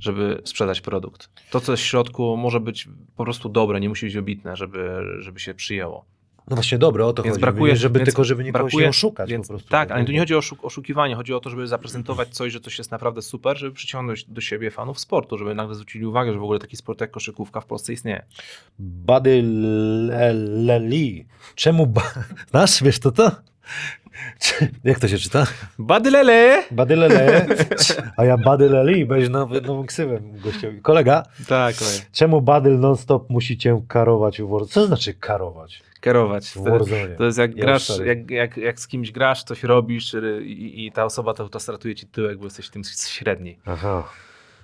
[0.00, 1.30] żeby sprzedać produkt.
[1.50, 5.02] To, co jest w środku, może być po prostu dobre, nie musi być obitne, żeby,
[5.18, 6.04] żeby się przyjęło.
[6.50, 7.40] No właśnie, dobre, o to Więc chodzi.
[7.40, 9.68] brakuje, żeby więc tylko, żeby nikogo brakuje, nie oszukać więc, po prostu.
[9.68, 12.60] Tak, ale tu nie chodzi o oszuk- oszukiwanie, chodzi o to, żeby zaprezentować coś, że
[12.60, 16.38] coś jest naprawdę super, żeby przyciągnąć do siebie fanów sportu, żeby nagle zwrócili uwagę, że
[16.38, 18.22] w ogóle taki sport jak koszykówka w Polsce istnieje.
[18.78, 19.42] Buddy
[20.38, 21.26] Leli.
[21.54, 21.86] Czemu...
[21.86, 22.02] Ba...
[22.50, 23.30] Znasz, wiesz to to?
[24.84, 25.46] Jak to się czyta?
[25.78, 26.62] Badylele!
[26.70, 27.46] Buddy Lele.
[28.16, 30.80] A ja Buddy Leli, będziesz nowy, nową ksywę gościowi.
[30.80, 31.98] Kolega, Tak, kolej.
[32.12, 34.68] czemu Badyl non-stop musi cię karować w Warzone?
[34.70, 36.52] Co znaczy karować Kierować.
[36.52, 37.16] To, Warzone?
[37.16, 40.86] to jest jak Ja grasz, jak, jak, jak z kimś grasz, coś robisz y, i,
[40.86, 43.58] i ta osoba to, to stratuje ci tyłek, bo jesteś tym średni.
[43.66, 44.08] Aha.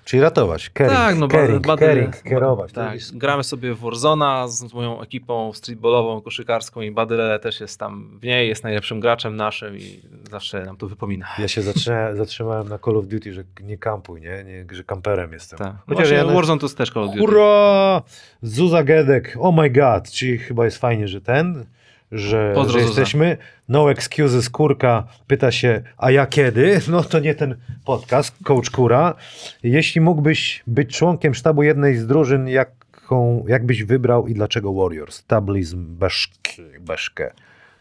[0.06, 1.28] Czyli ratować, caring, tak, no
[1.76, 2.72] caring, kierować.
[2.72, 7.80] Tak, jest- gramy sobie w Warzona z moją ekipą streetballową, koszykarską i Badylele też jest
[7.80, 10.00] tam w niej, jest najlepszym graczem naszym i
[10.30, 11.26] zawsze nam to wypomina.
[11.38, 14.44] Ja się zatrzymałem, zatrzymałem na Call of Duty, że nie kampuj, nie?
[14.44, 15.58] nie że kamperem jestem.
[15.58, 15.76] Tak.
[15.88, 17.20] Chociaż ja Warzone to jest też Call of Duty.
[17.20, 18.02] Hurra!
[18.42, 21.66] Zuza Gedek, oh my god, czyli chyba jest fajnie, że ten,
[22.12, 23.36] że, Pozdro, że jesteśmy.
[23.68, 26.80] No excuses, Kurka pyta się, a ja kiedy?
[26.88, 29.14] No to nie ten podcast, Coach Kura.
[29.62, 35.24] Jeśli mógłbyś być członkiem sztabu jednej z drużyn, jaką, jak byś wybrał i dlaczego Warriors?
[35.24, 37.32] Tablizm, beszki, beszkę.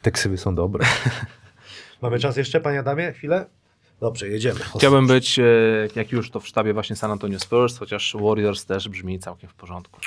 [0.02, 0.86] Te ksywy są dobre.
[2.02, 3.14] Mamy czas jeszcze, panie Adamie?
[3.14, 3.46] Chwilę?
[4.00, 4.60] Dobrze, jedziemy.
[4.78, 5.44] Chciałbym być, e,
[5.96, 9.54] jak już, to w sztabie właśnie San Antonio Spurs, chociaż Warriors też brzmi całkiem w
[9.54, 10.02] porządku.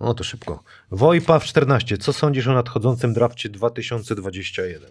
[0.00, 0.62] No to szybko.
[0.90, 1.98] Wojpa w 14.
[1.98, 4.90] Co sądzisz o nadchodzącym drafcie 2021?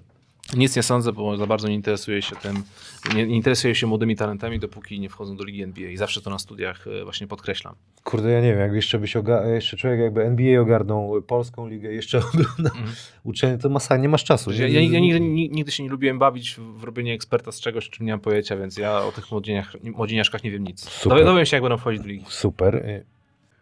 [0.56, 2.64] Nic nie sądzę, bo za bardzo nie interesuję się tym,
[3.16, 6.30] nie, nie interesuję się młodymi talentami, dopóki nie wchodzą do ligi NBA i zawsze to
[6.30, 7.76] na studiach e, właśnie podkreślam.
[8.04, 9.16] Kurde, ja nie wiem, jak jeszcze byś
[9.54, 12.88] jeszcze człowiek jakby NBA ogarnął polską ligę, jeszcze ogląda Mhm.
[13.24, 14.52] uczenie, to masa, nie masz czasu.
[14.52, 17.90] Ja, ja, ja nigdy, ni- nigdy się nie lubiłem bawić w, robienie eksperta z czegoś,
[17.90, 20.90] czym nie mam pojęcia, więc ja o tych młodzieniach, młodzieniaszkach nie wiem nic.
[20.90, 21.18] Super.
[21.18, 22.26] Dowi- Dowiem się, jak będą wchodzić do ligi.
[22.30, 23.04] Super.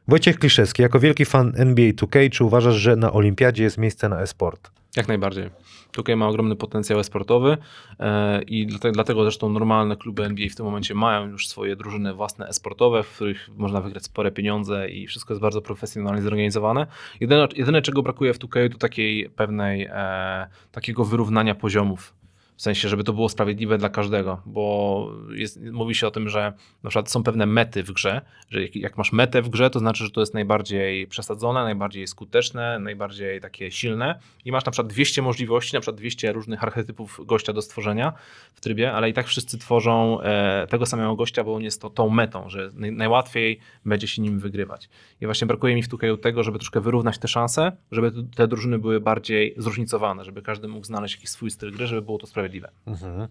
[0.08, 4.22] Wojciech Kliszewski, jako wielki fan NBA 2K, czy uważasz, że na olimpiadzie jest miejsce na
[4.22, 4.72] e-sport?
[4.98, 5.50] Jak najbardziej.
[5.92, 7.58] Tutaj ma ogromny potencjał sportowy
[8.00, 12.14] e, i dlatego, dlatego zresztą normalne kluby NBA w tym momencie mają już swoje drużyny
[12.14, 16.88] własne esportowe, w których można wygrać spore pieniądze i wszystko jest bardzo profesjonalnie zorganizowane.
[17.20, 22.14] Jedyne, jedyne czego brakuje w 2K to takiej pewnej, e, takiego wyrównania poziomów.
[22.58, 26.54] W sensie, żeby to było sprawiedliwe dla każdego, bo jest, mówi się o tym, że
[26.84, 29.80] na przykład są pewne mety w grze, że jak, jak masz metę w grze, to
[29.80, 34.94] znaczy, że to jest najbardziej przesadzone, najbardziej skuteczne, najbardziej takie silne i masz na przykład
[34.94, 38.14] 200 możliwości, na przykład 200 różnych archetypów gościa do stworzenia
[38.54, 41.90] w trybie, ale i tak wszyscy tworzą e, tego samego gościa, bo on jest to,
[41.90, 44.90] tą metą, że naj, najłatwiej będzie się nim wygrywać.
[45.22, 48.80] I właśnie brakuje mi w Tukeju tego, żeby troszkę wyrównać te szanse, żeby te drużyny
[48.80, 52.45] były bardziej zróżnicowane, żeby każdy mógł znaleźć jakiś swój styl gry, żeby było to sprawiedliwe.
[52.88, 53.28] Mhm.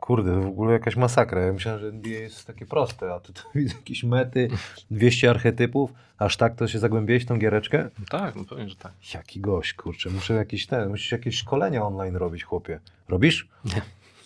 [0.00, 1.40] Kurde, to w ogóle jakaś masakra.
[1.40, 4.48] Ja myślałem, że NBA jest takie proste, a tu widzę jakieś mety,
[4.90, 5.92] 200 archetypów.
[6.18, 7.88] Aż tak to się zagłębiłeś w tą giereczkę?
[7.98, 8.92] No tak, no pewnie, że tak.
[9.14, 10.10] Jaki gość, kurczę.
[10.10, 12.80] Muszę jakieś ten, musisz jakieś szkolenia online robić, chłopie.
[13.08, 13.48] Robisz?
[13.64, 13.82] Nie.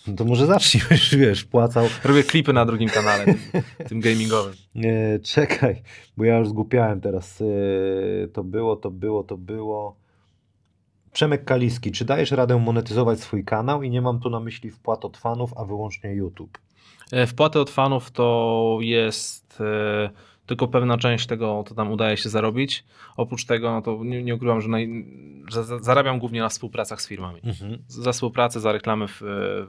[0.07, 1.87] No to może zacznij, wiesz, wiesz płacał.
[2.05, 3.39] Robię klipy na drugim kanale, tym,
[3.89, 4.55] tym gamingowym.
[4.75, 5.83] Nie, czekaj,
[6.17, 7.41] bo ja już zgłupiałem teraz.
[7.41, 9.97] Yy, to było, to było, to było.
[11.17, 13.83] Przemek Kaliski, czy dajesz radę monetyzować swój kanał?
[13.83, 16.59] I nie mam tu na myśli wpłat od fanów, a wyłącznie YouTube.
[17.13, 20.11] E, Wpłaty od fanów to jest e,
[20.47, 22.85] tylko pewna część tego, co tam udaje się zarobić.
[23.17, 25.07] Oprócz tego, no to nie, nie ukrywam, że, naj,
[25.53, 27.41] że za- zarabiam głównie na współpracach z firmami.
[27.89, 29.23] Za współpracę, za reklamy w, w,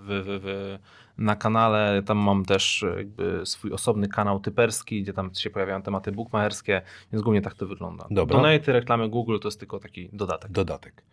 [0.08, 0.78] w, w,
[1.18, 2.04] na kanale.
[2.06, 7.24] Tam mam też jakby swój osobny kanał typerski, gdzie tam się pojawiają tematy bookmacherskie, więc
[7.24, 8.08] głównie tak to wygląda.
[8.12, 8.38] Dobra.
[8.38, 10.52] Donaty, reklamy Google to jest tylko taki dodatek.
[10.52, 11.04] Dodatek.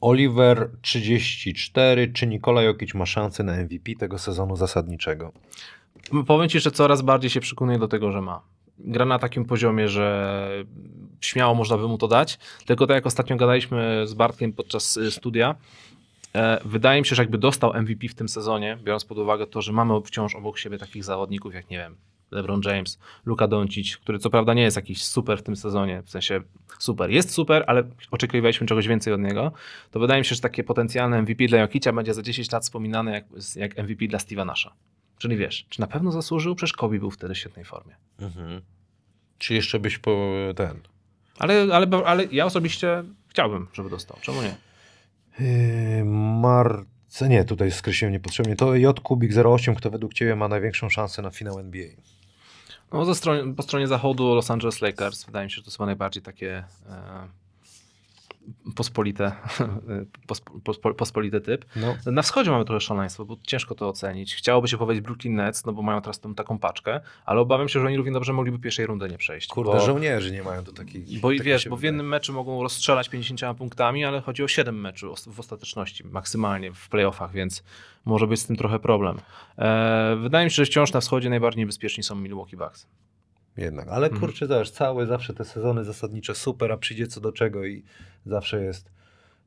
[0.00, 5.32] Oliver 34, czy Nikola Jokic ma szansę na MVP tego sezonu zasadniczego?
[6.26, 8.42] Powiem Ci, że coraz bardziej się przekonuję do tego, że ma.
[8.78, 10.64] Gra na takim poziomie, że
[11.20, 12.38] śmiało można by mu to dać.
[12.66, 15.54] Tylko tak jak ostatnio gadaliśmy z Bartkiem podczas y, studia,
[16.34, 19.62] e, wydaje mi się, że jakby dostał MVP w tym sezonie, biorąc pod uwagę to,
[19.62, 21.96] że mamy wciąż obok siebie takich zawodników jak, nie wiem,
[22.30, 26.10] LeBron James, Luka Doncic, który co prawda nie jest jakiś super w tym sezonie, w
[26.10, 26.40] sensie
[26.78, 29.52] super, jest super, ale oczekiwaliśmy czegoś więcej od niego,
[29.90, 33.12] to wydaje mi się, że takie potencjalne MVP dla Jokicia będzie za 10 lat wspominane
[33.12, 33.24] jak,
[33.56, 34.72] jak MVP dla Steve'a Nasha.
[35.18, 36.54] Czyli wiesz, czy na pewno zasłużył?
[36.54, 37.94] Przecież Kobe był wtedy w świetnej formie.
[39.38, 40.80] Czy jeszcze byś po ten.
[41.38, 44.16] Ale, ale, ale ja osobiście chciałbym, żeby dostał.
[44.20, 44.54] Czemu nie?
[45.38, 46.04] Yy,
[46.40, 48.56] Marce, nie, tutaj skreśliłem niepotrzebnie.
[48.56, 51.88] To J Kubik 08, kto według Ciebie ma największą szansę na finał NBA?
[52.92, 55.86] No, ze stronie, po stronie zachodu Los Angeles Lakers wydaje mi się, że to są
[55.86, 57.28] najbardziej takie e,
[58.76, 59.32] pospolite,
[60.26, 61.64] pospo, pospo, pospolity typ.
[61.76, 61.96] No.
[62.12, 64.34] Na wschodzie mamy trochę szaleństwo, bo ciężko to ocenić.
[64.34, 67.80] Chciałoby się powiedzieć Brooklyn Nets, no bo mają teraz tą taką paczkę, ale obawiam się,
[67.80, 69.48] że oni równie dobrze mogliby pierwszej rundy nie przejść.
[69.48, 71.20] Kurde, bo, żołnierzy nie mają do takich.
[71.20, 74.48] bo i takie wiesz, bo w jednym meczu mogą rozstrzelać 50 punktami, ale chodzi o
[74.48, 77.62] 7 meczów w ostateczności, maksymalnie w playoffach, więc
[78.04, 79.18] może być z tym trochę problem.
[79.58, 82.86] E, wydaje mi się, że wciąż na wschodzie najbardziej niebezpieczni są Milwaukee Bucks.
[83.56, 84.20] Jednak, ale Mhm.
[84.20, 87.82] kurczę też, całe zawsze te sezony zasadnicze super, a przyjdzie co do czego i
[88.26, 88.90] zawsze jest.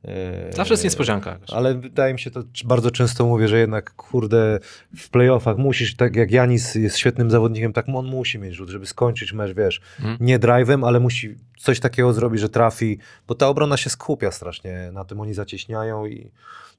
[0.06, 1.38] e, Zawsze jest niespodzianka.
[1.52, 4.60] Ale wydaje mi się to, bardzo często mówię, że jednak kurde
[4.98, 8.86] w playoffach musisz, tak jak Janis jest świetnym zawodnikiem, tak on musi mieć rzut, żeby
[8.86, 10.18] skończyć mecz, wiesz, Mhm.
[10.22, 12.98] nie drive'em, ale musi coś takiego zrobić, że trafi,
[13.28, 16.32] bo ta obrona się skupia strasznie, na tym oni zacieśniają i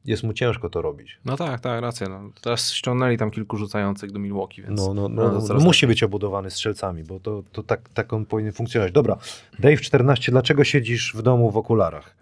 [0.05, 1.19] jest mu ciężko to robić.
[1.25, 2.09] No tak, tak, racja.
[2.09, 2.31] No.
[2.43, 6.51] Teraz ściągnęli tam kilku rzucających do Milwaukee, więc No, no, no, coraz musi być obudowany
[6.51, 8.93] strzelcami, bo to, to tak, tak on powinien funkcjonować.
[8.93, 9.17] Dobra,
[9.59, 12.15] Dave 14, dlaczego siedzisz w domu w okularach?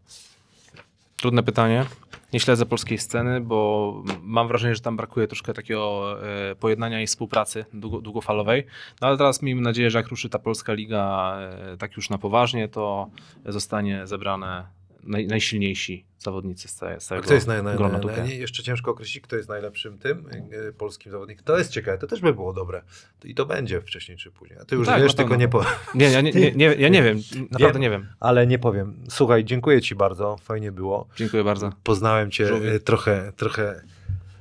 [1.16, 1.84] Trudne pytanie.
[2.32, 6.16] Nie śledzę polskiej sceny, bo mam wrażenie, że tam brakuje troszkę takiego
[6.50, 8.66] e, pojednania i współpracy długo, długofalowej.
[9.00, 12.18] No ale teraz miejmy nadzieję, że jak ruszy ta polska liga e, tak już na
[12.18, 13.10] poważnie, to
[13.46, 18.06] zostanie zebrane naj, najsilniejsi zawodnicy z, całe, z całego Kto jest naj, naj, grona naj,
[18.06, 18.18] 2K.
[18.18, 20.24] naj, jeszcze ciężko określić, kto jest najlepszym tym
[20.68, 21.44] y, polskim zawodnikiem.
[21.44, 22.82] To jest ciekawe, to też by było dobre.
[23.24, 24.58] I to będzie wcześniej czy później.
[24.58, 25.64] A ty już Tak, wiesz, tylko nie po...
[25.94, 27.18] Nie, ja nie, nie, nie, ja nie wiem,
[27.50, 28.06] naprawdę nie wiem.
[28.20, 28.94] Ale nie powiem.
[29.10, 31.08] Słuchaj, dziękuję ci bardzo, fajnie było.
[31.16, 31.72] Dziękuję bardzo.
[31.84, 32.72] Poznałem cię Żółwie.
[32.72, 33.82] y, trochę, trochę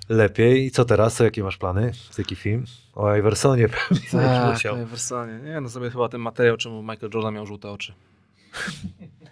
[0.10, 0.66] lepiej.
[0.66, 1.16] I co teraz?
[1.16, 1.92] Co, jakie masz plany?
[2.18, 2.66] Jaki film?
[2.96, 4.86] O Iversonie pewnie Tak, musiał.
[4.86, 5.40] Wersanie.
[5.44, 7.94] Nie, no sobie chyba ten materiał, czemu Michael Jordan miał żółte oczy.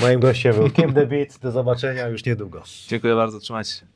[0.00, 1.38] Moim gościem był Kim The Beat.
[1.42, 2.62] Do zobaczenia już niedługo.
[2.88, 3.86] Dziękuję bardzo, trzymajcie się.